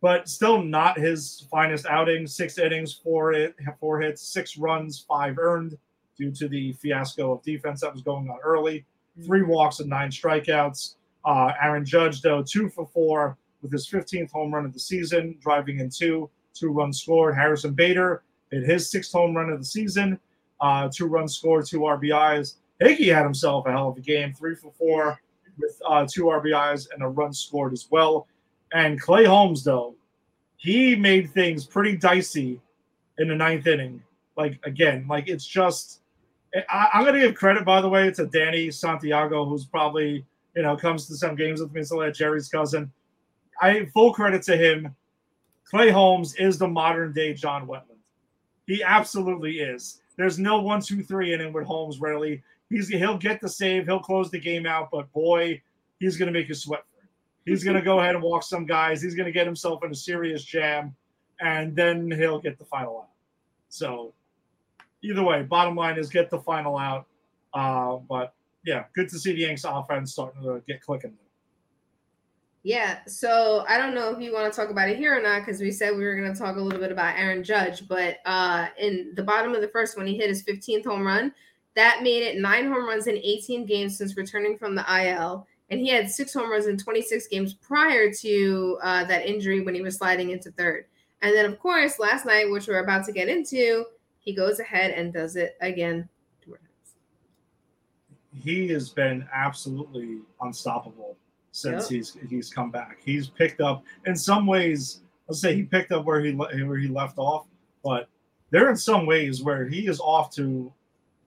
but 0.00 0.28
still 0.28 0.62
not 0.62 0.98
his 0.98 1.46
finest 1.50 1.86
outing. 1.86 2.26
Six 2.26 2.58
innings, 2.58 2.92
four 2.92 3.32
it, 3.32 3.56
four 3.80 4.00
hits, 4.00 4.22
six 4.22 4.56
runs, 4.56 5.04
five 5.08 5.38
earned 5.38 5.76
due 6.18 6.32
to 6.32 6.48
the 6.48 6.72
fiasco 6.74 7.32
of 7.32 7.42
defense 7.42 7.80
that 7.80 7.92
was 7.92 8.02
going 8.02 8.28
on 8.28 8.38
early. 8.42 8.84
Three 9.24 9.42
walks 9.42 9.80
and 9.80 9.88
nine 9.88 10.10
strikeouts. 10.10 10.94
Uh, 11.24 11.52
Aaron 11.62 11.84
Judge 11.84 12.20
though 12.20 12.42
two 12.42 12.68
for 12.68 12.86
four 12.86 13.36
with 13.62 13.72
his 13.72 13.88
15th 13.88 14.30
home 14.30 14.54
run 14.54 14.64
of 14.64 14.72
the 14.72 14.78
season, 14.78 15.36
driving 15.40 15.80
in 15.80 15.90
two, 15.90 16.30
two 16.54 16.70
runs 16.70 17.00
scored. 17.02 17.34
Harrison 17.34 17.74
Bader 17.74 18.22
hit 18.50 18.62
his 18.62 18.90
sixth 18.90 19.12
home 19.12 19.36
run 19.36 19.50
of 19.50 19.58
the 19.58 19.64
season, 19.64 20.18
uh, 20.60 20.88
two 20.92 21.06
runs 21.06 21.36
scored, 21.36 21.66
two 21.66 21.80
RBIs. 21.80 22.54
Higgy 22.80 23.12
had 23.12 23.24
himself 23.24 23.66
a 23.66 23.72
hell 23.72 23.88
of 23.88 23.96
a 23.96 24.00
game, 24.00 24.32
three 24.32 24.54
for 24.54 24.72
four 24.72 25.20
with 25.58 25.80
uh, 25.88 26.06
two 26.08 26.24
RBIs 26.24 26.88
and 26.92 27.02
a 27.02 27.08
run 27.08 27.32
scored 27.32 27.72
as 27.72 27.88
well. 27.90 28.28
And 28.72 29.00
Clay 29.00 29.24
Holmes, 29.24 29.64
though, 29.64 29.96
he 30.56 30.94
made 30.94 31.32
things 31.32 31.66
pretty 31.66 31.96
dicey 31.96 32.60
in 33.18 33.28
the 33.28 33.34
ninth 33.34 33.66
inning. 33.66 34.02
Like, 34.36 34.58
again, 34.64 35.06
like 35.08 35.28
it's 35.28 35.46
just, 35.46 36.00
I, 36.70 36.88
I'm 36.94 37.02
going 37.02 37.14
to 37.14 37.20
give 37.20 37.34
credit, 37.34 37.64
by 37.64 37.80
the 37.80 37.88
way, 37.88 38.10
to 38.10 38.26
Danny 38.26 38.70
Santiago, 38.70 39.44
who's 39.44 39.66
probably, 39.66 40.24
you 40.56 40.62
know, 40.62 40.76
comes 40.76 41.06
to 41.06 41.16
some 41.16 41.34
games 41.34 41.60
with 41.60 41.72
me, 41.72 41.82
so 41.82 41.96
like 41.96 42.14
Jerry's 42.14 42.48
cousin. 42.48 42.90
I 43.60 43.86
full 43.86 44.12
credit 44.12 44.42
to 44.44 44.56
him. 44.56 44.94
Clay 45.64 45.90
Holmes 45.90 46.34
is 46.36 46.58
the 46.58 46.68
modern 46.68 47.12
day 47.12 47.34
John 47.34 47.66
Wetteland. 47.66 47.98
He 48.66 48.82
absolutely 48.82 49.60
is. 49.60 50.00
There's 50.16 50.38
no 50.38 50.60
one, 50.60 50.80
two, 50.80 51.02
three 51.02 51.32
inning 51.32 51.52
with 51.52 51.64
Holmes 51.64 52.00
rarely. 52.00 52.42
He's 52.70 52.88
he'll 52.88 53.16
get 53.16 53.40
the 53.40 53.48
save, 53.48 53.86
he'll 53.86 54.00
close 54.00 54.30
the 54.30 54.38
game 54.38 54.66
out, 54.66 54.90
but 54.90 55.10
boy, 55.12 55.62
he's 56.00 56.16
gonna 56.16 56.32
make 56.32 56.48
you 56.48 56.54
sweat 56.54 56.84
for 56.90 57.02
it. 57.02 57.08
He's 57.50 57.64
gonna 57.64 57.82
go 57.82 58.00
ahead 58.00 58.14
and 58.14 58.22
walk 58.22 58.42
some 58.42 58.66
guys. 58.66 59.00
He's 59.00 59.14
gonna 59.14 59.32
get 59.32 59.46
himself 59.46 59.82
in 59.84 59.90
a 59.90 59.94
serious 59.94 60.44
jam, 60.44 60.94
and 61.40 61.74
then 61.74 62.10
he'll 62.10 62.40
get 62.40 62.58
the 62.58 62.64
final 62.64 62.98
out. 62.98 63.08
So, 63.68 64.12
either 65.02 65.22
way, 65.22 65.42
bottom 65.42 65.76
line 65.76 65.98
is 65.98 66.08
get 66.08 66.30
the 66.30 66.38
final 66.38 66.76
out. 66.76 67.06
Uh, 67.54 67.96
but 68.08 68.34
yeah, 68.64 68.84
good 68.94 69.08
to 69.08 69.18
see 69.18 69.32
the 69.32 69.40
Yanks 69.40 69.64
offense 69.64 70.12
starting 70.12 70.42
to 70.42 70.62
get 70.66 70.82
clicking. 70.82 71.14
Yeah, 72.64 72.98
so 73.06 73.64
I 73.68 73.78
don't 73.78 73.94
know 73.94 74.10
if 74.10 74.20
you 74.20 74.32
want 74.34 74.52
to 74.52 74.60
talk 74.60 74.68
about 74.68 74.90
it 74.90 74.98
here 74.98 75.16
or 75.16 75.22
not 75.22 75.40
because 75.40 75.60
we 75.60 75.70
said 75.70 75.96
we 75.96 76.04
were 76.04 76.16
going 76.16 76.32
to 76.32 76.38
talk 76.38 76.56
a 76.56 76.60
little 76.60 76.80
bit 76.80 76.92
about 76.92 77.16
Aaron 77.16 77.42
Judge, 77.44 77.86
but 77.88 78.18
uh, 78.26 78.66
in 78.78 79.12
the 79.14 79.22
bottom 79.22 79.54
of 79.54 79.60
the 79.60 79.68
first, 79.68 79.96
when 79.96 80.06
he 80.06 80.16
hit 80.16 80.28
his 80.28 80.42
15th 80.42 80.84
home 80.84 81.06
run, 81.06 81.32
that 81.76 82.02
made 82.02 82.24
it 82.24 82.38
nine 82.38 82.66
home 82.66 82.86
runs 82.86 83.06
in 83.06 83.16
18 83.16 83.64
games 83.64 83.96
since 83.96 84.16
returning 84.16 84.58
from 84.58 84.74
the 84.74 84.84
IL, 85.02 85.46
and 85.70 85.80
he 85.80 85.88
had 85.88 86.10
six 86.10 86.34
home 86.34 86.50
runs 86.50 86.66
in 86.66 86.76
26 86.76 87.28
games 87.28 87.54
prior 87.54 88.12
to 88.12 88.78
uh, 88.82 89.04
that 89.04 89.26
injury 89.26 89.60
when 89.60 89.74
he 89.74 89.80
was 89.80 89.96
sliding 89.96 90.30
into 90.30 90.50
third. 90.50 90.86
And 91.22 91.34
then, 91.34 91.46
of 91.46 91.58
course, 91.58 91.98
last 91.98 92.26
night, 92.26 92.50
which 92.50 92.66
we're 92.66 92.82
about 92.82 93.06
to 93.06 93.12
get 93.12 93.28
into, 93.28 93.84
he 94.28 94.34
goes 94.34 94.60
ahead 94.60 94.90
and 94.90 95.10
does 95.10 95.36
it 95.36 95.56
again. 95.62 96.06
two 96.44 96.50
more 96.50 96.58
times. 96.58 96.92
he 98.44 98.68
has 98.68 98.90
been 98.90 99.26
absolutely 99.32 100.18
unstoppable 100.42 101.16
since 101.52 101.84
Yep. 101.84 101.90
he's 101.90 102.16
he's 102.28 102.52
come 102.52 102.70
back. 102.70 102.98
He's 103.02 103.26
picked 103.26 103.62
up 103.62 103.84
in 104.04 104.14
some 104.14 104.46
ways. 104.46 105.00
Let's 105.28 105.40
say 105.40 105.54
he 105.54 105.62
picked 105.62 105.92
up 105.92 106.04
where 106.04 106.20
he 106.20 106.32
where 106.34 106.76
he 106.76 106.88
left 106.88 107.16
off, 107.16 107.46
but 107.82 108.10
There 108.50 108.68
are 108.68 108.76
some 108.76 109.06
ways 109.06 109.42
where 109.42 109.66
he 109.66 109.86
is 109.88 109.98
off 109.98 110.30
to 110.36 110.70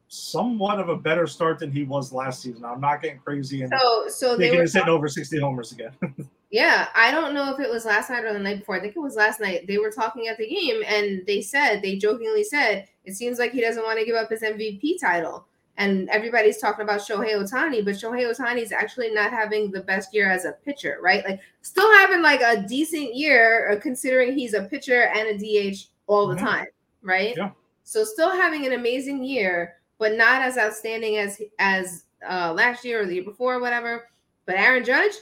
somewhat 0.07 0.79
of 0.79 0.89
a 0.89 0.95
better 0.95 1.25
start 1.25 1.57
than 1.57 1.71
he 1.71 1.83
was 1.83 2.13
last 2.13 2.43
season. 2.43 2.63
I'm 2.65 2.81
not 2.81 3.01
getting 3.01 3.17
crazy 3.19 3.63
and 3.63 3.73
So 3.81 4.07
so 4.09 4.35
they 4.35 4.43
thinking 4.43 4.57
were 4.59 4.63
he's 4.63 4.73
hitting 4.73 4.89
over 4.89 5.07
60 5.07 5.39
homers 5.39 5.71
again. 5.71 5.91
Yeah, 6.51 6.89
I 6.93 7.11
don't 7.11 7.33
know 7.33 7.53
if 7.53 7.61
it 7.61 7.69
was 7.69 7.85
last 7.85 8.09
night 8.09 8.25
or 8.25 8.33
the 8.33 8.39
night 8.39 8.59
before. 8.59 8.75
I 8.75 8.81
think 8.81 8.97
it 8.97 8.99
was 8.99 9.15
last 9.15 9.39
night. 9.39 9.67
They 9.67 9.77
were 9.77 9.89
talking 9.89 10.27
at 10.27 10.37
the 10.37 10.47
game 10.47 10.83
and 10.85 11.25
they 11.25 11.41
said, 11.41 11.81
they 11.81 11.95
jokingly 11.95 12.43
said, 12.43 12.89
it 13.05 13.13
seems 13.13 13.39
like 13.39 13.53
he 13.53 13.61
doesn't 13.61 13.83
want 13.83 13.97
to 13.99 14.05
give 14.05 14.15
up 14.15 14.29
his 14.29 14.41
MVP 14.41 14.99
title. 14.99 15.47
And 15.77 16.09
everybody's 16.09 16.57
talking 16.57 16.83
about 16.83 16.99
Shohei 16.99 17.33
Ohtani, 17.35 17.83
but 17.85 17.95
Shohei 17.95 18.29
Ohtani 18.29 18.61
is 18.61 18.73
actually 18.73 19.11
not 19.13 19.31
having 19.31 19.71
the 19.71 19.79
best 19.79 20.13
year 20.13 20.29
as 20.29 20.43
a 20.43 20.51
pitcher, 20.51 20.99
right? 21.01 21.23
Like, 21.23 21.39
still 21.61 21.89
having 21.93 22.21
like 22.21 22.41
a 22.41 22.67
decent 22.67 23.15
year 23.15 23.71
uh, 23.71 23.79
considering 23.79 24.37
he's 24.37 24.53
a 24.53 24.63
pitcher 24.63 25.03
and 25.15 25.29
a 25.29 25.37
DH 25.71 25.87
all 26.07 26.27
the 26.27 26.35
time, 26.35 26.67
right? 27.01 27.33
Yeah. 27.37 27.51
So, 27.83 28.03
still 28.03 28.29
having 28.29 28.65
an 28.65 28.73
amazing 28.73 29.23
year, 29.23 29.77
but 29.97 30.15
not 30.15 30.41
as 30.41 30.57
outstanding 30.57 31.17
as 31.17 31.41
as 31.57 32.03
uh, 32.29 32.53
last 32.53 32.83
year 32.83 33.01
or 33.01 33.05
the 33.05 33.15
year 33.15 33.23
before, 33.23 33.55
or 33.55 33.61
whatever. 33.61 34.09
But 34.45 34.55
Aaron 34.55 34.83
Judge, 34.83 35.13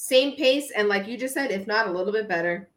same 0.00 0.34
pace, 0.34 0.72
and 0.74 0.88
like 0.88 1.06
you 1.06 1.18
just 1.18 1.34
said, 1.34 1.50
if 1.50 1.66
not 1.66 1.86
a 1.86 1.90
little 1.90 2.12
bit 2.12 2.26
better. 2.26 2.70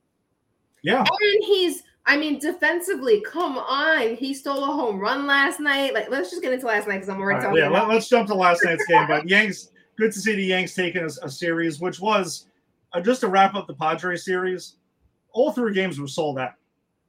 yeah. 0.82 1.00
And 1.00 1.44
he's, 1.46 1.84
I 2.06 2.18
mean, 2.18 2.38
defensively, 2.38 3.22
come 3.22 3.58
on. 3.58 4.16
He 4.16 4.34
stole 4.34 4.62
a 4.62 4.68
home 4.68 5.00
run 5.00 5.26
last 5.26 5.62
night. 5.62 5.94
Like, 5.94 6.10
let's 6.10 6.30
just 6.30 6.42
get 6.42 6.52
into 6.52 6.66
last 6.66 6.86
night 6.86 6.96
because 6.96 7.08
I'm 7.08 7.22
already 7.22 7.38
right, 7.38 7.46
talking 7.46 7.60
yeah, 7.60 7.70
about 7.70 7.88
let, 7.88 7.98
us 8.00 8.10
jump 8.10 8.28
to 8.28 8.36
last 8.36 8.66
night's 8.66 8.86
game. 8.88 9.08
But 9.08 9.30
Yanks, 9.30 9.70
good 9.98 10.12
to 10.12 10.20
see 10.20 10.36
the 10.36 10.44
Yanks 10.44 10.76
taking 10.76 11.02
a, 11.02 11.08
a 11.26 11.30
series, 11.30 11.80
which 11.80 12.02
was 12.02 12.48
uh, 12.92 13.00
just 13.00 13.22
to 13.22 13.30
wrap 13.30 13.56
up 13.56 13.68
the 13.68 13.74
Padres 13.74 14.26
series. 14.26 14.76
All 15.32 15.54
three 15.54 15.74
games 15.74 16.02
were 16.02 16.08
sold 16.10 16.38
out. 16.38 16.56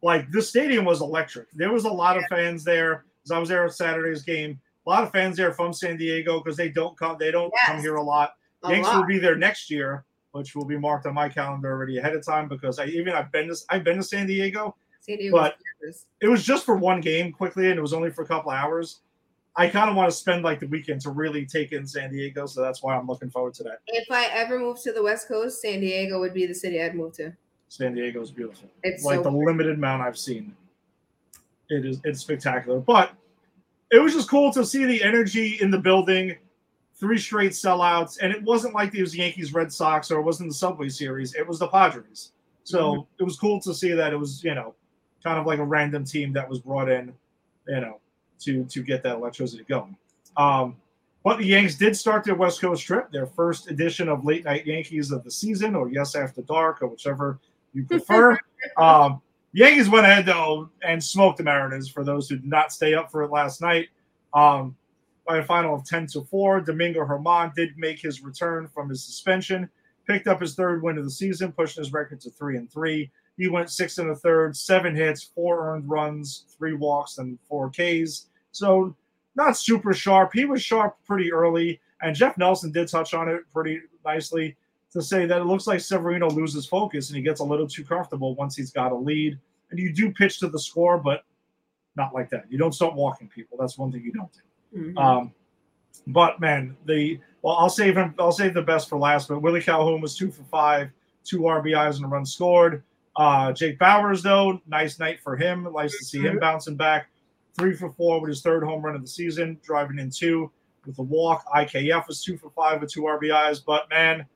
Like 0.01 0.31
the 0.31 0.41
stadium 0.41 0.85
was 0.85 1.01
electric. 1.01 1.51
There 1.55 1.73
was 1.73 1.87
a 1.87 1.93
lot 1.93 2.17
of 2.17 2.23
fans 2.31 2.63
there. 2.63 3.05
Because 3.19 3.37
I 3.37 3.39
was 3.41 3.49
there 3.49 3.65
at 3.65 3.75
Saturday's 3.75 4.23
game. 4.23 4.61
A 4.87 4.91
lot 4.91 5.03
of 5.03 5.11
fans 5.11 5.37
there 5.37 5.53
from 5.53 5.73
San 5.73 5.97
Diego 5.97 6.39
because 6.39 6.57
they 6.57 6.69
don't 6.69 6.97
come. 6.97 7.17
They 7.19 7.33
don't 7.33 7.53
come 7.67 7.81
here 7.81 7.97
a 7.97 8.03
lot. 8.03 8.35
A 8.65 8.71
Yanks 8.71 8.89
lot. 8.89 8.99
will 8.99 9.07
be 9.07 9.19
there 9.19 9.37
next 9.37 9.71
year, 9.71 10.05
which 10.33 10.55
will 10.55 10.65
be 10.65 10.79
marked 10.79 11.07
on 11.07 11.15
my 11.15 11.29
calendar 11.29 11.71
already 11.71 11.99
ahead 11.99 12.15
of 12.15 12.25
time 12.25 12.49
because 12.49 12.79
I 12.79 12.87
even 12.87 13.13
I've 13.13 13.31
been 13.31 13.49
to 13.49 13.57
I've 13.71 13.85
been 13.85 13.97
to 13.97 14.03
San 14.03 14.27
Diego. 14.27 14.75
San 15.01 15.19
Diego 15.19 15.37
but- 15.37 15.57
It 16.21 16.29
was 16.29 16.43
just 16.43 16.65
for 16.65 16.77
one 16.77 17.01
game 17.01 17.31
quickly, 17.33 17.69
and 17.69 17.79
it 17.79 17.83
was 17.83 17.93
only 17.93 18.11
for 18.11 18.23
a 18.23 18.27
couple 18.27 18.51
hours. 18.51 19.01
I 19.57 19.69
kind 19.69 19.89
of 19.89 19.95
want 19.97 20.11
to 20.11 20.17
spend 20.17 20.43
like 20.43 20.59
the 20.59 20.67
weekend 20.67 21.01
to 21.03 21.11
really 21.11 21.47
take 21.47 21.73
in 21.73 21.87
San 21.87 22.11
Diego, 22.11 22.47
so 22.47 22.61
that's 22.61 22.83
why 22.83 22.97
I'm 22.97 23.07
looking 23.07 23.31
forward 23.31 23.55
to 23.55 23.63
that. 23.65 23.81
If 23.87 24.11
I 24.11 24.27
ever 24.27 24.59
move 24.59 24.81
to 24.83 24.93
the 24.93 25.03
West 25.03 25.29
Coast, 25.29 25.61
San 25.63 25.81
Diego 25.81 26.19
would 26.19 26.35
be 26.35 26.47
the 26.47 26.55
city 26.55 26.83
I'd 26.83 26.95
move 26.95 27.13
to. 27.15 27.33
San 27.69 27.95
Diego 27.95 28.21
is 28.21 28.31
beautiful. 28.31 28.69
It's 28.83 29.05
like 29.05 29.19
so 29.19 29.25
the 29.25 29.31
limited 29.31 29.77
amount 29.77 30.03
I've 30.03 30.19
seen. 30.19 30.57
It 31.71 31.85
is 31.85 32.01
it's 32.05 32.21
spectacular. 32.21 32.81
But 32.81 33.13
it 33.91 33.99
was 33.99 34.13
just 34.13 34.29
cool 34.29 34.53
to 34.53 34.65
see 34.65 34.85
the 34.87 35.03
energy 35.03 35.59
in 35.61 35.71
the 35.71 35.79
building, 35.79 36.37
three 36.97 37.19
straight 37.19 37.53
sellouts, 37.53 38.19
and 38.23 38.33
it 38.33 38.43
wasn't 38.43 38.75
like 38.75 38.95
it 38.95 39.01
was 39.01 39.17
Yankees 39.17 39.53
Red 39.53 39.73
Sox 39.73 40.11
or 40.11 40.19
it 40.21 40.23
wasn't 40.23 40.49
the 40.51 40.55
Subway 40.55 40.89
Series. 40.89 41.35
It 41.35 41.47
was 41.47 41.59
the 41.59 41.69
Padres. 41.69 42.33
So 42.65 42.79
Mm-hmm. 42.93 43.03
it 43.21 43.25
was 43.25 43.37
cool 43.39 43.61
to 43.61 43.75
see 43.75 43.93
that 43.93 44.13
it 44.13 44.17
was, 44.17 44.43
you 44.45 44.55
know, 44.55 44.75
kind 45.23 45.39
of 45.39 45.47
like 45.47 45.59
a 45.59 45.65
random 45.65 46.05
team 46.05 46.33
that 46.35 46.49
was 46.49 46.61
brought 46.61 46.89
in, 46.89 47.13
you 47.69 47.81
know, 47.81 48.01
to 48.41 48.65
to 48.65 48.83
get 48.83 49.03
that 49.03 49.17
electricity 49.17 49.65
going. 49.69 49.97
Um, 50.37 50.77
but 51.25 51.39
the 51.39 51.45
Yanks 51.47 51.75
did 51.77 51.97
start 51.97 52.23
their 52.25 52.35
West 52.35 52.61
Coast 52.61 52.85
trip, 52.85 53.11
their 53.11 53.27
first 53.27 53.71
edition 53.71 54.09
of 54.09 54.25
Late 54.25 54.45
Night 54.45 54.67
Yankees 54.67 55.11
of 55.11 55.25
the 55.25 55.31
season, 55.31 55.75
or 55.75 55.89
Yes 55.89 56.15
After 56.15 56.43
Dark, 56.43 56.83
or 56.83 56.87
whichever 56.89 57.39
you 57.73 57.85
prefer. 57.89 58.39
um, 58.77 59.21
Yankees 59.53 59.89
went 59.89 60.05
ahead 60.07 60.27
though 60.27 60.69
and 60.83 61.03
smoked 61.03 61.39
the 61.39 61.45
Mariners. 61.45 61.89
For 61.89 62.05
those 62.05 62.29
who 62.29 62.37
did 62.37 62.47
not 62.49 62.73
stay 62.73 62.95
up 62.95 63.11
for 63.11 63.23
it 63.23 63.31
last 63.31 63.61
night, 63.61 63.89
um, 64.35 64.77
by 65.27 65.39
a 65.39 65.45
final 65.45 65.75
of 65.75 65.85
ten 65.85 66.07
to 66.09 66.23
four, 66.23 66.61
Domingo 66.61 67.05
Germán 67.05 67.55
did 67.55 67.77
make 67.77 68.01
his 68.01 68.23
return 68.23 68.69
from 68.69 68.89
his 68.89 69.05
suspension, 69.05 69.69
picked 70.07 70.27
up 70.27 70.41
his 70.41 70.55
third 70.55 70.83
win 70.83 70.99
of 70.99 71.05
the 71.05 71.11
season, 71.11 71.53
pushing 71.53 71.83
his 71.83 71.93
record 71.93 72.21
to 72.23 72.31
three 72.31 72.57
and 72.57 72.71
three. 72.71 73.11
He 73.37 73.49
went 73.49 73.71
six 73.71 73.99
and 73.99 74.11
a 74.11 74.15
third, 74.15 74.57
seven 74.57 74.95
hits, 74.95 75.23
four 75.23 75.69
earned 75.69 75.89
runs, 75.89 76.45
three 76.57 76.75
walks, 76.75 77.19
and 77.19 77.39
four 77.49 77.71
Ks. 77.71 78.27
So 78.53 78.95
not 79.35 79.57
super 79.57 79.93
sharp. 79.93 80.31
He 80.33 80.45
was 80.45 80.63
sharp 80.63 80.97
pretty 81.05 81.33
early, 81.33 81.81
and 82.03 82.15
Jeff 82.15 82.39
Nelson 82.39 82.71
did 82.71 82.89
touch 82.89 83.15
on 83.15 83.29
it 83.29 83.43
pretty 83.53 83.81
nicely 84.05 84.57
to 84.93 85.03
say 85.03 85.27
that 85.27 85.41
it 85.41 85.45
looks 85.45 85.67
like 85.67 85.81
Severino 85.81 86.31
loses 86.31 86.67
focus 86.67 87.09
and 87.09 87.17
he 87.17 87.23
gets 87.23 87.41
a 87.41 87.45
little 87.45 87.67
too 87.67 87.85
comfortable 87.85 88.37
once 88.37 88.55
he's 88.55 88.71
got 88.71 88.93
a 88.93 88.95
lead. 88.95 89.39
And 89.71 89.81
you 89.81 89.93
do 89.93 90.13
pitch 90.13 90.39
to 90.39 90.49
the 90.49 90.59
score, 90.59 90.99
but 90.99 91.25
not 91.97 92.15
like 92.15 92.31
that. 92.31 92.45
You 92.49 92.59
don't 92.59 92.75
start 92.75 92.95
walking 92.95 93.29
people. 93.29 93.59
That's 93.59 93.77
one 93.77 93.91
thing 93.91 94.03
you 94.05 94.13
don't 94.13 94.33
do. 94.33 94.41
Mhm. 94.75 94.99
Um, 94.99 95.33
but 96.09 96.41
man, 96.41 96.77
the 96.87 97.21
well, 97.43 97.57
I'll 97.57 97.71
save 97.71 97.97
him. 97.97 98.15
I'll 98.19 98.33
save 98.33 98.55
the 98.55 98.63
best 98.63 98.89
for 98.89 98.99
last. 98.99 99.29
But 99.29 99.41
Willie 99.41 99.63
Calhoun 99.63 100.01
was 100.01 100.17
two 100.17 100.31
for 100.31 100.45
five, 100.45 100.91
two 101.25 101.41
RBIs 101.47 101.97
and 101.97 102.05
a 102.05 102.09
run 102.09 102.25
scored. 102.27 102.83
Uh, 103.17 103.53
Jake 103.53 103.79
Bauers 103.79 104.23
though, 104.23 104.61
nice 104.67 104.99
night 104.99 105.21
for 105.21 105.37
him. 105.37 105.69
Nice 105.73 105.97
to 105.99 106.05
see 106.05 106.21
him 106.21 106.39
bouncing 106.39 106.77
back. 106.77 107.09
Three 107.57 107.77
for 107.77 107.91
four 107.93 108.21
with 108.21 108.29
his 108.29 108.43
third 108.43 108.65
home 108.65 108.83
run 108.83 108.97
of 108.97 109.03
the 109.03 109.09
season, 109.09 109.59
driving 109.63 109.99
in 109.99 110.11
two 110.11 110.51
with 110.87 110.99
a 110.99 111.03
walk. 111.03 111.45
IKF 111.55 112.09
was 112.09 112.23
two 112.25 112.37
for 112.37 112.51
five 112.51 112.81
with 112.81 112.91
two 112.91 113.03
RBIs. 113.03 113.65
But 113.65 113.89
man, 113.91 114.27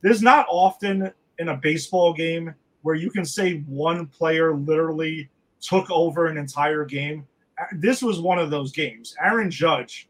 there's 0.00 0.22
not 0.22 0.46
often 0.48 1.12
in 1.38 1.48
a 1.50 1.56
baseball 1.56 2.12
game 2.14 2.54
where 2.82 2.94
you 2.94 3.10
can 3.10 3.24
say 3.24 3.58
one 3.66 4.06
player 4.06 4.54
literally 4.54 5.28
took 5.60 5.90
over 5.90 6.26
an 6.26 6.36
entire 6.36 6.84
game. 6.84 7.26
This 7.72 8.02
was 8.02 8.20
one 8.20 8.38
of 8.38 8.50
those 8.50 8.72
games. 8.72 9.14
Aaron 9.22 9.50
Judge, 9.50 10.08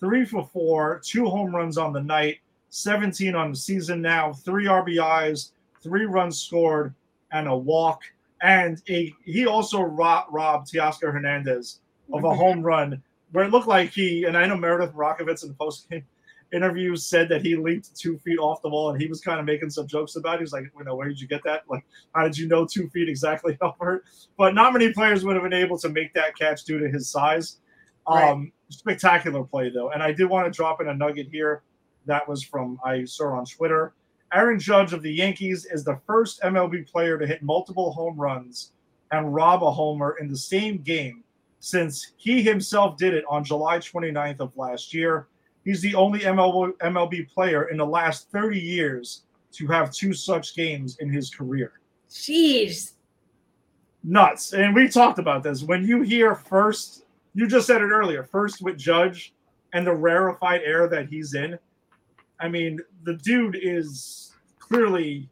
three 0.00 0.24
for 0.24 0.44
four, 0.52 1.00
two 1.04 1.26
home 1.26 1.54
runs 1.54 1.78
on 1.78 1.92
the 1.92 2.02
night, 2.02 2.38
17 2.70 3.34
on 3.34 3.50
the 3.50 3.56
season 3.56 4.02
now, 4.02 4.32
three 4.32 4.66
RBIs, 4.66 5.50
three 5.82 6.04
runs 6.04 6.40
scored, 6.40 6.94
and 7.32 7.48
a 7.48 7.56
walk. 7.56 8.02
And 8.42 8.80
a 8.88 9.12
he 9.24 9.46
also 9.46 9.80
ro- 9.82 10.24
robbed 10.30 10.72
Teoscar 10.72 11.12
Hernandez 11.12 11.80
of 12.12 12.24
a 12.24 12.34
home 12.34 12.62
run 12.62 13.02
where 13.32 13.44
it 13.44 13.50
looked 13.50 13.68
like 13.68 13.90
he, 13.90 14.24
and 14.24 14.36
I 14.36 14.46
know 14.46 14.56
Meredith 14.56 14.94
Rakovitz 14.94 15.42
in 15.42 15.50
the 15.50 15.54
post 15.54 15.88
game 16.50 16.62
interview 16.62 16.96
said 16.96 17.28
that 17.28 17.42
he 17.42 17.56
leaped 17.56 17.94
two 17.96 18.18
feet 18.18 18.38
off 18.38 18.62
the 18.62 18.68
wall 18.68 18.90
and 18.90 19.00
he 19.00 19.08
was 19.08 19.20
kind 19.20 19.38
of 19.38 19.46
making 19.46 19.70
some 19.70 19.86
jokes 19.86 20.16
about 20.16 20.34
it. 20.34 20.38
He 20.38 20.42
was 20.44 20.52
like, 20.52 20.64
you 20.76 20.84
know, 20.84 20.94
where 20.94 21.08
did 21.08 21.20
you 21.20 21.28
get 21.28 21.42
that? 21.44 21.62
Like, 21.68 21.84
how 22.14 22.24
did 22.24 22.36
you 22.36 22.48
know 22.48 22.66
two 22.66 22.88
feet 22.88 23.08
exactly 23.08 23.56
it? 23.80 24.02
But 24.36 24.54
not 24.54 24.72
many 24.72 24.92
players 24.92 25.24
would 25.24 25.34
have 25.34 25.42
been 25.42 25.52
able 25.52 25.78
to 25.78 25.88
make 25.88 26.14
that 26.14 26.36
catch 26.36 26.64
due 26.64 26.78
to 26.78 26.88
his 26.88 27.08
size. 27.08 27.58
Right. 28.08 28.30
Um, 28.30 28.52
spectacular 28.70 29.44
play 29.44 29.70
though. 29.70 29.90
And 29.90 30.02
I 30.02 30.12
did 30.12 30.26
want 30.26 30.50
to 30.50 30.56
drop 30.56 30.80
in 30.80 30.88
a 30.88 30.94
nugget 30.94 31.28
here 31.30 31.62
that 32.06 32.26
was 32.26 32.42
from 32.42 32.80
I 32.84 33.04
saw 33.04 33.36
on 33.36 33.44
Twitter. 33.44 33.94
Aaron 34.32 34.58
Judge 34.58 34.92
of 34.92 35.02
the 35.02 35.12
Yankees 35.12 35.66
is 35.70 35.84
the 35.84 36.00
first 36.06 36.40
MLB 36.42 36.90
player 36.90 37.18
to 37.18 37.26
hit 37.26 37.42
multiple 37.42 37.92
home 37.92 38.16
runs 38.16 38.72
and 39.10 39.34
rob 39.34 39.62
a 39.62 39.70
homer 39.70 40.16
in 40.20 40.28
the 40.28 40.36
same 40.36 40.78
game 40.78 41.22
since 41.60 42.12
he 42.16 42.42
himself 42.42 42.96
did 42.96 43.14
it 43.14 43.24
on 43.28 43.42
July 43.42 43.78
29th 43.78 44.40
of 44.40 44.56
last 44.56 44.92
year. 44.92 45.28
He's 45.64 45.80
the 45.80 45.94
only 45.94 46.20
MLB, 46.20 46.72
MLB 46.78 47.28
player 47.28 47.68
in 47.68 47.76
the 47.76 47.86
last 47.86 48.30
30 48.30 48.58
years 48.58 49.22
to 49.52 49.66
have 49.66 49.92
two 49.92 50.12
such 50.12 50.54
games 50.54 50.98
in 50.98 51.10
his 51.10 51.30
career. 51.30 51.72
Jeez. 52.10 52.92
Nuts. 54.04 54.52
And 54.52 54.74
we 54.74 54.88
talked 54.88 55.18
about 55.18 55.42
this. 55.42 55.62
When 55.62 55.86
you 55.86 56.02
hear 56.02 56.34
first, 56.34 57.04
you 57.34 57.46
just 57.46 57.66
said 57.66 57.82
it 57.82 57.90
earlier, 57.90 58.22
first 58.22 58.62
with 58.62 58.78
Judge 58.78 59.34
and 59.72 59.86
the 59.86 59.94
rarefied 59.94 60.62
air 60.64 60.88
that 60.88 61.08
he's 61.08 61.34
in. 61.34 61.58
I 62.40 62.48
mean, 62.48 62.80
the 63.02 63.14
dude 63.14 63.58
is 63.60 64.32
clearly, 64.58 65.28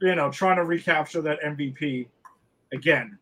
you 0.00 0.14
know, 0.14 0.30
trying 0.30 0.56
to 0.56 0.64
recapture 0.64 1.22
that 1.22 1.40
MVP 1.42 2.06
again. 2.72 3.18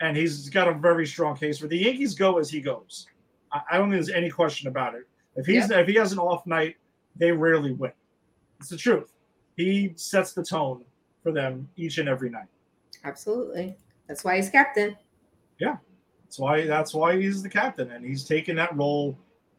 And 0.00 0.16
he's 0.16 0.48
got 0.48 0.68
a 0.68 0.74
very 0.74 1.06
strong 1.06 1.36
case 1.36 1.58
for 1.58 1.66
the 1.66 1.76
Yankees 1.76 2.14
go 2.14 2.38
as 2.38 2.50
he 2.50 2.60
goes. 2.60 3.06
I, 3.52 3.60
I 3.72 3.78
don't 3.78 3.90
think 3.90 4.04
there's 4.04 4.16
any 4.16 4.30
question 4.30 4.68
about 4.68 4.94
it. 4.94 5.06
If 5.38 5.46
he's 5.46 5.70
if 5.70 5.86
he 5.86 5.94
has 5.94 6.12
an 6.12 6.18
off 6.18 6.46
night, 6.46 6.76
they 7.16 7.30
rarely 7.30 7.72
win. 7.72 7.92
It's 8.58 8.68
the 8.68 8.76
truth. 8.76 9.12
He 9.56 9.92
sets 9.96 10.32
the 10.32 10.42
tone 10.42 10.84
for 11.22 11.30
them 11.30 11.68
each 11.76 11.98
and 11.98 12.08
every 12.08 12.28
night. 12.28 12.48
Absolutely. 13.04 13.76
That's 14.08 14.24
why 14.24 14.36
he's 14.36 14.50
captain. 14.50 14.96
Yeah. 15.60 15.76
That's 16.24 16.38
why 16.40 16.66
that's 16.66 16.92
why 16.92 17.20
he's 17.20 17.42
the 17.42 17.48
captain, 17.48 17.92
and 17.92 18.04
he's 18.04 18.24
taken 18.24 18.56
that 18.56 18.76
role 18.76 19.16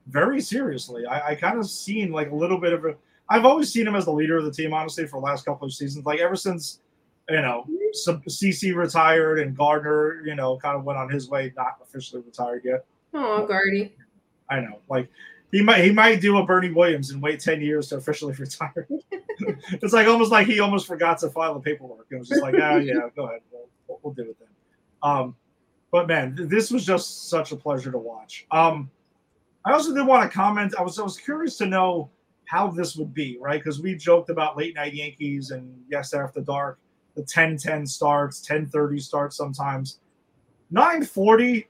very 0.08 0.42
seriously. 0.42 1.06
I, 1.06 1.30
I 1.30 1.36
kind 1.36 1.58
of 1.58 1.68
seen 1.70 2.12
like 2.12 2.30
a 2.32 2.36
little 2.36 2.60
bit 2.60 2.74
of 2.74 2.86
a. 2.86 2.96
I've 3.30 3.46
always 3.46 3.72
seen 3.72 3.88
him 3.88 3.96
as 3.96 4.06
the 4.06 4.12
leader 4.12 4.38
of 4.38 4.46
the 4.46 4.52
team, 4.52 4.74
honestly, 4.74 5.08
for 5.08 5.20
the 5.20 5.26
last 5.26 5.46
couple 5.46 5.66
of 5.66 5.74
seasons. 5.74 6.06
Like 6.06 6.20
ever 6.20 6.36
since, 6.36 6.82
you 7.30 7.42
know, 7.42 7.66
some 7.94 8.22
CC 8.24 8.76
retired 8.76 9.40
and 9.40 9.56
Gardner, 9.56 10.22
you 10.26 10.36
know, 10.36 10.58
kind 10.58 10.76
of 10.76 10.84
went 10.84 11.00
on 11.00 11.10
his 11.10 11.30
way, 11.30 11.54
not 11.56 11.78
officially 11.82 12.22
retired 12.22 12.64
yet. 12.66 12.86
Oh, 13.14 13.48
Gardy. 13.48 13.96
I 14.50 14.60
know, 14.60 14.80
like 14.90 15.10
he 15.52 15.62
might 15.62 15.84
he 15.84 15.92
might 15.92 16.22
do 16.22 16.38
a 16.38 16.46
Bernie 16.46 16.72
Williams 16.72 17.12
and 17.12 17.22
wait 17.22 17.40
ten 17.40 17.62
years 17.62 17.90
to 17.90 17.98
officially 17.98 18.34
retire. 18.40 18.88
it's 19.40 19.94
like 19.94 20.08
almost 20.08 20.32
like 20.32 20.48
he 20.48 20.60
almost 20.60 20.88
forgot 20.88 21.18
to 21.20 21.30
file 21.30 21.54
the 21.54 21.60
paperwork. 21.60 22.08
It 22.12 22.18
was 22.18 22.30
just 22.30 22.42
like, 22.42 22.56
oh 22.56 22.78
yeah, 22.78 23.10
go 23.16 23.26
ahead, 23.26 23.42
we'll, 23.88 24.00
we'll 24.04 24.14
do 24.14 24.24
it 24.24 24.38
then. 24.40 24.50
Um, 25.02 25.36
but 25.92 26.08
man, 26.08 26.36
this 26.38 26.72
was 26.72 26.86
just 26.86 27.30
such 27.30 27.52
a 27.52 27.56
pleasure 27.56 27.92
to 27.92 27.98
watch. 27.98 28.46
Um, 28.52 28.92
I 29.66 29.74
also 29.74 29.94
did 29.94 30.06
want 30.06 30.30
to 30.30 30.36
comment. 30.36 30.76
I 30.78 30.82
was 30.82 31.00
I 31.00 31.04
was 31.04 31.18
curious 31.18 31.58
to 31.58 31.66
know 31.66 32.10
how 32.46 32.68
this 32.68 32.96
would 32.96 33.14
be, 33.14 33.38
right? 33.40 33.60
Because 33.60 33.80
we 33.80 33.96
joked 33.96 34.30
about 34.30 34.58
late 34.58 34.76
night 34.76 34.94
Yankees 34.94 35.52
and 35.52 35.80
yes 35.88 36.14
after 36.14 36.42
dark, 36.42 36.80
the 37.16 37.22
10-10 37.22 37.88
starts, 37.88 38.48
10-30 38.48 39.02
starts 39.02 39.38
sometimes. 39.38 40.00
940, 40.72 41.68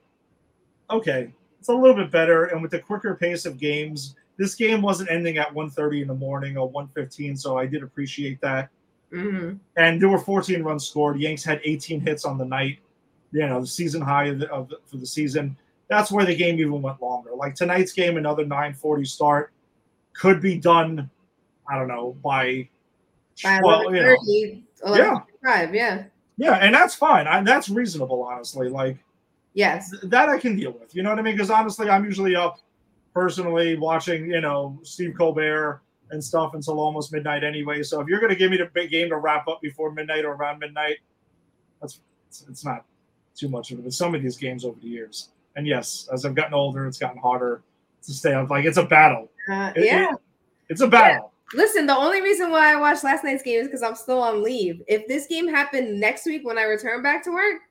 okay, 0.90 1.34
it's 1.60 1.70
a 1.70 1.74
little 1.74 1.96
bit 1.96 2.12
better. 2.12 2.46
And 2.46 2.62
with 2.62 2.72
the 2.72 2.80
quicker 2.80 3.16
pace 3.16 3.46
of 3.46 3.60
games, 3.60 4.16
this 4.38 4.56
game 4.56 4.82
wasn't 4.82 5.12
ending 5.12 5.38
at 5.38 5.54
1.30 5.54 6.02
in 6.04 6.08
the 6.08 6.14
morning 6.14 6.58
or 6.58 6.72
1.15, 6.72 7.38
so 7.38 7.58
I 7.58 7.66
did 7.66 7.84
appreciate 7.84 8.40
that. 8.42 8.70
hmm 9.12 9.54
And 9.76 10.02
there 10.02 10.08
were 10.10 10.20
14 10.20 10.64
runs 10.64 10.88
scored. 10.88 11.20
Yanks 11.20 11.44
had 11.44 11.60
18 11.64 12.00
hits 12.00 12.24
on 12.24 12.38
the 12.38 12.46
night, 12.46 12.80
you 13.32 13.46
know, 13.46 13.60
the 13.60 13.68
season 13.68 14.02
high 14.02 14.26
of, 14.28 14.40
the, 14.40 14.50
of 14.50 14.70
the, 14.70 14.78
for 14.86 14.98
the 14.98 15.06
season. 15.06 15.58
That's 15.90 16.12
where 16.12 16.26
the 16.26 16.36
game 16.36 16.60
even 16.60 16.82
went 16.82 17.02
longer. 17.02 17.32
Like 17.36 17.56
tonight's 17.56 17.92
game, 17.92 18.16
another 18.18 18.44
940 18.46 19.04
start 19.06 19.52
could 20.14 20.42
be 20.42 20.58
done, 20.58 21.10
I 21.70 21.78
don't 21.78 21.88
know, 21.88 22.16
by, 22.24 22.70
By 23.44 23.60
well, 23.64 23.94
you 23.94 24.02
know, 24.02 24.16
11:30, 24.26 24.64
Yeah. 24.96 25.20
11:45, 25.44 25.74
yeah. 25.74 26.04
yeah, 26.38 26.54
and 26.56 26.74
that's 26.74 26.96
fine. 26.96 27.28
I, 27.28 27.42
that's 27.44 27.70
reasonable, 27.70 28.24
honestly. 28.24 28.70
Like, 28.70 28.98
Yes. 29.54 29.92
th- 29.92 30.04
that 30.04 30.30
I 30.30 30.38
can 30.38 30.56
deal 30.56 30.72
with. 30.72 30.96
You 30.96 31.04
know 31.04 31.10
what 31.10 31.20
I 31.20 31.22
mean? 31.22 31.36
Because 31.36 31.50
honestly, 31.50 31.90
I'm 31.90 32.06
usually 32.06 32.36
up 32.36 32.60
personally 33.14 33.78
watching, 33.78 34.32
you 34.32 34.42
know, 34.42 34.80
Steve 34.84 35.16
Colbert 35.18 35.82
and 36.12 36.24
stuff 36.24 36.54
until 36.54 36.80
almost 36.80 37.12
midnight 37.12 37.44
anyway. 37.44 37.84
So 37.84 38.00
if 38.02 38.08
you're 38.08 38.20
going 38.20 38.32
to 38.32 38.36
give 38.36 38.52
me 38.52 38.58
the 38.58 38.70
big 38.74 38.90
game 38.92 39.10
to 39.10 39.18
wrap 39.18 39.48
up 39.48 39.62
before 39.62 39.92
midnight 39.92 40.26
or 40.26 40.34
around 40.34 40.60
midnight, 40.60 40.98
that's 41.82 42.00
it's, 42.28 42.46
it's 42.50 42.66
not 42.66 42.86
too 43.36 43.50
much 43.50 43.72
of 43.72 43.80
it. 43.80 43.84
But 43.84 43.94
some 43.94 44.14
of 44.16 44.22
these 44.22 44.38
games 44.38 44.64
over 44.66 44.80
the 44.80 44.88
years, 44.88 45.30
and 45.56 45.66
yes, 45.68 46.08
as 46.14 46.26
I've 46.26 46.36
gotten 46.36 46.54
older, 46.54 46.86
it's 46.88 46.98
gotten 47.00 47.20
harder 47.20 47.62
to 48.04 48.14
stay 48.14 48.34
up. 48.34 48.50
Like 48.50 48.66
it's 48.66 48.78
a 48.78 48.86
battle. 48.86 49.30
Uh, 49.52 49.72
It- 49.76 49.86
yeah. 49.86 50.12
it- 50.14 50.20
it's 50.70 50.82
a 50.82 50.88
battle. 50.88 51.34
Listen, 51.56 51.88
the 51.88 51.96
only 51.96 52.22
reason 52.22 52.52
why 52.52 52.72
I 52.72 52.76
watched 52.76 53.04
last 53.04 53.24
night's 53.24 53.42
game 53.42 53.60
is 53.62 53.68
because 53.68 53.82
I'm 53.82 53.96
still 53.96 54.22
on 54.22 54.44
leave. 54.44 54.84
If 54.88 55.08
this 55.08 55.26
game 55.26 55.48
happened 55.48 56.00
next 56.00 56.28
week 56.28 56.46
when 56.46 56.60
I 56.60 56.64
return 56.64 57.02
back 57.02 57.24
to 57.24 57.32
work, 57.32 57.62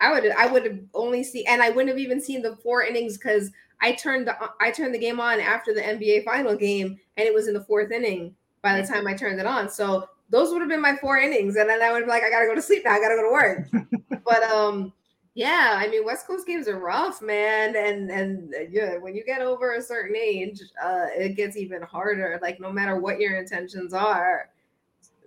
I 0.00 0.12
would 0.12 0.30
I 0.32 0.46
would 0.46 0.64
have 0.64 0.78
only 0.94 1.24
seen 1.24 1.44
and 1.48 1.62
I 1.62 1.70
wouldn't 1.70 1.88
have 1.88 1.98
even 1.98 2.20
seen 2.20 2.42
the 2.42 2.56
four 2.56 2.82
innings 2.82 3.18
because 3.18 3.50
I 3.80 3.92
turned 3.92 4.26
the 4.26 4.36
I 4.60 4.70
turned 4.70 4.94
the 4.94 4.98
game 4.98 5.20
on 5.20 5.40
after 5.40 5.74
the 5.74 5.80
NBA 5.80 6.24
final 6.24 6.56
game 6.56 6.98
and 7.16 7.26
it 7.26 7.34
was 7.34 7.48
in 7.48 7.54
the 7.54 7.64
fourth 7.64 7.90
inning 7.90 8.34
by 8.62 8.80
the 8.80 8.86
time 8.86 9.06
I 9.06 9.14
turned 9.14 9.40
it 9.40 9.46
on. 9.46 9.68
So 9.68 10.08
those 10.30 10.50
would 10.50 10.60
have 10.60 10.68
been 10.68 10.82
my 10.82 10.96
four 10.96 11.18
innings, 11.18 11.56
and 11.56 11.68
then 11.68 11.82
I 11.82 11.92
would 11.92 12.04
be 12.04 12.10
like, 12.10 12.22
I 12.22 12.30
gotta 12.30 12.46
go 12.46 12.54
to 12.54 12.62
sleep 12.62 12.82
now. 12.84 12.92
I 12.92 13.00
gotta 13.00 13.16
go 13.16 13.22
to 13.22 13.32
work. 13.32 14.22
but 14.24 14.42
um, 14.44 14.92
yeah, 15.34 15.76
I 15.76 15.88
mean, 15.88 16.04
West 16.04 16.26
Coast 16.26 16.46
games 16.46 16.68
are 16.68 16.78
rough, 16.78 17.22
man, 17.22 17.76
and 17.76 18.10
and 18.10 18.54
yeah, 18.70 18.98
when 18.98 19.14
you 19.14 19.24
get 19.24 19.40
over 19.40 19.74
a 19.74 19.82
certain 19.82 20.16
age, 20.16 20.60
uh, 20.82 21.06
it 21.16 21.36
gets 21.36 21.56
even 21.56 21.82
harder. 21.82 22.38
Like 22.42 22.60
no 22.60 22.72
matter 22.72 22.98
what 23.00 23.20
your 23.20 23.38
intentions 23.38 23.94
are. 23.94 24.50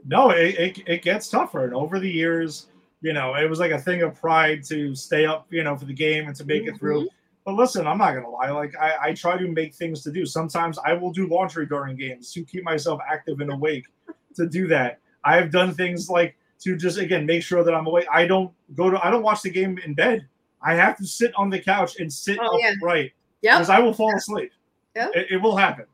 No, 0.06 0.32
it, 0.32 0.56
it, 0.56 0.84
it 0.88 1.02
gets 1.04 1.30
tougher. 1.30 1.64
And 1.64 1.76
over 1.76 2.00
the 2.00 2.10
years, 2.10 2.68
you 3.02 3.14
know, 3.14 3.36
it 3.36 3.50
was 3.50 3.60
like 3.60 3.72
a 3.72 3.80
thing 3.80 4.02
of 4.04 4.16
pride 4.16 4.64
to 4.66 4.96
stay 4.96 5.26
up, 5.26 5.48
you 5.50 5.64
know, 5.64 5.76
for 5.76 5.86
the 5.86 5.94
game 5.94 6.28
and 6.28 6.36
to 6.36 6.46
make 6.46 6.64
it 6.68 6.78
through. 6.78 7.10
But 7.46 7.56
listen, 7.56 7.88
I'm 7.88 7.98
not 7.98 8.14
gonna 8.14 8.30
lie. 8.30 8.52
Like 8.52 8.76
I, 8.80 8.96
I 9.10 9.14
try 9.14 9.38
to 9.38 9.48
make 9.48 9.74
things 9.74 10.04
to 10.04 10.12
do. 10.12 10.26
Sometimes 10.26 10.78
I 10.86 10.94
will 10.94 11.12
do 11.12 11.28
laundry 11.28 11.66
during 11.66 11.96
games 11.96 12.32
to 12.34 12.44
keep 12.44 12.64
myself 12.64 13.00
active 13.10 13.40
and 13.42 13.52
awake. 13.52 13.86
to 14.36 14.48
do 14.48 14.68
that, 14.68 15.00
I 15.24 15.36
have 15.38 15.52
done 15.52 15.74
things 15.74 16.10
like 16.10 16.36
to 16.62 16.76
just 16.78 17.00
again 17.00 17.26
make 17.26 17.42
sure 17.44 17.64
that 17.64 17.74
I'm 17.74 17.88
awake. 17.88 18.06
I 18.12 18.28
don't 18.28 18.52
go 18.76 18.92
to. 18.92 19.04
I 19.06 19.10
don't 19.10 19.24
watch 19.24 19.42
the 19.42 19.50
game 19.50 19.80
in 19.80 19.96
bed. 19.96 20.28
I 20.62 20.76
have 20.76 20.96
to 20.98 21.08
sit 21.08 21.34
on 21.36 21.50
the 21.50 21.60
couch 21.60 22.00
and 22.00 22.14
sit 22.14 22.38
Oh, 22.40 22.60
yeah. 22.60 22.74
upright 22.78 23.14
Yep. 23.42 23.56
because 23.56 23.70
I 23.72 23.80
will 23.80 23.94
fall 23.96 24.16
asleep. 24.16 24.52
Yep. 24.96 25.12
It, 25.16 25.28
it 25.32 25.38
will 25.38 25.58
happen. 25.58 25.86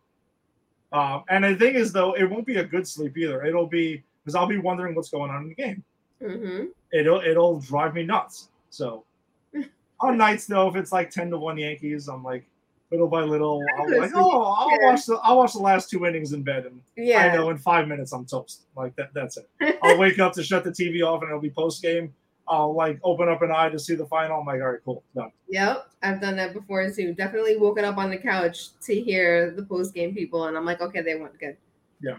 Um, 0.91 1.23
and 1.29 1.45
the 1.45 1.55
thing 1.55 1.75
is, 1.75 1.93
though, 1.93 2.13
it 2.15 2.25
won't 2.25 2.45
be 2.45 2.57
a 2.57 2.63
good 2.65 2.85
sleep 2.85 3.17
either. 3.17 3.45
It'll 3.45 3.67
be 3.67 4.03
because 4.23 4.35
I'll 4.35 4.47
be 4.47 4.57
wondering 4.57 4.93
what's 4.95 5.09
going 5.09 5.31
on 5.31 5.43
in 5.43 5.49
the 5.49 5.55
game 5.55 5.83
Mm-hmm. 6.21 6.65
It'll 6.93 7.21
it'll 7.21 7.59
drive 7.59 7.93
me 7.93 8.03
nuts. 8.03 8.49
So 8.69 9.05
on 9.99 10.17
nights 10.17 10.45
though, 10.45 10.67
if 10.67 10.75
it's 10.75 10.91
like 10.91 11.09
ten 11.09 11.29
to 11.31 11.37
one 11.37 11.57
Yankees, 11.57 12.07
I'm 12.07 12.23
like 12.23 12.45
little 12.91 13.07
by 13.07 13.21
little, 13.21 13.63
I'm 13.79 13.91
like, 13.91 14.11
oh, 14.15 14.41
I'll 14.41 14.81
watch 14.81 15.05
the 15.05 15.19
I'll 15.23 15.37
watch 15.37 15.53
the 15.53 15.59
last 15.59 15.89
two 15.89 16.05
innings 16.05 16.33
in 16.33 16.43
bed, 16.43 16.65
and 16.65 16.81
yeah. 16.95 17.19
I 17.19 17.35
know 17.35 17.49
in 17.49 17.57
five 17.57 17.87
minutes 17.87 18.13
I'm 18.13 18.25
toast. 18.25 18.63
Like 18.75 18.95
that, 18.95 19.13
that's 19.13 19.37
it. 19.37 19.79
I'll 19.83 19.97
wake 19.99 20.19
up 20.19 20.33
to 20.33 20.43
shut 20.43 20.63
the 20.63 20.71
TV 20.71 21.05
off, 21.05 21.21
and 21.21 21.29
it'll 21.29 21.41
be 21.41 21.49
post 21.49 21.81
game. 21.81 22.13
I'll 22.49 22.73
like 22.73 22.99
open 23.03 23.27
up 23.27 23.41
an 23.41 23.51
eye 23.51 23.69
to 23.69 23.77
see 23.79 23.95
the 23.95 24.05
final. 24.05 24.39
I'm 24.39 24.45
like, 24.45 24.61
all 24.61 24.71
right, 24.71 24.79
cool, 24.85 25.03
done. 25.15 25.31
Yep, 25.49 25.89
I've 26.01 26.21
done 26.21 26.37
that 26.37 26.53
before 26.53 26.89
too. 26.91 27.13
Definitely 27.13 27.57
woken 27.57 27.83
up 27.83 27.97
on 27.97 28.09
the 28.09 28.17
couch 28.17 28.79
to 28.81 28.99
hear 28.99 29.51
the 29.51 29.63
post 29.63 29.93
game 29.93 30.13
people, 30.13 30.45
and 30.45 30.57
I'm 30.57 30.65
like, 30.65 30.81
okay, 30.81 31.01
they 31.01 31.15
went 31.15 31.37
good. 31.39 31.57
Yeah, 32.01 32.17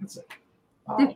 that's 0.00 0.18
it. 0.18 0.30
Um, 0.88 1.14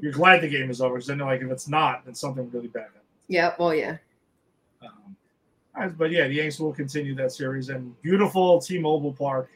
you're 0.00 0.12
glad 0.12 0.42
the 0.42 0.48
game 0.48 0.70
is 0.70 0.80
over, 0.80 0.94
because 0.94 1.08
then 1.08 1.18
like 1.18 1.40
if 1.40 1.50
it's 1.50 1.68
not, 1.68 2.04
then 2.04 2.14
something 2.14 2.48
really 2.50 2.68
bad 2.68 2.82
happened. 2.82 3.02
Yep. 3.28 3.56
Oh 3.58 3.70
yeah. 3.70 3.96
Um, 4.82 5.94
but 5.96 6.10
yeah, 6.10 6.28
the 6.28 6.34
Yanks 6.34 6.58
will 6.58 6.72
continue 6.72 7.14
that 7.16 7.32
series 7.32 7.68
and 7.68 8.00
beautiful 8.00 8.60
T-Mobile 8.60 9.12
Park. 9.12 9.50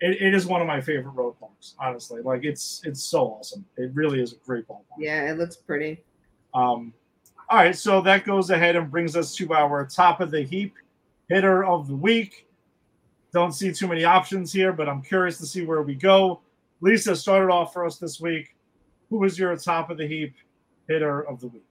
It, 0.00 0.22
it 0.22 0.34
is 0.34 0.46
one 0.46 0.60
of 0.60 0.66
my 0.66 0.80
favorite 0.80 1.12
road 1.12 1.38
parks, 1.38 1.74
honestly. 1.78 2.22
Like 2.22 2.44
it's 2.44 2.82
it's 2.84 3.02
so 3.02 3.36
awesome. 3.38 3.64
It 3.76 3.90
really 3.94 4.20
is 4.22 4.32
a 4.32 4.36
great 4.36 4.66
ballpark. 4.66 4.84
Yeah, 4.98 5.30
it 5.30 5.38
looks 5.38 5.56
pretty. 5.56 6.02
Um, 6.54 6.94
all 7.48 7.58
right, 7.58 7.76
so 7.76 8.00
that 8.02 8.24
goes 8.24 8.50
ahead 8.50 8.76
and 8.76 8.90
brings 8.90 9.16
us 9.16 9.34
to 9.36 9.52
our 9.52 9.84
top 9.84 10.20
of 10.20 10.30
the 10.30 10.42
heap 10.42 10.74
hitter 11.28 11.64
of 11.64 11.88
the 11.88 11.96
week. 11.96 12.46
Don't 13.32 13.52
see 13.52 13.72
too 13.72 13.86
many 13.86 14.04
options 14.04 14.52
here, 14.52 14.72
but 14.72 14.88
I'm 14.88 15.02
curious 15.02 15.38
to 15.38 15.46
see 15.46 15.64
where 15.64 15.82
we 15.82 15.94
go. 15.94 16.40
Lyssa 16.80 17.14
started 17.14 17.52
off 17.52 17.72
for 17.72 17.84
us 17.84 17.98
this 17.98 18.20
week. 18.20 18.54
Who 19.10 19.18
was 19.18 19.38
your 19.38 19.54
top 19.56 19.90
of 19.90 19.98
the 19.98 20.06
heap 20.06 20.34
hitter 20.88 21.22
of 21.28 21.40
the 21.40 21.48
week? 21.48 21.64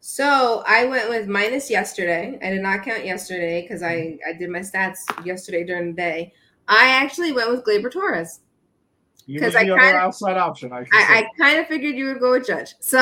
So 0.00 0.62
I 0.66 0.86
went 0.86 1.08
with 1.08 1.26
minus 1.28 1.70
yesterday. 1.70 2.38
I 2.42 2.50
did 2.50 2.62
not 2.62 2.82
count 2.84 3.04
yesterday 3.04 3.62
because 3.62 3.82
I 3.82 4.18
I 4.26 4.32
did 4.38 4.50
my 4.50 4.60
stats 4.60 4.98
yesterday 5.24 5.64
during 5.64 5.88
the 5.88 5.96
day. 5.96 6.32
I 6.68 6.88
actually 6.88 7.32
went 7.32 7.50
with 7.50 7.64
Gleyber 7.64 7.90
Torres. 7.92 8.40
Because 9.26 9.56
I 9.56 9.64
the 9.64 9.72
other 9.72 9.80
kinda- 9.80 9.98
outside 9.98 10.36
option. 10.36 10.72
I, 10.72 10.80
I. 10.80 10.86
I 10.92 11.28
kind 11.38 11.58
of 11.58 11.66
figured 11.66 11.96
you 11.96 12.06
would 12.06 12.20
go 12.20 12.32
with 12.32 12.46
Judge. 12.46 12.74
So 12.80 12.98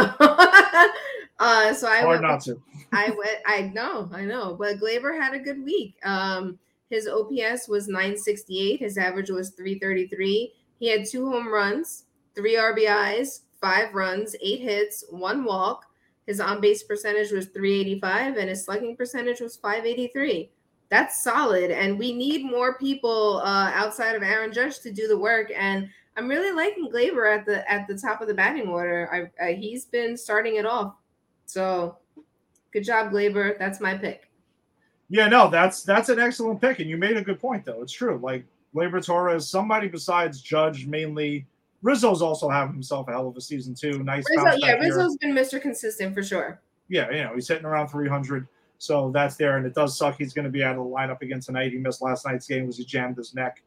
uh 1.41 1.75
so 1.75 1.89
I 1.89 2.05
went 2.07 2.23
not 2.23 2.41
to. 2.43 2.61
I 2.93 3.11
went. 3.11 3.39
I 3.47 3.73
know, 3.75 4.09
I 4.13 4.23
know. 4.23 4.57
But 4.59 4.79
Glaber 4.79 5.21
had 5.21 5.35
a 5.35 5.39
good 5.39 5.63
week. 5.65 5.97
Um, 6.05 6.59
his 6.91 7.09
OPS 7.09 7.69
was 7.69 7.89
968. 7.89 8.81
His 8.81 8.97
average 8.97 9.31
was 9.31 9.51
333. 9.51 10.53
He 10.79 10.89
had 10.89 11.05
two 11.07 11.29
home 11.29 11.53
runs, 11.53 12.05
three 12.35 12.57
RBIs, 12.57 13.41
five 13.61 13.95
runs, 13.95 14.35
eight 14.41 14.61
hits, 14.61 15.05
one 15.11 15.45
walk. 15.45 15.87
His 16.27 16.41
on 16.41 16.61
base 16.61 16.83
percentage 16.83 17.33
was 17.33 17.47
385, 17.47 18.37
and 18.37 18.49
his 18.49 18.65
slugging 18.65 18.97
percentage 18.97 19.41
was 19.41 19.57
583. 19.57 20.51
That's 20.89 21.23
solid, 21.23 21.71
and 21.71 21.99
we 21.99 22.13
need 22.13 22.45
more 22.45 22.79
people 22.79 23.41
uh, 23.45 23.71
outside 23.75 24.15
of 24.15 24.23
Aaron 24.23 24.53
Judge 24.53 24.81
to 24.81 24.93
do 24.93 25.09
the 25.09 25.19
work. 25.19 25.51
And 25.55 25.89
I'm 26.17 26.29
really 26.29 26.53
liking 26.53 26.91
Gleyber 26.91 27.37
at 27.37 27.45
the 27.45 27.71
at 27.71 27.87
the 27.89 27.99
top 27.99 28.21
of 28.21 28.29
the 28.29 28.35
batting 28.35 28.69
order. 28.69 29.31
I, 29.41 29.53
he's 29.53 29.85
been 29.85 30.17
starting 30.17 30.57
it 30.57 30.67
off, 30.67 30.95
so 31.47 31.99
Good 32.75 32.83
job, 32.83 33.13
Gleyber. 33.13 33.57
That's 33.57 33.81
my 33.81 33.97
pick. 33.97 34.29
Yeah, 35.09 35.29
no, 35.29 35.49
that's 35.49 35.85
that's 35.85 36.09
an 36.09 36.19
excellent 36.19 36.61
pick, 36.61 36.81
and 36.81 36.91
you 36.91 36.97
made 36.97 37.17
a 37.17 37.23
good 37.23 37.41
point 37.41 37.65
though. 37.65 37.81
It's 37.83 37.93
true. 37.93 38.19
Like 38.21 38.45
Gleyber 38.75 39.05
Torres, 39.05 39.49
somebody 39.49 39.87
besides 39.87 40.43
Judge, 40.43 40.85
mainly 40.85 41.47
Rizzo's 41.85 42.23
also 42.23 42.49
having 42.49 42.73
himself 42.73 43.09
a 43.09 43.11
hell 43.13 43.29
of 43.29 43.37
a 43.37 43.41
season 43.43 43.75
too. 43.75 44.03
Nice 44.03 44.25
Rizzo, 44.31 44.57
yeah, 44.57 44.67
here. 44.67 44.81
Rizzo's 44.81 45.17
been 45.19 45.33
Mr. 45.33 45.61
Consistent 45.61 46.15
for 46.15 46.23
sure. 46.23 46.61
Yeah, 46.89 47.11
you 47.11 47.23
know 47.23 47.35
he's 47.35 47.47
hitting 47.47 47.67
around 47.67 47.89
300, 47.89 48.49
so 48.79 49.11
that's 49.11 49.37
there, 49.37 49.59
and 49.59 49.67
it 49.67 49.75
does 49.75 49.97
suck. 49.97 50.17
He's 50.17 50.33
going 50.33 50.47
to 50.47 50.51
be 50.51 50.65
out 50.65 50.77
of 50.77 50.85
the 50.85 50.91
lineup 50.91 51.21
again 51.21 51.41
tonight. 51.41 51.73
He 51.73 51.79
missed 51.79 52.01
last 52.01 52.25
night's 52.25 52.47
game 52.47 52.63
because 52.63 52.79
he 52.79 52.85
jammed 52.85 53.19
his 53.19 53.35
neck 53.35 53.63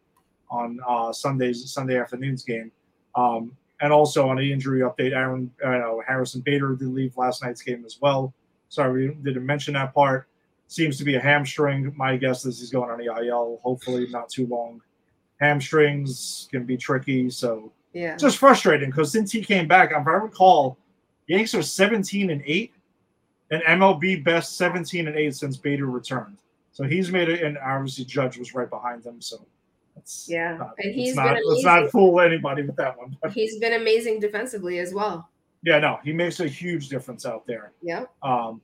on 0.49 0.79
uh, 0.87 1.13
Sunday's 1.13 1.71
Sunday 1.71 1.99
afternoon's 1.99 2.43
game. 2.43 2.71
Um, 3.13 3.55
and 3.81 3.93
also 3.93 4.27
on 4.27 4.37
the 4.37 4.51
injury 4.51 4.81
update, 4.81 5.15
Aaron 5.15 5.51
uh, 5.63 5.97
Harrison 6.07 6.41
Bader 6.41 6.75
did 6.75 6.87
leave 6.87 7.15
last 7.17 7.43
night's 7.43 7.61
game 7.61 7.85
as 7.85 7.99
well. 8.01 8.33
Sorry, 8.69 9.09
we 9.09 9.13
didn't 9.13 9.45
mention 9.45 9.75
that 9.75 9.93
part. 9.93 10.27
Seems 10.67 10.97
to 10.97 11.03
be 11.03 11.15
a 11.15 11.19
hamstring. 11.19 11.93
My 11.95 12.17
guess 12.17 12.45
is 12.45 12.59
he's 12.59 12.71
going 12.71 12.89
on 12.89 12.97
the 12.97 13.25
IL. 13.27 13.59
Hopefully, 13.63 14.07
not 14.09 14.29
too 14.29 14.47
long. 14.47 14.81
Hamstrings 15.39 16.49
can 16.51 16.65
be 16.65 16.77
tricky, 16.77 17.29
so 17.29 17.71
Yeah. 17.93 18.13
it's 18.13 18.23
just 18.23 18.37
frustrating 18.37 18.89
because 18.89 19.11
since 19.11 19.31
he 19.31 19.41
came 19.41 19.67
back, 19.67 19.91
if 19.91 20.05
I 20.07 20.11
recall, 20.11 20.77
Yanks 21.27 21.53
are 21.55 21.61
17 21.61 22.29
and 22.29 22.41
8, 22.45 22.73
and 23.51 23.61
MLB 23.63 24.23
best 24.23 24.57
17 24.57 25.07
and 25.07 25.15
8 25.15 25.35
since 25.35 25.57
Bader 25.57 25.87
returned. 25.87 26.37
So 26.71 26.83
he's 26.83 27.11
made 27.11 27.29
it, 27.29 27.41
and 27.41 27.57
obviously 27.57 28.05
Judge 28.05 28.37
was 28.37 28.53
right 28.53 28.69
behind 28.69 29.05
him. 29.05 29.21
So 29.21 29.45
that's 29.95 30.27
Yeah, 30.29 30.57
not, 30.57 30.75
and 30.77 30.93
he's 30.93 31.15
not, 31.15 31.37
let's 31.45 31.63
not 31.63 31.89
fool 31.91 32.21
anybody 32.21 32.61
with 32.61 32.75
that 32.75 32.97
one. 32.97 33.17
He's 33.33 33.57
been 33.57 33.73
amazing 33.73 34.19
defensively 34.19 34.79
as 34.79 34.93
well. 34.93 35.29
yeah, 35.63 35.79
no, 35.79 35.99
he 36.03 36.13
makes 36.13 36.39
a 36.39 36.47
huge 36.47 36.87
difference 36.87 37.25
out 37.25 37.47
there. 37.47 37.71
Yeah. 37.81 38.05
Um, 38.21 38.61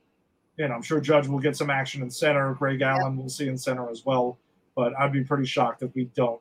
know, 0.60 0.66
I'm 0.66 0.82
sure 0.84 1.02
Judge 1.02 1.28
will 1.28 1.40
get 1.40 1.58
some 1.58 1.70
action 1.70 2.02
in 2.04 2.10
center. 2.12 2.54
Greg 2.54 2.82
Allen 2.82 3.18
we'll 3.18 3.30
see 3.30 3.48
in 3.48 3.58
center 3.58 3.90
as 3.90 4.06
well. 4.06 4.38
But 4.76 4.94
I'd 5.00 5.12
be 5.12 5.24
pretty 5.24 5.46
shocked 5.46 5.82
if 5.84 5.94
we 5.96 6.06
don't, 6.16 6.40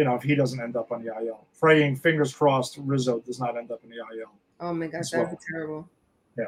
you 0.00 0.06
know, 0.06 0.14
if 0.14 0.22
he 0.22 0.34
doesn't 0.34 0.58
end 0.62 0.76
up 0.76 0.92
on 0.92 1.04
the 1.04 1.12
IL. 1.14 1.46
Praying, 1.60 1.94
fingers 1.94 2.32
crossed, 2.32 2.78
Rizzo 2.78 3.20
does 3.20 3.38
not 3.38 3.58
end 3.58 3.70
up 3.70 3.84
in 3.84 3.90
the 3.90 3.96
IL. 3.96 4.30
Oh 4.58 4.72
my 4.72 4.86
gosh, 4.86 5.10
that'd 5.10 5.26
well. 5.26 5.36
be 5.36 5.52
terrible. 5.52 5.88
Yeah. 6.38 6.44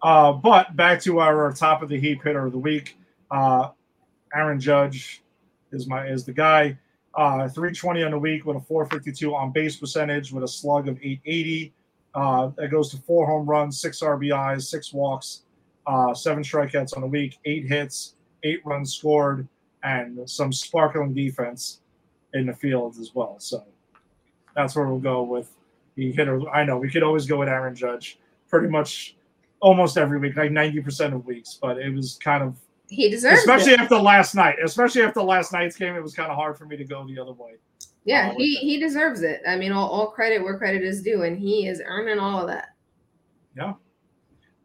Uh, 0.00 0.32
but 0.32 0.76
back 0.76 1.02
to 1.02 1.18
our 1.18 1.52
top 1.52 1.82
of 1.82 1.88
the 1.88 1.98
heap 1.98 2.22
hitter 2.22 2.46
of 2.46 2.52
the 2.52 2.58
week. 2.58 2.96
Uh, 3.32 3.70
Aaron 4.32 4.60
Judge 4.60 5.24
is 5.72 5.88
my 5.88 6.06
is 6.06 6.24
the 6.24 6.32
guy. 6.32 6.78
Uh, 7.16 7.48
320 7.48 8.04
on 8.04 8.12
the 8.12 8.18
week 8.18 8.46
with 8.46 8.56
a 8.56 8.60
452 8.60 9.34
on 9.34 9.50
base 9.50 9.76
percentage 9.76 10.30
with 10.30 10.44
a 10.44 10.48
slug 10.48 10.86
of 10.86 10.96
880. 10.98 11.72
Uh, 12.14 12.50
that 12.56 12.68
goes 12.70 12.90
to 12.90 12.96
four 12.98 13.26
home 13.26 13.44
runs, 13.44 13.80
six 13.80 14.02
RBIs, 14.02 14.62
six 14.62 14.92
walks, 14.92 15.42
uh, 15.88 16.14
seven 16.14 16.44
strikeouts 16.44 16.94
on 16.94 17.00
the 17.00 17.08
week, 17.08 17.38
eight 17.44 17.66
hits, 17.66 18.14
eight 18.44 18.60
runs 18.64 18.94
scored, 18.94 19.48
and 19.82 20.30
some 20.30 20.52
sparkling 20.52 21.12
defense 21.12 21.80
in 22.34 22.46
the 22.46 22.54
field 22.54 22.96
as 23.00 23.14
well. 23.14 23.36
So 23.38 23.64
that's 24.54 24.76
where 24.76 24.86
we'll 24.86 24.98
go 24.98 25.22
with 25.22 25.50
the 25.94 26.12
hitter. 26.12 26.48
I 26.50 26.64
know 26.64 26.78
we 26.78 26.90
could 26.90 27.02
always 27.02 27.26
go 27.26 27.38
with 27.38 27.48
Aaron 27.48 27.74
Judge 27.74 28.18
pretty 28.48 28.68
much 28.68 29.16
almost 29.60 29.96
every 29.96 30.18
week, 30.18 30.36
like 30.36 30.50
90% 30.50 31.14
of 31.14 31.24
weeks, 31.24 31.58
but 31.60 31.78
it 31.78 31.92
was 31.92 32.18
kind 32.22 32.42
of 32.42 32.56
He 32.88 33.08
deserves 33.08 33.40
especially 33.40 33.72
it. 33.72 33.80
after 33.80 33.96
last 33.96 34.34
night, 34.34 34.56
especially 34.62 35.02
after 35.02 35.22
last 35.22 35.52
night's 35.52 35.76
game, 35.76 35.94
it 35.96 36.02
was 36.02 36.14
kind 36.14 36.30
of 36.30 36.36
hard 36.36 36.58
for 36.58 36.66
me 36.66 36.76
to 36.76 36.84
go 36.84 37.06
the 37.06 37.18
other 37.18 37.32
way. 37.32 37.54
Yeah, 38.04 38.30
uh, 38.30 38.34
he 38.36 38.56
he 38.56 38.78
deserves 38.78 39.22
it. 39.22 39.40
I 39.48 39.56
mean, 39.56 39.72
all, 39.72 39.88
all 39.88 40.08
credit 40.10 40.42
where 40.42 40.58
credit 40.58 40.82
is 40.82 41.02
due, 41.02 41.22
and 41.22 41.38
he 41.38 41.66
is 41.66 41.80
earning 41.84 42.18
all 42.18 42.40
of 42.42 42.48
that. 42.48 42.74
Yeah. 43.56 43.72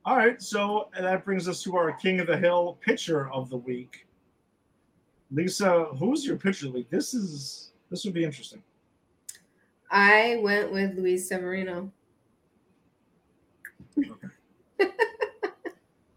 All 0.05 0.17
right, 0.17 0.41
so 0.41 0.89
that 0.99 1.23
brings 1.23 1.47
us 1.47 1.63
to 1.63 1.77
our 1.77 1.93
King 1.93 2.19
of 2.19 2.27
the 2.27 2.37
Hill 2.37 2.77
pitcher 2.81 3.29
of 3.31 3.49
the 3.49 3.57
week. 3.57 4.07
Lyssa, 5.31 5.85
who's 5.97 6.25
your 6.25 6.37
pitcher 6.37 6.69
week? 6.71 6.89
This 6.89 7.13
is 7.13 7.71
this 7.89 8.05
would 8.05 8.13
be 8.13 8.23
interesting. 8.23 8.63
I 9.91 10.39
went 10.41 10.71
with 10.71 10.95
Luis 10.95 11.27
Severino. 11.27 11.91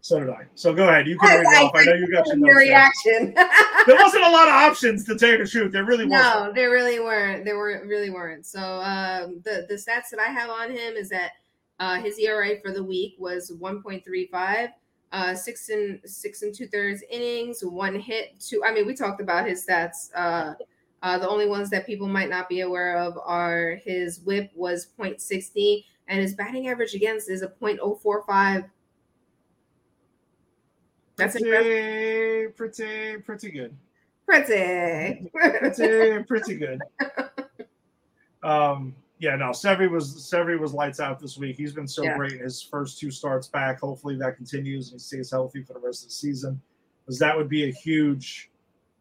So 0.03 0.19
did 0.19 0.29
I. 0.29 0.45
So 0.55 0.73
go 0.73 0.89
ahead. 0.89 1.07
You 1.07 1.17
can 1.17 1.29
read 1.29 1.39
it 1.39 1.63
off. 1.63 1.71
I 1.73 1.85
know 1.85 1.93
you 1.93 2.11
got 2.11 2.27
your 2.27 2.57
reaction. 2.57 3.33
There 3.87 3.95
wasn't 3.97 4.23
a 4.23 4.29
lot 4.29 4.47
of 4.49 4.53
options 4.53 5.05
to 5.05 5.17
tell 5.17 5.31
you 5.31 5.37
the 5.39 5.45
truth. 5.45 5.71
There 5.71 5.85
really 5.85 6.05
wasn't. 6.05 6.45
no, 6.45 6.51
there 6.53 6.69
really 6.71 6.99
weren't. 7.01 7.43
There 7.45 7.57
were 7.57 7.83
really 7.85 8.09
weren't. 8.09 8.45
So 8.45 8.59
um, 8.59 9.41
the 9.43 9.65
the 9.67 9.75
stats 9.75 10.09
that 10.11 10.19
I 10.19 10.31
have 10.31 10.49
on 10.49 10.71
him 10.71 10.95
is 10.95 11.09
that 11.09 11.31
uh, 11.79 12.01
his 12.01 12.17
ERA 12.19 12.59
for 12.61 12.71
the 12.71 12.83
week 12.83 13.15
was 13.17 13.51
1.35, 13.61 14.69
uh, 15.13 15.35
six 15.35 15.69
and 15.69 15.99
six 16.03 16.41
and 16.41 16.53
two 16.53 16.67
thirds 16.67 17.03
innings, 17.09 17.63
one 17.63 17.97
hit, 17.99 18.39
two. 18.39 18.63
I 18.65 18.73
mean, 18.73 18.85
we 18.85 18.95
talked 18.95 19.21
about 19.21 19.47
his 19.47 19.65
stats. 19.65 20.09
Uh, 20.15 20.55
uh, 21.03 21.17
the 21.19 21.29
only 21.29 21.47
ones 21.47 21.69
that 21.69 21.85
people 21.85 22.07
might 22.07 22.29
not 22.29 22.49
be 22.49 22.61
aware 22.61 22.97
of 22.97 23.17
are 23.23 23.79
his 23.85 24.21
WHIP 24.21 24.51
was 24.55 24.87
0.60 24.97 25.83
and 26.07 26.19
his 26.19 26.33
batting 26.33 26.67
average 26.67 26.95
against 26.95 27.29
is 27.29 27.43
a 27.43 27.47
0.045. 27.47 28.69
That's 31.15 31.35
impressive. 31.35 31.63
pretty, 31.63 32.47
pretty, 32.53 33.21
pretty 33.21 33.51
good. 33.51 33.77
Pretty. 34.25 35.29
pretty 35.31 36.23
pretty 36.23 36.55
good. 36.55 36.81
Um, 38.43 38.93
yeah, 39.23 39.35
no, 39.37 39.51
Severy 39.51 39.89
was 39.89 40.13
Severy 40.29 40.59
was 40.59 40.73
lights 40.73 40.99
out 40.99 41.17
this 41.17 41.37
week. 41.37 41.55
He's 41.55 41.71
been 41.73 41.87
so 41.87 42.03
Yeah. 42.03 42.17
great 42.17 42.33
in 42.33 42.39
his 42.39 42.61
first 42.61 42.99
two 42.99 43.09
starts 43.09 43.47
back. 43.47 43.79
Hopefully 43.79 44.17
that 44.17 44.35
continues 44.35 44.91
and 44.91 44.95
he 44.95 44.99
stays 44.99 45.31
healthy 45.31 45.63
for 45.63 45.71
the 45.73 45.79
rest 45.79 46.03
of 46.03 46.09
the 46.09 46.13
season. 46.13 46.61
Because 47.05 47.19
that 47.19 47.35
would 47.37 47.47
be 47.47 47.63
a 47.69 47.71
huge, 47.71 48.51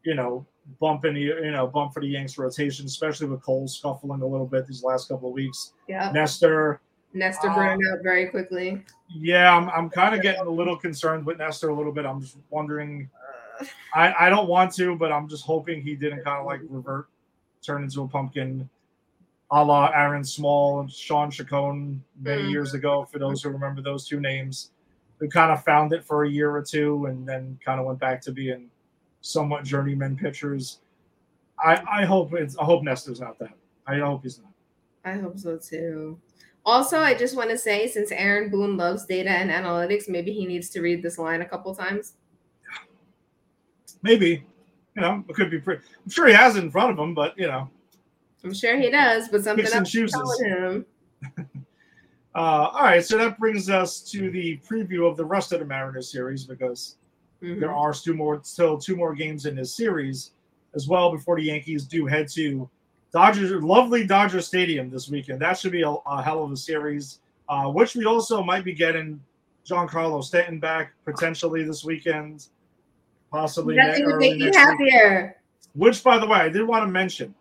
you 0.04 0.14
know, 0.14 0.46
bump 0.80 1.04
in 1.04 1.14
the 1.14 1.20
you 1.20 1.50
know, 1.50 1.66
bump 1.66 1.92
for 1.92 2.00
the 2.00 2.06
Yanks 2.06 2.38
rotation, 2.38 2.86
especially 2.86 3.26
with 3.26 3.42
Cole 3.42 3.66
scuffling 3.66 4.22
a 4.22 4.26
little 4.26 4.46
bit 4.46 4.64
these 4.66 4.84
last 4.84 5.08
couple 5.08 5.28
of 5.28 5.34
weeks. 5.34 5.72
yeah. 5.88 6.12
Nestor, 6.12 6.80
Nestor 7.14 7.50
Uh, 7.50 7.54
burned 7.56 7.82
out 7.92 7.98
very 8.04 8.28
quickly. 8.28 8.84
yeah, 9.08 9.56
I'm 9.56 9.68
I'm 9.70 9.90
kind 9.90 10.14
of 10.14 10.22
getting 10.22 10.46
a 10.46 10.50
little 10.50 10.76
concerned 10.76 11.26
with 11.26 11.38
Nestor 11.38 11.70
a 11.70 11.74
little 11.74 11.92
bit. 11.92 12.06
I'm 12.06 12.20
just 12.20 12.36
wondering 12.50 13.10
I, 13.94 14.26
I 14.26 14.30
don't 14.30 14.48
want 14.48 14.72
to, 14.76 14.96
but 14.96 15.10
I'm 15.12 15.28
just 15.28 15.44
hoping 15.44 15.82
he 15.82 15.94
didn't 15.96 16.22
kind 16.24 16.38
of 16.40 16.46
like 16.46 16.60
revert, 16.68 17.08
turn 17.60 17.82
into 17.84 18.02
a 18.02 18.08
pumpkin, 18.08 18.68
a 19.52 19.62
la 19.64 19.90
Aaron 19.94 20.24
Small 20.24 20.80
and 20.80 20.90
Shawn 20.90 21.30
Chacon 21.30 22.02
many 22.20 22.44
Mhm. 22.44 22.50
years 22.50 22.74
ago. 22.74 23.04
For 23.04 23.18
those 23.18 23.42
who 23.42 23.50
remember 23.50 23.82
those 23.82 24.08
two 24.08 24.18
names, 24.18 24.72
who 25.18 25.28
kind 25.28 25.52
of 25.52 25.62
found 25.62 25.92
it 25.92 26.04
for 26.04 26.24
a 26.24 26.28
year 26.28 26.50
or 26.50 26.62
two 26.62 27.06
and 27.06 27.28
then 27.28 27.58
kind 27.64 27.78
of 27.78 27.86
went 27.86 27.98
back 28.00 28.20
to 28.22 28.32
being 28.32 28.70
somewhat 29.20 29.62
journeyman 29.64 30.16
pitchers. 30.16 30.80
I 31.62 31.82
I 32.00 32.04
hope 32.04 32.32
it's 32.34 32.56
I 32.58 32.64
hope 32.64 32.82
Nestor's 32.82 33.20
not 33.20 33.38
that. 33.38 33.52
I 33.86 33.98
hope 33.98 34.22
he's 34.22 34.40
not. 34.40 34.52
I 35.04 35.18
hope 35.18 35.38
so 35.38 35.58
too. 35.58 36.18
Also, 36.64 36.98
I 36.98 37.12
just 37.14 37.36
want 37.36 37.50
to 37.50 37.58
say, 37.58 37.88
since 37.88 38.10
Aaron 38.12 38.48
Boone 38.48 38.76
loves 38.76 39.04
data 39.04 39.30
and 39.30 39.50
analytics, 39.50 40.08
maybe 40.08 40.32
he 40.32 40.46
needs 40.46 40.70
to 40.70 40.80
read 40.80 41.02
this 41.02 41.18
line 41.18 41.42
a 41.42 41.48
couple 41.48 41.74
times. 41.74 42.14
Maybe, 44.02 44.44
you 44.96 45.02
know, 45.02 45.24
it 45.28 45.34
could 45.34 45.50
be 45.50 45.58
pretty. 45.58 45.82
I'm 46.04 46.10
sure 46.10 46.26
he 46.26 46.32
has 46.34 46.56
it 46.56 46.64
in 46.64 46.70
front 46.70 46.92
of 46.92 46.98
him, 46.98 47.14
but 47.14 47.36
you 47.38 47.46
know, 47.48 47.68
I'm 48.44 48.54
sure 48.54 48.76
he 48.78 48.90
does, 48.90 49.28
but 49.28 49.44
something 49.44 49.64
else 49.66 49.90
chooses. 49.90 50.12
telling 50.44 50.84
him. 51.34 51.36
Uh, 52.34 52.70
all 52.72 52.84
right, 52.84 53.04
so 53.04 53.18
that 53.18 53.38
brings 53.38 53.68
us 53.68 54.00
to 54.00 54.30
the 54.30 54.58
preview 54.66 55.06
of 55.06 55.18
the 55.18 55.24
rest 55.24 55.52
of 55.52 55.58
the 55.60 55.66
Mariners 55.66 56.10
series 56.10 56.44
because 56.44 56.96
Mhm. 57.42 57.60
there 57.60 57.74
are 57.74 57.92
still 57.92 58.14
more, 58.14 58.40
still 58.42 58.78
two 58.78 58.96
more 58.96 59.14
games 59.14 59.44
in 59.44 59.54
this 59.54 59.76
series 59.76 60.30
as 60.74 60.88
well 60.88 61.12
before 61.12 61.36
the 61.36 61.42
Yankees 61.42 61.84
do 61.84 62.06
head 62.06 62.28
to 62.28 62.70
Dodgers, 63.12 63.62
lovely 63.62 64.06
Dodger 64.06 64.40
Stadium 64.40 64.88
this 64.88 65.10
weekend. 65.10 65.42
That 65.42 65.58
should 65.58 65.72
be 65.72 65.82
a, 65.82 65.90
a 65.90 66.22
hell 66.22 66.42
of 66.42 66.50
a 66.50 66.56
series, 66.56 67.18
uh, 67.50 67.64
which 67.70 67.94
we 67.94 68.06
also 68.06 68.42
might 68.42 68.64
be 68.64 68.72
getting 68.72 69.20
Giancarlo 69.66 70.24
Stanton 70.24 70.58
back 70.58 70.94
potentially 71.04 71.64
this 71.64 71.84
weekend, 71.84 72.46
possibly 73.30 73.76
ne- 73.76 73.88
Nothing 73.88 74.06
would 74.06 74.16
make 74.16 74.38
you 74.40 74.50
happier. 74.54 75.36
Which, 75.74 76.02
by 76.02 76.18
the 76.18 76.26
way, 76.26 76.38
I 76.38 76.48
did 76.48 76.62
want 76.66 76.86
to 76.86 76.90
mention 76.90 77.34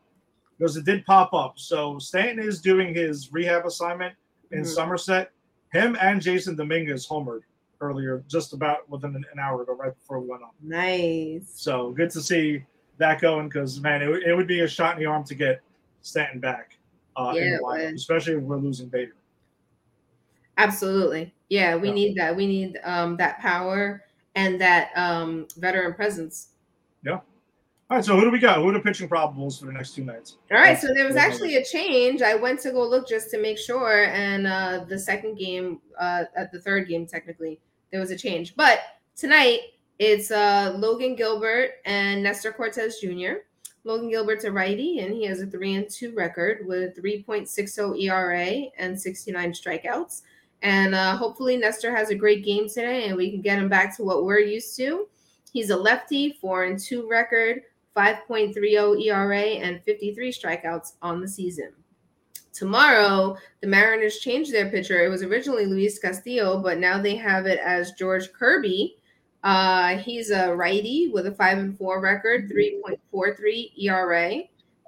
because 0.61 0.77
it 0.77 0.85
did 0.85 1.03
pop 1.07 1.33
up. 1.33 1.57
So 1.57 1.97
Stanton 1.97 2.37
is 2.47 2.61
doing 2.61 2.93
his 2.93 3.33
rehab 3.33 3.65
assignment 3.65 4.13
in 4.51 4.61
Mhm. 4.61 4.67
Somerset. 4.67 5.31
Him 5.73 5.97
and 5.99 6.21
Jasson 6.21 6.55
Dominguez 6.55 7.07
homered 7.07 7.41
earlier, 7.79 8.23
just 8.27 8.53
about 8.53 8.87
within 8.87 9.15
an, 9.15 9.25
an 9.33 9.39
hour 9.39 9.63
ago, 9.63 9.73
right 9.73 9.91
before 9.97 10.19
we 10.19 10.27
went 10.27 10.43
on. 10.43 10.51
Nice. 10.61 11.51
So 11.55 11.89
good 11.93 12.11
to 12.11 12.21
see 12.21 12.63
that 12.99 13.19
going 13.19 13.47
because 13.47 13.79
man, 13.81 14.03
it, 14.03 14.07
would- 14.07 14.21
it 14.21 14.35
would 14.35 14.45
be 14.45 14.59
a 14.59 14.67
shot 14.67 14.95
in 14.97 14.99
the 15.03 15.07
arm 15.09 15.23
to 15.23 15.33
get 15.33 15.61
Stanton 16.03 16.39
back 16.39 16.77
uh, 17.15 17.33
in 17.35 17.53
the 17.53 17.57
lineup, 17.57 17.85
would. 17.87 17.95
especially 17.95 18.33
if 18.33 18.41
we're 18.43 18.57
losing 18.57 18.87
Bader. 18.87 19.15
Absolutely. 20.57 21.33
Yeah, 21.49 21.75
we 21.75 21.87
Yeah. 21.87 21.93
need 21.95 22.17
that. 22.17 22.35
We 22.35 22.45
need 22.45 22.79
um, 22.83 23.17
that 23.17 23.39
power 23.39 24.03
and 24.35 24.61
that 24.61 24.91
um, 24.95 25.47
veteran 25.57 25.95
presence. 25.95 26.49
All 27.91 27.97
right, 27.97 28.05
so 28.05 28.15
who 28.15 28.21
do 28.21 28.29
we 28.31 28.39
got? 28.39 28.59
Who 28.59 28.69
are 28.69 28.71
the 28.71 28.79
pitching 28.79 29.09
probables 29.09 29.59
for 29.59 29.65
the 29.65 29.73
next 29.73 29.95
two 29.95 30.05
nights? 30.05 30.37
All 30.49 30.57
right, 30.57 30.79
so 30.79 30.93
there 30.93 31.05
was 31.05 31.17
actually 31.17 31.57
a 31.57 31.65
change. 31.65 32.21
I 32.21 32.35
went 32.35 32.61
to 32.61 32.71
go 32.71 32.87
look 32.87 33.05
just 33.05 33.29
to 33.31 33.37
make 33.37 33.57
sure, 33.57 34.05
and 34.05 34.47
uh, 34.47 34.85
the 34.87 34.97
second 34.97 35.35
game, 35.35 35.81
uh, 35.99 36.23
at 36.37 36.53
the 36.53 36.61
third 36.61 36.87
game, 36.87 37.05
technically, 37.05 37.59
there 37.91 37.99
was 37.99 38.09
a 38.09 38.15
change. 38.15 38.55
But 38.55 38.79
tonight, 39.17 39.59
it's 39.99 40.31
uh, 40.31 40.73
Logan 40.77 41.17
Gilbert 41.17 41.71
and 41.83 42.23
Nestor 42.23 42.53
Cortes 42.53 43.01
Jr. 43.01 43.41
Logan 43.83 44.09
Gilbert's 44.09 44.45
a 44.45 44.51
righty, 44.53 44.99
and 44.99 45.13
he 45.13 45.25
has 45.25 45.41
a 45.41 45.45
three 45.45 45.75
and 45.75 45.89
two 45.89 46.15
record 46.15 46.65
with 46.65 46.95
3.60 46.95 48.03
ERA 48.03 48.69
and 48.77 48.97
69 48.97 49.51
strikeouts. 49.51 50.21
And 50.61 50.95
uh, 50.95 51.17
hopefully, 51.17 51.57
Nestor 51.57 51.93
has 51.93 52.09
a 52.09 52.15
great 52.15 52.45
game 52.45 52.69
today, 52.69 53.09
and 53.09 53.17
we 53.17 53.31
can 53.31 53.41
get 53.41 53.59
him 53.59 53.67
back 53.67 53.97
to 53.97 54.03
what 54.05 54.23
we're 54.23 54.39
used 54.39 54.77
to. 54.77 55.09
He's 55.51 55.71
a 55.71 55.75
lefty, 55.75 56.37
four 56.39 56.63
and 56.63 56.79
two 56.79 57.09
record, 57.09 57.63
5.30 57.95 59.05
ERA, 59.05 59.39
and 59.39 59.83
53 59.83 60.31
strikeouts 60.31 60.93
on 61.01 61.21
the 61.21 61.27
season. 61.27 61.73
Tomorrow, 62.53 63.37
the 63.61 63.67
Mariners 63.67 64.19
changed 64.19 64.53
their 64.53 64.69
pitcher. 64.69 65.03
It 65.03 65.09
was 65.09 65.23
originally 65.23 65.65
Luis 65.65 65.99
Castillo, 65.99 66.61
but 66.61 66.79
now 66.79 67.01
they 67.01 67.15
have 67.15 67.45
it 67.45 67.59
as 67.59 67.93
George 67.93 68.31
Kirby. 68.33 68.97
Uh, 69.43 69.97
he's 69.97 70.31
a 70.31 70.53
righty 70.53 71.09
with 71.13 71.27
a 71.27 71.31
five 71.31 71.57
and 71.57 71.77
four 71.77 72.01
record, 72.01 72.51
3.43 72.51 73.71
ERA, 73.83 74.41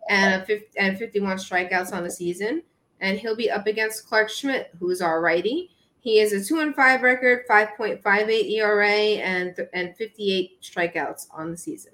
and 0.10 0.42
a 0.42 0.46
50, 0.46 0.78
and 0.78 0.98
51 0.98 1.38
strikeouts 1.38 1.94
on 1.94 2.04
the 2.04 2.12
season. 2.12 2.62
And 3.00 3.18
he'll 3.18 3.36
be 3.36 3.50
up 3.50 3.66
against 3.66 4.08
Clarke 4.08 4.30
Schmidt, 4.30 4.72
who's 4.80 5.02
our 5.02 5.22
righty. 5.22 5.72
He 6.00 6.20
is 6.20 6.34
a 6.34 6.44
two 6.44 6.60
and 6.60 6.76
five 6.76 7.02
record, 7.02 7.48
5.58 7.50 8.52
ERA, 8.52 8.90
and 8.90 9.56
and 9.74 9.96
58 9.96 10.62
strikeouts 10.62 11.28
on 11.32 11.50
the 11.50 11.58
season. 11.58 11.94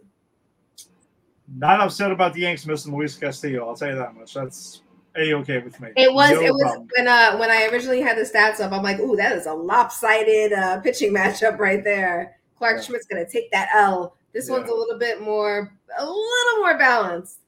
Not 1.56 1.80
upset 1.82 2.12
about 2.12 2.34
the 2.34 2.42
Yanks 2.42 2.66
missing 2.66 2.96
Luis 2.96 3.16
Castillo. 3.16 3.68
I'll 3.68 3.76
tell 3.76 3.90
you 3.90 3.96
that 3.96 4.16
much. 4.16 4.34
That's 4.34 4.82
a 5.18 5.34
okay 5.36 5.58
with 5.60 5.80
me. 5.80 5.90
It 5.98 6.14
was 6.14 6.32
No 6.32 6.42
it 6.42 6.52
was 6.54 6.62
problem. 6.64 6.88
when 6.96 7.08
uh 7.08 7.38
when 7.38 7.50
I 7.50 7.68
originally 7.72 8.02
had 8.02 8.18
the 8.18 8.22
stats 8.22 8.60
up, 8.60 8.72
I'm 8.72 8.84
like, 8.84 9.00
ooh, 9.00 9.16
that 9.16 9.32
is 9.32 9.48
a 9.48 9.54
lopsided 9.54 10.54
uh 10.54 10.80
pitching 10.82 11.14
matchup 11.16 11.58
right 11.58 11.84
there. 11.84 12.38
Clarke 12.58 12.78
Yeah. 12.78 12.84
Schmidt's 12.84 13.06
gonna 13.08 13.28
take 13.28 13.50
that 13.52 13.70
L. 13.74 14.16
This 14.34 14.48
Yeah. 14.48 14.58
one's 14.58 14.70
a 14.70 14.74
little 14.74 15.00
bit 15.00 15.22
more 15.22 15.72
a 15.98 16.06
little 16.06 16.60
more 16.60 16.78
balanced. 16.78 17.40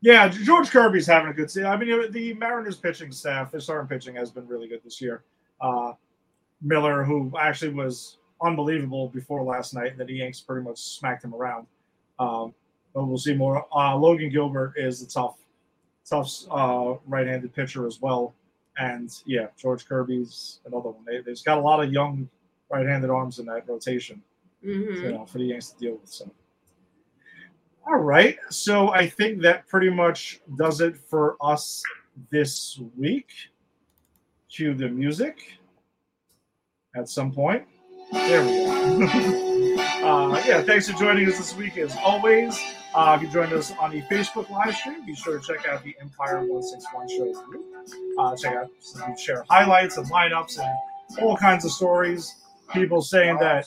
Yeah, 0.00 0.28
George 0.28 0.70
Kirby's 0.70 1.08
having 1.08 1.28
a 1.30 1.34
good 1.34 1.50
season. 1.50 1.66
I 1.66 1.76
mean, 1.76 2.12
the 2.12 2.32
Mariners 2.34 2.76
pitching 2.76 3.10
staff, 3.10 3.50
their 3.50 3.58
starting 3.60 3.88
pitching 3.88 4.14
has 4.14 4.30
been 4.30 4.46
really 4.46 4.68
good 4.68 4.80
this 4.84 5.00
year. 5.00 5.24
Uh, 5.60 5.94
Miller, 6.62 7.02
who 7.02 7.32
actually 7.36 7.72
was 7.74 8.18
unbelievable 8.40 9.08
before 9.08 9.42
last 9.42 9.74
night, 9.74 9.90
and 9.90 9.98
then 9.98 10.06
the 10.06 10.14
Yanks 10.14 10.40
pretty 10.40 10.62
much 10.64 10.78
smacked 10.78 11.24
him 11.24 11.34
around. 11.34 11.66
Um, 12.20 12.54
but 12.98 13.06
we'll 13.06 13.16
see 13.16 13.32
more. 13.32 13.64
Uh, 13.72 13.94
Logan 13.96 14.28
Gilbert 14.28 14.74
is 14.76 15.00
a 15.02 15.06
tough, 15.08 15.36
tough 16.04 16.32
uh, 16.50 16.94
right-handed 17.06 17.54
pitcher 17.54 17.86
as 17.86 18.00
well. 18.00 18.34
And 18.76 19.16
yeah, 19.24 19.46
George 19.56 19.86
Kirby's 19.86 20.58
another 20.66 20.88
one. 20.90 21.04
They, 21.06 21.20
they've 21.20 21.44
got 21.44 21.58
a 21.58 21.60
lot 21.60 21.80
of 21.80 21.92
young 21.92 22.28
right-handed 22.72 23.08
arms 23.08 23.38
in 23.38 23.46
that 23.46 23.68
rotation 23.68 24.20
Mhm. 24.66 25.02
you 25.02 25.12
know, 25.12 25.24
for 25.26 25.38
the 25.38 25.44
Yanks 25.44 25.70
to 25.70 25.78
deal 25.78 25.92
with. 25.92 26.08
So, 26.10 26.28
all 27.86 27.98
right. 27.98 28.36
So 28.50 28.88
I 28.88 29.08
think 29.08 29.42
that 29.42 29.68
pretty 29.68 29.90
much 29.90 30.40
does 30.56 30.80
it 30.80 30.96
for 30.96 31.36
us 31.40 31.84
this 32.32 32.80
week. 32.96 33.28
Cue 34.50 34.74
the 34.74 34.88
music 34.88 35.38
at 36.96 37.08
some 37.08 37.30
point. 37.30 37.64
There 38.10 38.42
we 38.44 38.64
go. 38.64 39.04
uh, 40.04 40.42
yeah, 40.44 40.62
thanks 40.62 40.90
for 40.90 40.98
joining 40.98 41.28
us 41.28 41.38
this 41.38 41.54
week 41.54 41.78
as 41.78 41.94
always. 42.02 42.58
Uh, 42.94 43.14
if 43.16 43.22
you 43.22 43.28
joined 43.28 43.52
us 43.52 43.72
on 43.78 43.90
the 43.90 44.02
Facebook 44.02 44.48
live 44.50 44.74
stream, 44.74 45.04
be 45.04 45.14
sure 45.14 45.38
to 45.38 45.46
check 45.46 45.66
out 45.68 45.82
the 45.84 45.94
Empire 46.00 46.40
161 46.46 47.08
show. 47.08 47.44
Uh, 48.18 48.36
check 48.36 48.54
out, 48.54 48.70
we 49.08 49.16
share 49.22 49.44
highlights 49.50 49.96
and 49.98 50.10
lineups 50.10 50.58
and 50.58 51.18
all 51.22 51.36
kinds 51.36 51.64
of 51.64 51.70
stories. 51.70 52.34
People 52.72 53.00
saying 53.00 53.38
that 53.40 53.66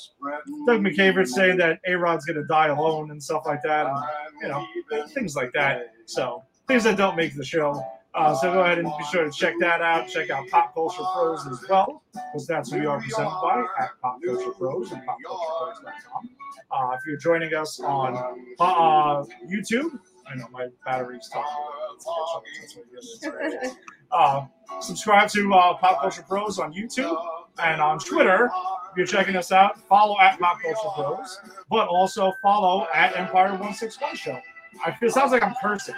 Doug 0.67 0.81
McCaver 0.81 1.25
saying 1.27 1.57
that 1.57 1.79
A 1.87 1.93
Rod's 1.93 2.25
going 2.25 2.37
to 2.37 2.45
die 2.45 2.67
alone 2.67 3.09
and 3.11 3.21
stuff 3.21 3.43
like 3.45 3.61
that, 3.63 3.87
and 3.87 4.03
you 4.41 4.47
know 4.47 4.65
things 5.07 5.35
like 5.35 5.51
that. 5.53 5.91
So 6.05 6.43
things 6.67 6.83
that 6.83 6.97
don't 6.97 7.15
make 7.15 7.35
the 7.35 7.43
show. 7.43 7.83
Uh, 8.13 8.35
so 8.35 8.51
go 8.51 8.61
ahead 8.61 8.77
and 8.77 8.87
be 8.97 9.05
sure 9.09 9.23
to 9.23 9.31
check 9.31 9.55
that 9.59 9.81
out. 9.81 10.07
Check 10.07 10.29
out 10.29 10.47
Pop 10.49 10.73
Culture 10.73 11.03
Pros 11.13 11.47
as 11.47 11.63
well, 11.69 12.03
because 12.13 12.45
that's 12.45 12.71
who 12.71 12.79
we 12.79 12.85
are 12.85 12.99
presented 12.99 13.29
by 13.41 13.63
at 13.79 13.89
Pop 14.01 14.19
Culture 14.25 14.51
Pros 14.51 14.91
and 14.91 15.01
PopCulturePros.com. 15.01 16.29
Uh, 16.71 16.95
if 16.95 17.01
you're 17.07 17.17
joining 17.17 17.53
us 17.53 17.79
on 17.79 18.17
uh, 18.59 19.23
YouTube, 19.49 19.97
I 20.27 20.35
know 20.35 20.47
my 20.51 20.67
battery's 20.85 21.29
talking. 21.29 21.51
That's 22.59 22.75
what 23.25 23.35
it 23.41 23.63
is. 23.63 23.75
Uh, 24.13 24.45
subscribe 24.81 25.29
to 25.29 25.53
uh, 25.53 25.73
Pop 25.75 26.01
Culture 26.01 26.23
Pros 26.23 26.59
on 26.59 26.73
YouTube 26.73 27.17
and 27.63 27.79
on 27.79 27.97
Twitter. 27.97 28.51
If 28.91 28.97
you're 28.97 29.05
checking 29.05 29.37
us 29.37 29.53
out, 29.53 29.79
follow 29.87 30.19
at 30.19 30.37
Pop 30.37 30.57
Culture 30.61 30.89
Pros, 30.93 31.39
but 31.69 31.87
also 31.87 32.33
follow 32.43 32.87
at 32.93 33.15
Empire 33.15 33.55
One 33.55 33.73
Six 33.73 34.01
One 34.01 34.13
Show. 34.13 34.37
I 34.85 34.91
feel 34.91 35.07
it 35.07 35.13
sounds 35.13 35.31
like 35.31 35.43
I'm 35.43 35.55
cursing. 35.61 35.95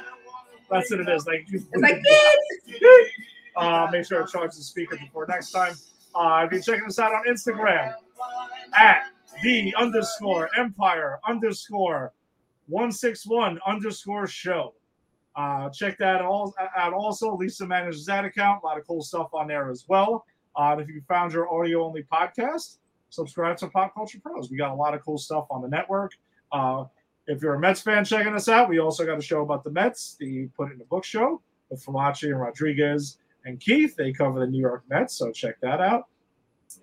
That's 0.74 0.92
what 0.92 1.00
it 1.00 1.10
is. 1.10 1.26
Like, 1.26 1.46
It's 1.50 1.82
like 1.82 2.02
uh, 3.56 3.88
make 3.92 4.06
sure 4.06 4.26
to 4.26 4.32
charge 4.32 4.56
the 4.56 4.64
speaker 4.64 4.98
before 4.98 5.26
next 5.28 5.52
time. 5.52 5.74
Uh, 6.16 6.46
if 6.46 6.52
you're 6.52 6.62
checking 6.62 6.88
us 6.88 7.00
out 7.00 7.14
on 7.14 7.26
Instagram, 7.26 7.94
at 8.76 9.04
the 9.42 9.74
underscore 9.76 10.50
Empire 10.58 11.20
underscore 11.28 12.14
one 12.68 12.92
six 12.92 13.26
one 13.26 13.60
underscore 13.66 14.28
show. 14.28 14.74
Uh, 15.36 15.70
check 15.70 15.98
that 15.98 16.22
all 16.22 16.54
out. 16.78 16.94
Also, 16.94 17.36
Lyssa 17.36 17.66
manages 17.66 18.06
that 18.06 18.24
account. 18.24 18.62
A 18.64 18.66
lot 18.66 18.78
of 18.78 18.86
cool 18.86 19.02
stuff 19.02 19.34
on 19.34 19.48
there 19.48 19.70
as 19.70 19.86
well. 19.88 20.26
Uh, 20.56 20.76
if 20.80 20.88
you 20.88 21.02
found 21.08 21.34
your 21.34 21.52
audio 21.52 21.84
only 21.84 22.04
podcast, 22.04 22.78
subscribe 23.10 23.58
to 23.58 23.68
Pop 23.68 23.94
Culture 23.96 24.20
Pros. 24.22 24.52
We 24.52 24.58
got 24.58 24.72
a 24.72 24.76
lot 24.76 24.94
of 24.94 25.04
cool 25.04 25.18
stuff 25.18 25.48
on 25.50 25.62
the 25.62 25.68
network. 25.68 26.12
Uh, 26.52 26.86
if 27.28 27.42
you're 27.42 27.56
a 27.56 27.60
Mets 27.60 27.82
fan 27.82 28.04
checking 28.04 28.34
us 28.34 28.50
out, 28.50 28.70
we 28.70 28.80
also 28.80 29.06
got 29.06 29.18
a 29.18 29.22
show 29.22 29.42
about 29.42 29.64
the 29.64 29.72
Mets, 29.72 30.16
the 30.20 30.48
Put 30.58 30.70
It 30.70 30.76
in 30.76 30.82
a 30.82 30.86
Book 30.86 31.04
show 31.04 31.42
with 31.70 31.84
Famachi 31.84 32.30
and 32.30 32.40
Rodriguez 32.40 33.18
and 33.46 33.60
Keith. 33.60 33.96
They 33.96 34.12
cover 34.12 34.40
the 34.40 34.48
New 34.48 34.60
York 34.60 34.84
Mets, 34.90 35.16
so 35.18 35.32
check 35.32 35.60
that 35.62 35.80
out. 35.80 36.08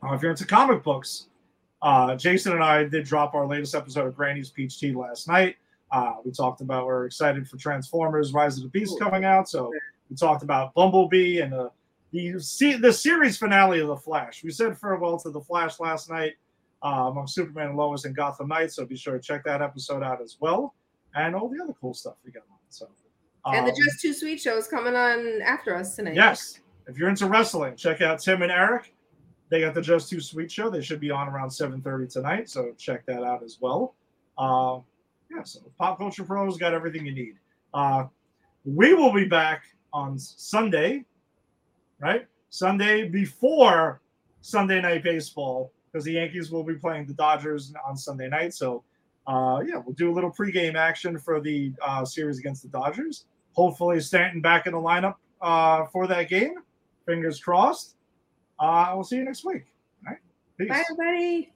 Uh, 0.02 0.14
if 0.14 0.22
you're 0.22 0.30
into 0.30 0.46
comic 0.46 0.82
books, 0.82 1.28
uh, 1.82 2.14
Jason 2.14 2.52
and 2.52 2.62
I 2.62 2.84
did 2.84 3.04
drop 3.04 3.34
our 3.34 3.46
latest 3.46 3.74
episode 3.74 4.06
of 4.06 4.16
Granny's 4.16 4.50
Peach 4.50 4.78
Tea 4.78 4.92
last 4.92 5.28
night. 5.28 5.56
Uh, 5.92 6.14
we 6.24 6.30
talked 6.30 6.60
about 6.60 6.86
we're 6.86 7.06
excited 7.06 7.48
for 7.48 7.56
Transformers: 7.56 8.32
Rise 8.32 8.56
of 8.56 8.62
the 8.64 8.68
Beast 8.68 8.98
coming 9.00 9.24
out, 9.24 9.48
so 9.48 9.72
we 10.08 10.16
talked 10.16 10.42
about 10.42 10.72
Bumblebee 10.74 11.40
and 11.40 11.52
the 11.52 11.70
the 12.12 12.76
the 12.80 12.92
series 12.92 13.36
finale 13.36 13.80
of 13.80 13.88
the 13.88 13.96
Flash. 13.96 14.44
We 14.44 14.50
said 14.50 14.78
farewell 14.78 15.18
to 15.20 15.30
the 15.30 15.40
Flash 15.40 15.80
last 15.80 16.08
night 16.08 16.34
among 16.82 17.26
Superman 17.26 17.68
and 17.68 17.76
Lois 17.76 18.04
and 18.04 18.14
Gotham 18.14 18.48
Knights, 18.48 18.76
so 18.76 18.86
be 18.86 18.96
sure 18.96 19.14
to 19.14 19.20
check 19.20 19.44
that 19.44 19.62
episode 19.62 20.02
out 20.02 20.20
as 20.22 20.36
well, 20.40 20.74
and 21.14 21.34
all 21.34 21.48
the 21.48 21.62
other 21.62 21.74
cool 21.80 21.94
stuff 21.94 22.14
we 22.24 22.30
got 22.32 22.44
on. 22.50 22.58
So, 22.68 22.88
and 23.46 23.66
the 23.66 23.72
um, 23.72 23.76
Just 23.76 24.00
Too 24.00 24.12
Sweet 24.12 24.40
show 24.40 24.56
is 24.56 24.66
coming 24.66 24.94
on 24.94 25.40
after 25.42 25.74
us 25.74 25.96
tonight. 25.96 26.14
Yes. 26.14 26.60
If 26.86 26.98
you're 26.98 27.08
into 27.08 27.26
wrestling, 27.26 27.76
check 27.76 28.00
out 28.00 28.20
Tim 28.20 28.42
and 28.42 28.50
Eric. 28.50 28.94
They 29.48 29.60
got 29.60 29.74
the 29.74 29.82
Just 29.82 30.08
Too 30.10 30.20
Sweet 30.20 30.50
show. 30.50 30.70
They 30.70 30.82
should 30.82 31.00
be 31.00 31.10
on 31.10 31.28
around 31.28 31.50
7:30 31.50 32.12
tonight, 32.12 32.48
so 32.48 32.72
check 32.78 33.04
that 33.06 33.22
out 33.22 33.42
as 33.42 33.58
well. 33.60 33.94
Uh, 34.38 34.80
yeah, 35.30 35.42
so 35.42 35.60
Pop 35.78 35.98
Culture 35.98 36.24
Pros 36.24 36.56
got 36.56 36.72
everything 36.72 37.06
you 37.06 37.12
need. 37.12 37.34
Uh, 37.74 38.06
we 38.64 38.94
will 38.94 39.12
be 39.12 39.26
back 39.26 39.64
on 39.92 40.18
Sunday, 40.18 41.04
right? 42.00 42.26
Sunday 42.50 43.08
before 43.08 44.00
Sunday 44.40 44.80
Night 44.80 45.02
Baseball, 45.02 45.72
because 45.90 46.04
the 46.04 46.12
Yankees 46.12 46.50
will 46.50 46.64
be 46.64 46.74
playing 46.74 47.06
the 47.06 47.14
Dodgers 47.14 47.72
on 47.86 47.96
Sunday 47.96 48.28
night. 48.28 48.54
So, 48.54 48.84
uh, 49.26 49.60
yeah, 49.66 49.76
we'll 49.76 49.94
do 49.94 50.10
a 50.10 50.14
little 50.14 50.30
pregame 50.30 50.74
action 50.74 51.18
for 51.18 51.40
the 51.40 51.72
uh, 51.82 52.04
series 52.04 52.38
against 52.38 52.62
the 52.62 52.68
Dodgers. 52.68 53.24
Hopefully, 53.52 54.00
Stanton 54.00 54.40
back 54.40 54.66
in 54.66 54.72
the 54.72 54.78
lineup 54.78 55.16
uh, 55.40 55.86
for 55.86 56.06
that 56.06 56.28
game. 56.28 56.54
Fingers 57.06 57.40
crossed. 57.40 57.96
Uh, 58.58 58.92
we'll 58.94 59.04
see 59.04 59.16
you 59.16 59.24
next 59.24 59.44
week. 59.44 59.64
All 60.06 60.12
right. 60.12 60.20
Peace. 60.58 60.68
Bye, 60.68 60.84
everybody. 60.90 61.52